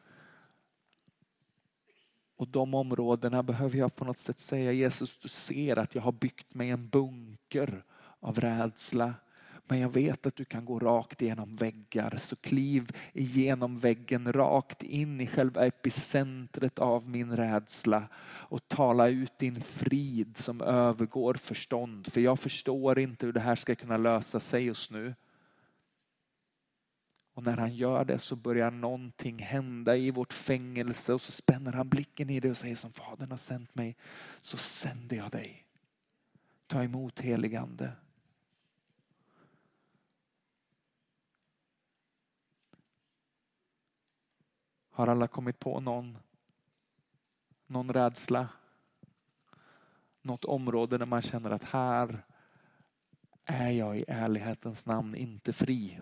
Och 2.35 2.47
de 2.47 2.73
områdena 2.73 3.43
behöver 3.43 3.77
jag 3.77 3.95
på 3.95 4.05
något 4.05 4.19
sätt 4.19 4.39
säga 4.39 4.71
Jesus, 4.71 5.17
du 5.17 5.29
ser 5.29 5.79
att 5.79 5.95
jag 5.95 6.01
har 6.01 6.11
byggt 6.11 6.53
mig 6.53 6.69
en 6.69 6.89
bunker 6.89 7.83
av 8.19 8.39
rädsla, 8.39 9.13
men 9.71 9.79
jag 9.79 9.89
vet 9.89 10.25
att 10.25 10.35
du 10.35 10.45
kan 10.45 10.65
gå 10.65 10.79
rakt 10.79 11.21
igenom 11.21 11.55
väggar. 11.55 12.17
Så 12.17 12.35
kliv 12.35 12.91
igenom 13.13 13.79
väggen 13.79 14.33
rakt 14.33 14.83
in 14.83 15.21
i 15.21 15.27
själva 15.27 15.65
epicentret 15.65 16.79
av 16.79 17.09
min 17.09 17.37
rädsla 17.37 18.07
och 18.23 18.67
tala 18.67 19.07
ut 19.07 19.37
din 19.37 19.61
frid 19.61 20.37
som 20.37 20.61
övergår 20.61 21.33
förstånd. 21.33 22.13
För 22.13 22.21
jag 22.21 22.39
förstår 22.39 22.99
inte 22.99 23.25
hur 23.25 23.33
det 23.33 23.39
här 23.39 23.55
ska 23.55 23.75
kunna 23.75 23.97
lösa 23.97 24.39
sig 24.39 24.63
just 24.63 24.91
nu. 24.91 25.15
Och 27.33 27.43
när 27.43 27.57
han 27.57 27.75
gör 27.75 28.05
det 28.05 28.19
så 28.19 28.35
börjar 28.35 28.71
någonting 28.71 29.39
hända 29.39 29.95
i 29.95 30.11
vårt 30.11 30.33
fängelse 30.33 31.13
och 31.13 31.21
så 31.21 31.31
spänner 31.31 31.73
han 31.73 31.89
blicken 31.89 32.29
i 32.29 32.39
det 32.39 32.49
och 32.49 32.57
säger 32.57 32.75
som 32.75 32.91
Fadern 32.91 33.31
har 33.31 33.37
sänt 33.37 33.75
mig 33.75 33.95
så 34.41 34.57
sänder 34.57 35.17
jag 35.17 35.31
dig. 35.31 35.65
Ta 36.67 36.83
emot 36.83 37.19
heligande. 37.19 37.91
Har 45.01 45.07
alla 45.07 45.27
kommit 45.27 45.59
på 45.59 45.79
någon, 45.79 46.17
någon 47.67 47.93
rädsla? 47.93 48.49
Något 50.21 50.45
område 50.45 50.97
där 50.97 51.05
man 51.05 51.21
känner 51.21 51.51
att 51.51 51.63
här 51.63 52.25
är 53.45 53.69
jag 53.69 53.99
i 53.99 54.05
ärlighetens 54.07 54.85
namn 54.85 55.15
inte 55.15 55.53
fri. 55.53 55.99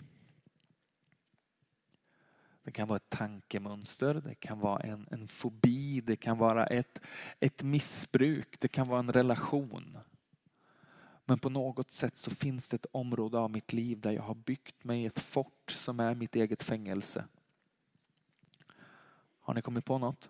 Det 2.64 2.72
kan 2.72 2.88
vara 2.88 2.98
ett 2.98 3.10
tankemönster, 3.10 4.14
det 4.14 4.36
kan 4.36 4.60
vara 4.60 4.80
en, 4.80 5.08
en 5.12 5.28
fobi, 5.28 6.02
det 6.02 6.16
kan 6.16 6.38
vara 6.38 6.66
ett, 6.66 7.00
ett 7.40 7.64
missbruk, 7.64 8.60
det 8.60 8.68
kan 8.68 8.88
vara 8.88 9.00
en 9.00 9.14
relation. 9.14 9.98
Men 11.26 11.40
på 11.40 11.50
något 11.50 11.92
sätt 11.92 12.18
så 12.18 12.32
finns 12.32 12.68
det 12.68 12.76
ett 12.76 12.86
område 12.92 13.38
av 13.38 13.52
mitt 13.52 13.74
liv 13.74 14.00
där 14.00 14.12
jag 14.12 14.24
har 14.24 14.36
byggt 14.36 14.84
mig 14.84 15.06
ett 15.06 15.20
fort 15.20 15.72
som 15.72 16.00
är 16.00 16.16
mitt 16.16 16.36
eget 16.36 16.64
fängelse. 16.64 17.26
Har 19.50 19.54
ni 19.54 19.62
kommit 19.62 19.86
på 19.86 19.98
något? 19.98 20.30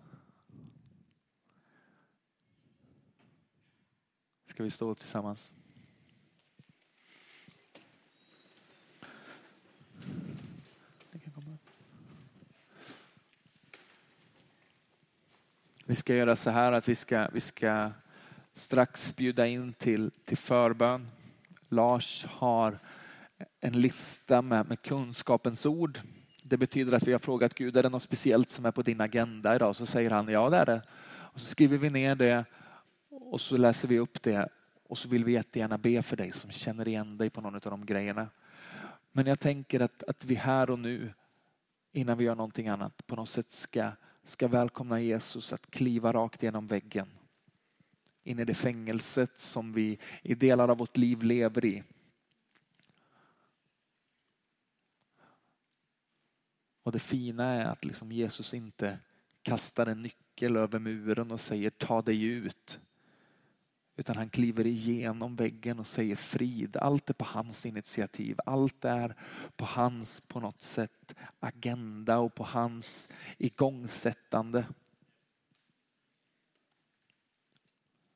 Ska 4.46 4.62
vi 4.62 4.70
stå 4.70 4.90
upp 4.90 4.98
tillsammans? 4.98 5.52
Vi 15.84 15.94
ska 15.94 16.14
göra 16.14 16.36
så 16.36 16.50
här 16.50 16.72
att 16.72 16.88
vi 16.88 16.94
ska, 16.94 17.28
vi 17.28 17.40
ska 17.40 17.92
strax 18.52 19.16
bjuda 19.16 19.46
in 19.46 19.72
till, 19.72 20.10
till 20.24 20.38
förbön. 20.38 21.08
Lars 21.68 22.24
har 22.24 22.78
en 23.60 23.80
lista 23.80 24.42
med, 24.42 24.68
med 24.68 24.82
kunskapens 24.82 25.66
ord 25.66 26.00
det 26.50 26.56
betyder 26.56 26.92
att 26.92 27.08
vi 27.08 27.12
har 27.12 27.18
frågat 27.18 27.54
Gud, 27.54 27.76
är 27.76 27.82
det 27.82 27.88
något 27.88 28.02
speciellt 28.02 28.50
som 28.50 28.66
är 28.66 28.70
på 28.70 28.82
din 28.82 29.00
agenda 29.00 29.54
idag? 29.54 29.76
Så 29.76 29.86
säger 29.86 30.10
han, 30.10 30.28
ja 30.28 30.50
det 30.50 30.56
är 30.56 30.66
det. 30.66 30.82
Och 31.08 31.40
så 31.40 31.46
skriver 31.46 31.78
vi 31.78 31.90
ner 31.90 32.14
det 32.14 32.44
och 33.08 33.40
så 33.40 33.56
läser 33.56 33.88
vi 33.88 33.98
upp 33.98 34.22
det 34.22 34.48
och 34.88 34.98
så 34.98 35.08
vill 35.08 35.24
vi 35.24 35.32
jättegärna 35.32 35.78
be 35.78 36.02
för 36.02 36.16
dig 36.16 36.32
som 36.32 36.50
känner 36.50 36.88
igen 36.88 37.16
dig 37.16 37.30
på 37.30 37.40
någon 37.40 37.54
av 37.54 37.60
de 37.60 37.86
grejerna. 37.86 38.28
Men 39.12 39.26
jag 39.26 39.40
tänker 39.40 39.80
att, 39.80 40.02
att 40.02 40.24
vi 40.24 40.34
här 40.34 40.70
och 40.70 40.78
nu, 40.78 41.12
innan 41.92 42.18
vi 42.18 42.24
gör 42.24 42.34
någonting 42.34 42.68
annat, 42.68 43.06
på 43.06 43.16
något 43.16 43.28
sätt 43.28 43.52
ska, 43.52 43.90
ska 44.24 44.48
välkomna 44.48 45.00
Jesus 45.00 45.52
att 45.52 45.70
kliva 45.70 46.12
rakt 46.12 46.42
genom 46.42 46.66
väggen. 46.66 47.08
In 48.24 48.38
i 48.38 48.44
det 48.44 48.54
fängelset 48.54 49.40
som 49.40 49.72
vi 49.72 49.98
i 50.22 50.34
delar 50.34 50.68
av 50.68 50.78
vårt 50.78 50.96
liv 50.96 51.22
lever 51.22 51.64
i. 51.64 51.82
Och 56.82 56.92
det 56.92 56.98
fina 56.98 57.44
är 57.44 57.64
att 57.64 57.84
liksom 57.84 58.12
Jesus 58.12 58.54
inte 58.54 58.98
kastar 59.42 59.86
en 59.86 60.02
nyckel 60.02 60.56
över 60.56 60.78
muren 60.78 61.30
och 61.30 61.40
säger 61.40 61.70
ta 61.70 62.02
dig 62.02 62.22
ut. 62.22 62.80
Utan 63.96 64.16
han 64.16 64.30
kliver 64.30 64.66
igenom 64.66 65.36
väggen 65.36 65.78
och 65.78 65.86
säger 65.86 66.16
frid. 66.16 66.76
Allt 66.76 67.10
är 67.10 67.14
på 67.14 67.24
hans 67.24 67.66
initiativ. 67.66 68.38
Allt 68.46 68.84
är 68.84 69.14
på 69.56 69.64
hans 69.64 70.20
på 70.20 70.40
något 70.40 70.62
sätt 70.62 71.14
agenda 71.40 72.18
och 72.18 72.34
på 72.34 72.44
hans 72.44 73.08
igångsättande. 73.38 74.66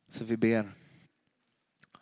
Så 0.08 0.24
vi 0.24 0.36
ber. 0.36 0.72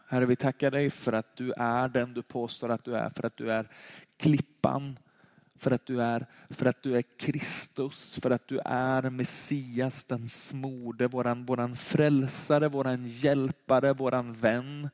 Herre, 0.06 0.26
vi 0.26 0.36
tackar 0.36 0.70
dig 0.70 0.90
för 0.90 1.12
att 1.12 1.36
du 1.36 1.52
är 1.52 1.88
den 1.88 2.14
du 2.14 2.22
påstår 2.22 2.68
att 2.68 2.84
du 2.84 2.96
är. 2.96 3.10
För 3.10 3.26
att 3.26 3.36
du 3.36 3.52
är 3.52 3.68
klippan 4.16 4.98
för 5.62 5.70
att 5.70 5.86
du 5.86 6.02
är, 6.02 6.26
för 6.50 6.66
att 6.66 6.82
du 6.82 6.96
är 6.96 7.02
Kristus, 7.02 8.18
för 8.22 8.30
att 8.30 8.48
du 8.48 8.58
är 8.64 9.10
Messias, 9.10 10.04
den 10.04 10.28
smorde, 10.28 11.08
våran, 11.08 11.44
våran 11.44 11.76
frälsare, 11.76 12.68
våran 12.68 13.06
hjälpare, 13.06 13.92
våran 13.92 14.32
vän. 14.32 14.90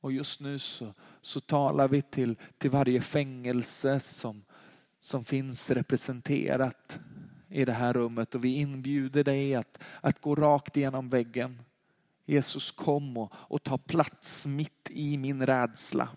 Och 0.00 0.12
just 0.12 0.40
nu 0.40 0.58
så, 0.58 0.94
så 1.20 1.40
talar 1.40 1.88
vi 1.88 2.02
till, 2.02 2.36
till 2.58 2.70
varje 2.70 3.00
fängelse 3.00 4.00
som, 4.00 4.44
som 4.98 5.24
finns 5.24 5.70
representerat 5.70 6.98
i 7.48 7.64
det 7.64 7.72
här 7.72 7.92
rummet 7.92 8.34
och 8.34 8.44
vi 8.44 8.54
inbjuder 8.56 9.24
dig 9.24 9.54
att, 9.54 9.82
att 10.00 10.20
gå 10.20 10.34
rakt 10.34 10.76
igenom 10.76 11.08
väggen. 11.08 11.62
Jesus 12.24 12.70
kom 12.70 13.16
och, 13.16 13.32
och 13.34 13.62
ta 13.62 13.78
plats 13.78 14.46
mitt 14.46 14.90
i 14.90 15.16
min 15.16 15.46
rädsla. 15.46 16.08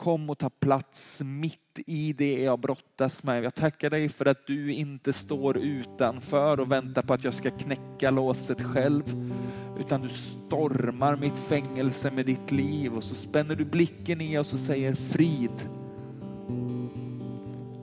Kom 0.00 0.30
och 0.30 0.38
ta 0.38 0.50
plats 0.50 1.22
mitt 1.24 1.78
i 1.86 2.12
det 2.12 2.42
jag 2.42 2.60
brottas 2.60 3.22
med. 3.22 3.44
Jag 3.44 3.54
tackar 3.54 3.90
dig 3.90 4.08
för 4.08 4.26
att 4.26 4.46
du 4.46 4.72
inte 4.72 5.12
står 5.12 5.58
utanför 5.58 6.60
och 6.60 6.72
väntar 6.72 7.02
på 7.02 7.14
att 7.14 7.24
jag 7.24 7.34
ska 7.34 7.50
knäcka 7.50 8.10
låset 8.10 8.62
själv. 8.62 9.32
Utan 9.80 10.02
du 10.02 10.08
stormar 10.08 11.16
mitt 11.16 11.38
fängelse 11.38 12.10
med 12.10 12.26
ditt 12.26 12.50
liv 12.50 12.94
och 12.94 13.04
så 13.04 13.14
spänner 13.14 13.54
du 13.54 13.64
blicken 13.64 14.20
i 14.20 14.38
oss 14.38 14.52
och 14.52 14.58
säger 14.58 14.94
frid. 14.94 15.68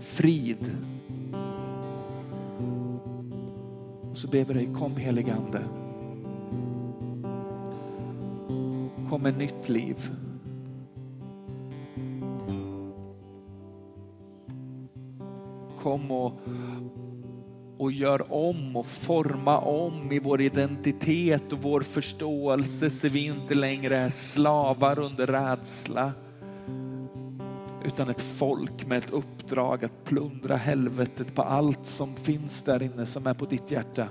Frid. 0.01 0.71
Och 4.11 4.17
så 4.17 4.27
ber 4.27 4.45
vi 4.45 4.53
dig, 4.53 4.67
kom 4.67 4.95
heligande. 4.95 5.63
Kom 9.09 9.21
med 9.21 9.37
nytt 9.37 9.69
liv. 9.69 10.11
Kom 15.87 16.11
och, 16.11 16.33
och 17.77 17.91
gör 17.91 18.33
om 18.33 18.75
och 18.75 18.85
forma 18.85 19.57
om 19.57 20.11
i 20.11 20.19
vår 20.19 20.41
identitet 20.41 21.53
och 21.53 21.61
vår 21.61 21.81
förståelse 21.81 22.89
så 22.89 23.09
vi 23.09 23.25
inte 23.25 23.55
längre 23.55 23.97
är 23.97 24.09
slavar 24.09 24.99
under 24.99 25.27
rädsla. 25.27 26.11
Utan 27.85 28.09
ett 28.09 28.21
folk 28.21 28.85
med 28.85 28.97
ett 28.97 29.09
uppdrag 29.09 29.85
att 29.85 30.03
plundra 30.03 30.55
helvetet 30.55 31.35
på 31.35 31.41
allt 31.41 31.85
som 31.85 32.15
finns 32.15 32.63
där 32.63 32.83
inne 32.83 33.05
som 33.05 33.27
är 33.27 33.33
på 33.33 33.45
ditt 33.45 33.71
hjärta. 33.71 34.07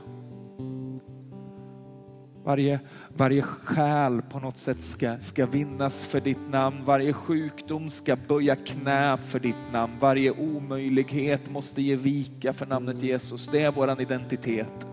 Varje, 2.47 2.81
varje 3.17 3.43
själ 3.43 4.23
på 4.23 4.41
något 4.41 4.59
sätt 4.59 4.83
ska, 4.83 5.19
ska 5.19 5.47
vinnas 5.47 6.05
för 6.05 6.21
ditt 6.21 6.51
namn. 6.51 6.85
Varje 6.85 7.13
sjukdom 7.13 7.91
ska 7.91 8.17
böja 8.17 8.57
knä 8.57 9.17
för 9.17 9.39
ditt 9.39 9.73
namn. 9.73 9.93
Varje 10.01 10.31
omöjlighet 10.31 11.51
måste 11.51 11.83
ge 11.83 11.97
vika 11.97 12.53
för 12.53 12.67
namnet 12.67 13.03
Jesus. 13.03 13.49
Det 13.53 13.63
är 13.63 13.73
vår 13.73 14.01
identitet. 14.01 14.87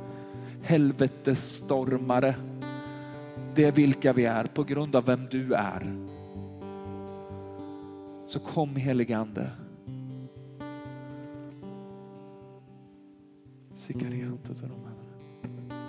Helvetesstormare. 0.61 2.35
det 3.55 3.63
är 3.63 3.71
vilka 3.71 4.13
vi 4.13 4.25
är 4.25 4.43
på 4.45 4.63
grund 4.63 4.95
av 4.95 5.05
vem 5.05 5.27
du 5.31 5.53
är. 5.53 5.97
Så 8.27 8.39
kom 8.39 8.75
helige 8.75 9.17
Ande. 9.17 9.49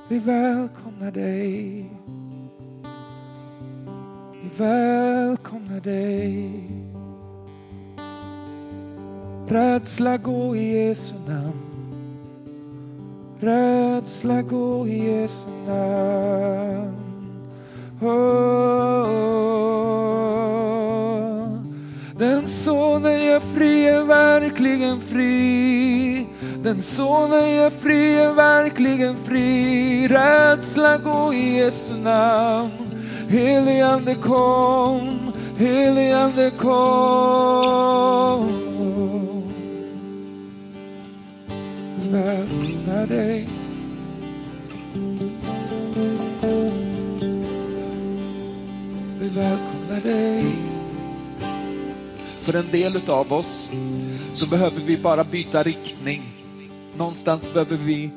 Vi 0.08 0.18
välkomnar 0.18 1.10
dig. 1.10 1.90
Vi 4.42 4.50
välkomnar 4.56 5.80
dig. 5.80 6.70
Rädsla 9.48 10.16
gå 10.16 10.56
i 10.56 10.86
Jesu 10.86 11.14
namn. 11.26 11.60
Rädsla 13.40 14.42
gå 14.42 14.88
i 14.88 15.06
Jesu 15.06 15.50
namn. 15.66 16.94
Oh. 18.00 19.24
Den 22.18 22.46
sonen 22.46 23.24
gör 23.24 23.40
fri 23.40 23.86
är 23.86 24.02
verkligen 24.02 25.00
fri. 25.00 26.13
Den 26.64 26.82
sonen 26.82 27.50
gör 27.54 27.70
fri 27.70 28.14
är 28.14 28.32
verkligen 28.32 29.16
fri. 29.16 30.08
Rädsla 30.08 30.98
gå 30.98 31.34
i 31.34 31.56
Jesu 31.58 31.94
namn. 31.94 32.70
Heligande 33.28 34.14
kom, 34.14 35.32
heligande 35.58 36.50
kom. 36.50 38.48
Välkomna 42.10 43.06
dig. 43.06 43.48
Vi 49.20 49.28
välkomnar 49.28 50.00
dig. 50.02 50.44
För 52.40 52.54
en 52.54 52.70
del 52.70 53.00
av 53.10 53.32
oss 53.32 53.70
så 54.34 54.46
behöver 54.46 54.80
vi 54.80 54.96
bara 54.96 55.24
byta 55.24 55.62
riktning. 55.62 56.33
Någonstans 56.98 57.52
behöver 57.52 57.76
vi 57.76 58.10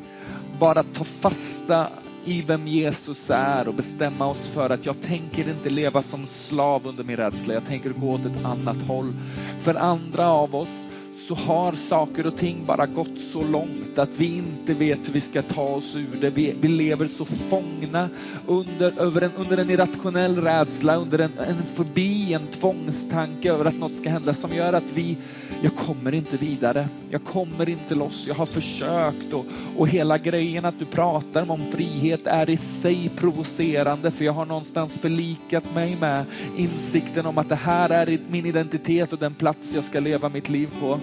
bara 0.60 0.84
ta 0.84 1.04
fasta 1.04 1.88
i 2.26 2.42
vem 2.42 2.68
Jesus 2.68 3.30
är 3.30 3.68
och 3.68 3.74
bestämma 3.74 4.28
oss 4.28 4.48
för 4.48 4.70
att 4.70 4.86
jag 4.86 5.02
tänker 5.02 5.50
inte 5.50 5.70
leva 5.70 6.02
som 6.02 6.26
slav 6.26 6.88
under 6.88 7.04
min 7.04 7.18
rädsla. 7.18 7.54
Jag 7.54 7.66
tänker 7.66 7.90
gå 7.90 8.12
åt 8.12 8.26
ett 8.26 8.46
annat 8.46 8.82
håll. 8.88 9.14
För 9.62 9.76
andra 9.76 10.28
av 10.28 10.56
oss 10.56 10.86
så 11.28 11.36
har 11.36 11.72
saker 11.72 12.28
och 12.28 12.38
ting 12.38 12.66
bara 12.66 12.86
gått 12.86 13.20
så 13.34 13.44
långt 13.44 13.87
att 14.00 14.18
vi 14.18 14.38
inte 14.38 14.74
vet 14.74 15.00
hur 15.08 15.14
vi 15.14 15.22
ska 15.22 15.42
ta 15.42 15.62
oss 15.62 15.96
ur 15.96 16.18
det. 16.22 16.30
Vi, 16.30 16.56
vi 16.62 16.68
lever 16.68 17.08
så 17.08 17.26
fångna 17.26 18.10
under, 18.48 19.02
över 19.02 19.22
en, 19.22 19.32
under 19.38 19.58
en 19.58 19.70
irrationell 19.70 20.42
rädsla, 20.42 20.96
under 20.96 21.20
en, 21.20 21.32
en 21.48 21.64
fobi, 21.76 22.34
en 22.34 22.48
tvångstanke 22.48 23.52
över 23.52 23.66
att 23.66 23.80
något 23.80 23.96
ska 23.96 24.10
hända 24.10 24.34
som 24.34 24.54
gör 24.54 24.74
att 24.74 24.84
vi, 24.94 25.18
jag 25.62 25.76
kommer 25.76 26.14
inte 26.14 26.38
vidare. 26.38 26.88
Jag 27.10 27.24
kommer 27.24 27.70
inte 27.70 27.96
loss. 27.96 28.26
Jag 28.28 28.36
har 28.36 28.46
försökt 28.46 29.34
och, 29.34 29.46
och 29.78 29.88
hela 29.88 30.18
grejen 30.18 30.66
att 30.66 30.80
du 30.80 30.86
pratar 30.86 31.52
om 31.52 31.62
frihet 31.72 32.28
är 32.28 32.50
i 32.50 32.58
sig 32.58 33.12
provocerande 33.16 34.12
för 34.12 34.26
jag 34.26 34.34
har 34.34 34.46
någonstans 34.46 34.98
förlikat 34.98 35.76
mig 35.76 35.98
med 36.00 36.26
insikten 36.58 37.26
om 37.26 37.38
att 37.38 37.50
det 37.50 37.56
här 37.56 37.90
är 37.90 38.20
min 38.30 38.46
identitet 38.46 39.14
och 39.14 39.20
den 39.20 39.34
plats 39.34 39.72
jag 39.74 39.84
ska 39.84 40.00
leva 40.00 40.30
mitt 40.30 40.50
liv 40.50 40.70
på. 40.82 41.00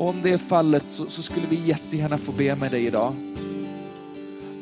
Och 0.00 0.08
om 0.08 0.22
det 0.22 0.30
är 0.30 0.38
fallet 0.38 0.84
så, 0.86 1.06
så, 1.10 1.22
skulle 1.22 1.46
vi 1.46 1.56
jättegärna 1.56 2.18
få 2.18 2.32
be 2.32 2.56
med 2.56 2.70
dig 2.70 2.86
idag. 2.86 3.14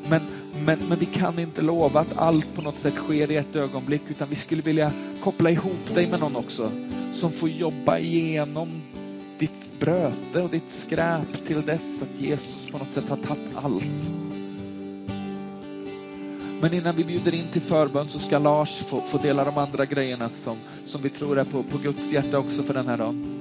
Men, 0.08 0.22
men, 0.64 0.78
men 0.88 0.98
vi 0.98 1.06
kan 1.06 1.38
inte 1.38 1.62
lova 1.62 2.00
att 2.00 2.16
allt 2.16 2.54
på 2.54 2.62
något 2.62 2.76
sätt 2.76 2.94
sker 2.94 3.30
i 3.30 3.36
ett 3.36 3.56
ögonblick 3.56 4.02
utan 4.08 4.28
vi 4.28 4.36
skulle 4.36 4.62
vilja 4.62 4.92
koppla 5.20 5.50
ihop 5.50 5.94
dig 5.94 6.06
med 6.06 6.20
någon 6.20 6.36
också 6.36 6.70
som 7.12 7.32
får 7.32 7.48
jobba 7.48 7.98
igenom 7.98 8.68
ditt 9.38 9.80
bröte 9.80 10.42
och 10.42 10.50
ditt 10.50 10.70
skräp 10.70 11.46
till 11.46 11.66
dess 11.66 12.02
att 12.02 12.20
Jesus 12.20 12.66
på 12.66 12.78
något 12.78 12.90
sätt 12.90 13.08
har 13.08 13.16
tagit 13.16 13.54
allt. 13.54 14.10
Men 16.60 16.74
innan 16.74 16.96
vi 16.96 17.04
bjuder 17.04 17.34
in 17.34 17.46
till 17.52 17.62
förbön 17.62 18.08
så 18.08 18.18
ska 18.18 18.38
Lars 18.38 18.78
få, 18.78 19.00
få 19.00 19.18
dela 19.18 19.44
de 19.44 19.58
andra 19.58 19.84
grejerna 19.86 20.28
som, 20.28 20.56
som 20.84 21.02
vi 21.02 21.10
tror 21.10 21.38
är 21.38 21.44
på, 21.44 21.62
på 21.62 21.78
Guds 21.78 22.12
hjärta 22.12 22.38
också 22.38 22.62
för 22.62 22.74
den 22.74 22.86
här 22.86 22.96
dagen. 22.96 23.37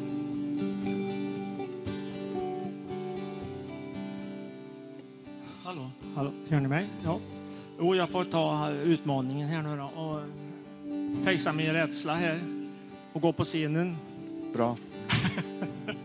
Hallå, 6.18 6.32
hör 6.50 6.60
ni 6.60 6.68
mig? 6.68 6.88
Ja. 7.04 7.20
Jo, 7.80 7.96
jag 7.96 8.10
får 8.10 8.24
ta 8.24 8.70
utmaningen 8.72 9.48
här 9.48 9.62
nu 9.62 9.78
då 9.78 10.02
och 10.02 10.22
fejsa 11.26 11.54
min 11.54 11.74
rädsla 11.74 12.16
här 12.16 12.42
och 13.14 13.22
gå 13.22 13.34
på 13.34 13.44
scenen. 13.44 13.98
Bra. 14.54 14.78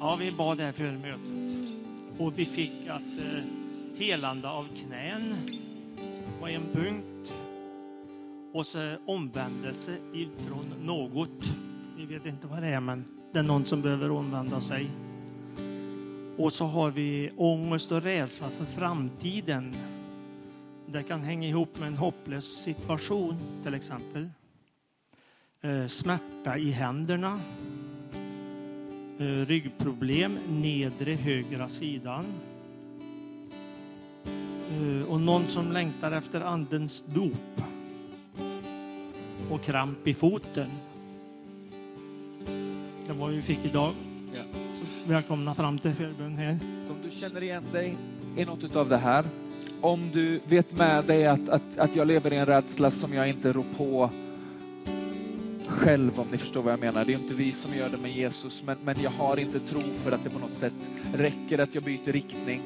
ja, 0.00 0.16
vi 0.16 0.32
bad 0.32 0.60
här 0.60 0.72
före 0.72 0.92
mötet 0.92 1.72
och 2.18 2.38
vi 2.38 2.44
fick 2.44 2.88
att 2.88 3.18
eh, 3.18 3.42
helande 3.96 4.48
av 4.48 4.68
knän 4.76 5.34
var 6.40 6.48
en 6.48 6.66
punkt 6.72 7.34
och 8.52 8.66
så 8.66 8.96
omvändelse 9.06 9.96
ifrån 10.12 10.74
något. 10.82 11.44
Vi 11.96 12.06
vet 12.06 12.26
inte 12.26 12.46
vad 12.46 12.62
det 12.62 12.68
är, 12.68 12.80
men 12.80 13.04
det 13.32 13.38
är 13.38 13.42
någon 13.42 13.64
som 13.64 13.82
behöver 13.82 14.10
omvända 14.10 14.60
sig. 14.60 14.90
Och 16.36 16.52
så 16.52 16.64
har 16.64 16.90
vi 16.90 17.30
ångest 17.36 17.92
och 17.92 18.02
rädsla 18.02 18.48
för 18.48 18.64
framtiden. 18.64 19.74
Det 20.86 21.02
kan 21.02 21.22
hänga 21.22 21.48
ihop 21.48 21.78
med 21.78 21.88
en 21.88 21.96
hopplös 21.96 22.44
situation 22.44 23.36
till 23.62 23.74
exempel. 23.74 24.30
Eh, 25.60 25.86
smärta 25.86 26.58
i 26.58 26.70
händerna. 26.70 27.40
Eh, 29.18 29.46
ryggproblem, 29.46 30.38
nedre 30.48 31.12
högra 31.12 31.68
sidan. 31.68 32.24
Eh, 34.70 35.08
och 35.08 35.20
någon 35.20 35.46
som 35.46 35.72
längtar 35.72 36.12
efter 36.12 36.40
andens 36.40 37.04
dop. 37.06 37.62
Och 39.50 39.62
kramp 39.62 40.08
i 40.08 40.14
foten. 40.14 40.70
Det 43.06 43.12
var 43.12 43.14
vad 43.14 43.30
vi 43.30 43.42
fick 43.42 43.64
idag. 43.64 43.94
Välkomna 45.06 45.54
fram 45.54 45.78
till 45.78 45.94
förbön 45.94 46.36
här. 46.36 46.58
Om 46.90 46.96
du 47.04 47.10
känner 47.10 47.42
igen 47.42 47.64
dig 47.72 47.96
i 48.36 48.44
något 48.44 48.76
av 48.76 48.88
det 48.88 48.96
här. 48.96 49.24
Om 49.80 50.10
du 50.12 50.40
vet 50.48 50.78
med 50.78 51.04
dig 51.04 51.26
att, 51.26 51.48
att, 51.48 51.78
att 51.78 51.96
jag 51.96 52.06
lever 52.06 52.32
i 52.32 52.36
en 52.36 52.46
rädsla 52.46 52.90
som 52.90 53.14
jag 53.14 53.28
inte 53.28 53.52
rår 53.52 53.64
på 53.76 54.10
själv 55.68 56.20
om 56.20 56.26
ni 56.30 56.38
förstår 56.38 56.62
vad 56.62 56.72
jag 56.72 56.80
menar. 56.80 57.04
Det 57.04 57.12
är 57.12 57.18
inte 57.18 57.34
vi 57.34 57.52
som 57.52 57.74
gör 57.74 57.88
det 57.88 57.96
med 57.96 58.12
Jesus, 58.12 58.62
men, 58.66 58.76
men 58.84 58.96
jag 59.02 59.10
har 59.10 59.36
inte 59.36 59.60
tro 59.60 59.80
för 60.04 60.12
att 60.12 60.24
det 60.24 60.30
på 60.30 60.38
något 60.38 60.52
sätt 60.52 60.72
räcker 61.14 61.58
att 61.58 61.74
jag 61.74 61.84
byter 61.84 62.12
riktning. 62.12 62.60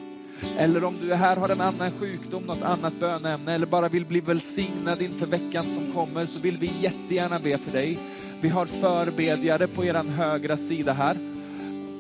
Eller 0.59 0.85
om 0.85 0.95
du 1.01 1.13
är 1.13 1.17
här 1.17 1.37
har 1.37 1.49
en 1.49 1.61
annan 1.61 1.91
sjukdom, 1.91 2.43
något 2.43 2.63
annat 2.63 3.01
bönämne 3.01 3.53
eller 3.55 3.67
bara 3.67 3.89
vill 3.89 4.05
bli 4.05 4.21
välsignad 4.21 5.03
inför 5.03 5.27
veckan 5.27 5.65
som 5.67 5.93
kommer 5.93 6.27
så 6.27 6.39
vill 6.39 6.59
vi 6.59 6.71
jättegärna 6.81 7.39
be 7.39 7.59
för 7.59 7.73
dig. 7.73 7.99
Vi 8.41 8.49
har 8.49 8.67
förbedjare 8.67 9.67
på 9.67 9.85
er 9.85 9.95
högra 9.95 10.57
sida 10.57 10.93
här 10.93 11.17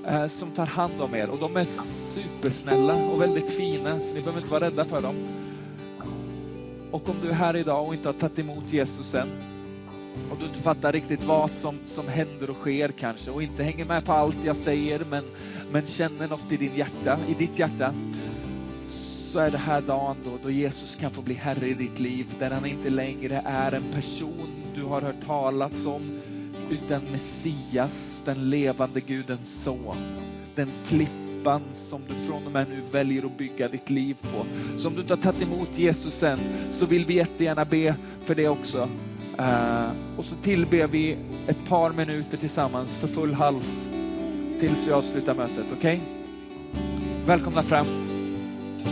Eh, 0.09 0.28
som 0.28 0.50
tar 0.50 0.66
hand 0.66 1.02
om 1.02 1.14
er 1.14 1.30
och 1.30 1.38
de 1.38 1.56
är 1.56 1.64
supersnälla 2.14 2.94
och 2.94 3.20
väldigt 3.20 3.50
fina 3.50 4.00
så 4.00 4.14
ni 4.14 4.20
behöver 4.20 4.40
inte 4.40 4.50
vara 4.50 4.66
rädda 4.66 4.84
för 4.84 5.02
dem. 5.02 5.14
Och 6.90 7.09
om 7.09 7.16
du 7.22 7.28
är 7.28 7.34
här 7.34 7.56
idag 7.56 7.86
och 7.86 7.94
inte 7.94 8.09
har 8.09 8.12
tagit 8.12 8.38
emot 8.38 8.72
Jesus 8.72 9.14
än 9.14 9.28
och 10.30 10.36
du 10.38 10.44
inte 10.44 10.59
fattar 10.59 10.92
riktigt 10.92 11.24
vad 11.24 11.50
som, 11.50 11.78
som 11.84 12.09
händer 12.09 12.50
och 12.50 12.56
sker 12.56 12.88
kanske 12.88 13.30
och 13.30 13.42
inte 13.42 13.62
hänger 13.62 13.84
med 13.84 14.04
på 14.04 14.12
allt 14.12 14.36
jag 14.44 14.56
säger 14.56 15.04
men, 15.11 15.24
men 15.72 15.86
känner 15.86 16.28
något 16.28 16.52
i, 16.52 16.56
din 16.56 16.76
hjärta, 16.76 17.18
i 17.28 17.34
ditt 17.34 17.59
hjärta 17.59 17.94
så 19.32 19.38
är 19.38 19.50
det 19.50 19.59
här 19.59 19.80
dagen 19.80 20.16
då, 20.24 20.30
då 20.42 20.50
Jesus 20.50 20.96
kan 21.00 21.11
få 21.11 21.22
bli 21.22 21.34
Herre 21.34 21.68
i 21.68 21.74
ditt 21.74 21.98
liv 21.98 22.26
där 22.38 22.50
han 22.50 22.66
inte 22.66 22.90
längre 22.90 23.42
är 23.44 23.72
en 23.72 23.92
person 23.92 24.48
du 24.74 24.84
har 24.84 25.00
hört 25.00 25.26
talas 25.26 25.86
om 25.86 26.20
utan 26.71 27.03
Messias, 27.12 28.23
den 28.25 28.51
levande 28.51 29.01
Gudens 29.01 29.62
son. 29.62 29.97
Den 30.55 30.69
klippan 30.89 31.62
som 31.73 32.01
du 32.09 32.14
från 32.14 32.47
och 32.47 32.53
med 32.53 32.69
nu 32.69 32.83
väljer 32.93 33.27
att 33.27 33.39
bygga 33.39 33.69
ditt 33.69 33.91
liv 33.91 34.16
på. 34.23 34.47
Så 34.79 34.89
om 34.89 34.95
du 34.95 35.01
inte 35.01 35.14
har 35.14 35.23
tagit 35.23 35.43
emot 35.43 35.79
Jesus 35.79 36.23
än 36.23 36.39
så 36.71 36.87
vill 36.87 37.07
vi 37.07 37.14
jättegärna 37.14 37.64
be 37.64 37.95
för 38.21 38.35
det 38.35 38.49
också. 38.49 38.89
Uh, 39.41 39.91
och 40.16 40.25
så 40.25 40.35
tillber 40.35 40.87
vi 40.87 41.16
ett 41.47 41.69
par 41.69 41.93
minuter 41.93 42.37
tillsammans 42.37 42.97
för 42.97 43.09
full 43.09 43.35
hals 43.35 43.89
tills 44.61 44.87
vi 44.87 44.93
avslutar 44.93 45.35
mötet. 45.35 45.66
Okej? 45.79 45.97
Okay? 45.97 46.01
Välkomna 47.27 47.62
fram. 47.62 48.07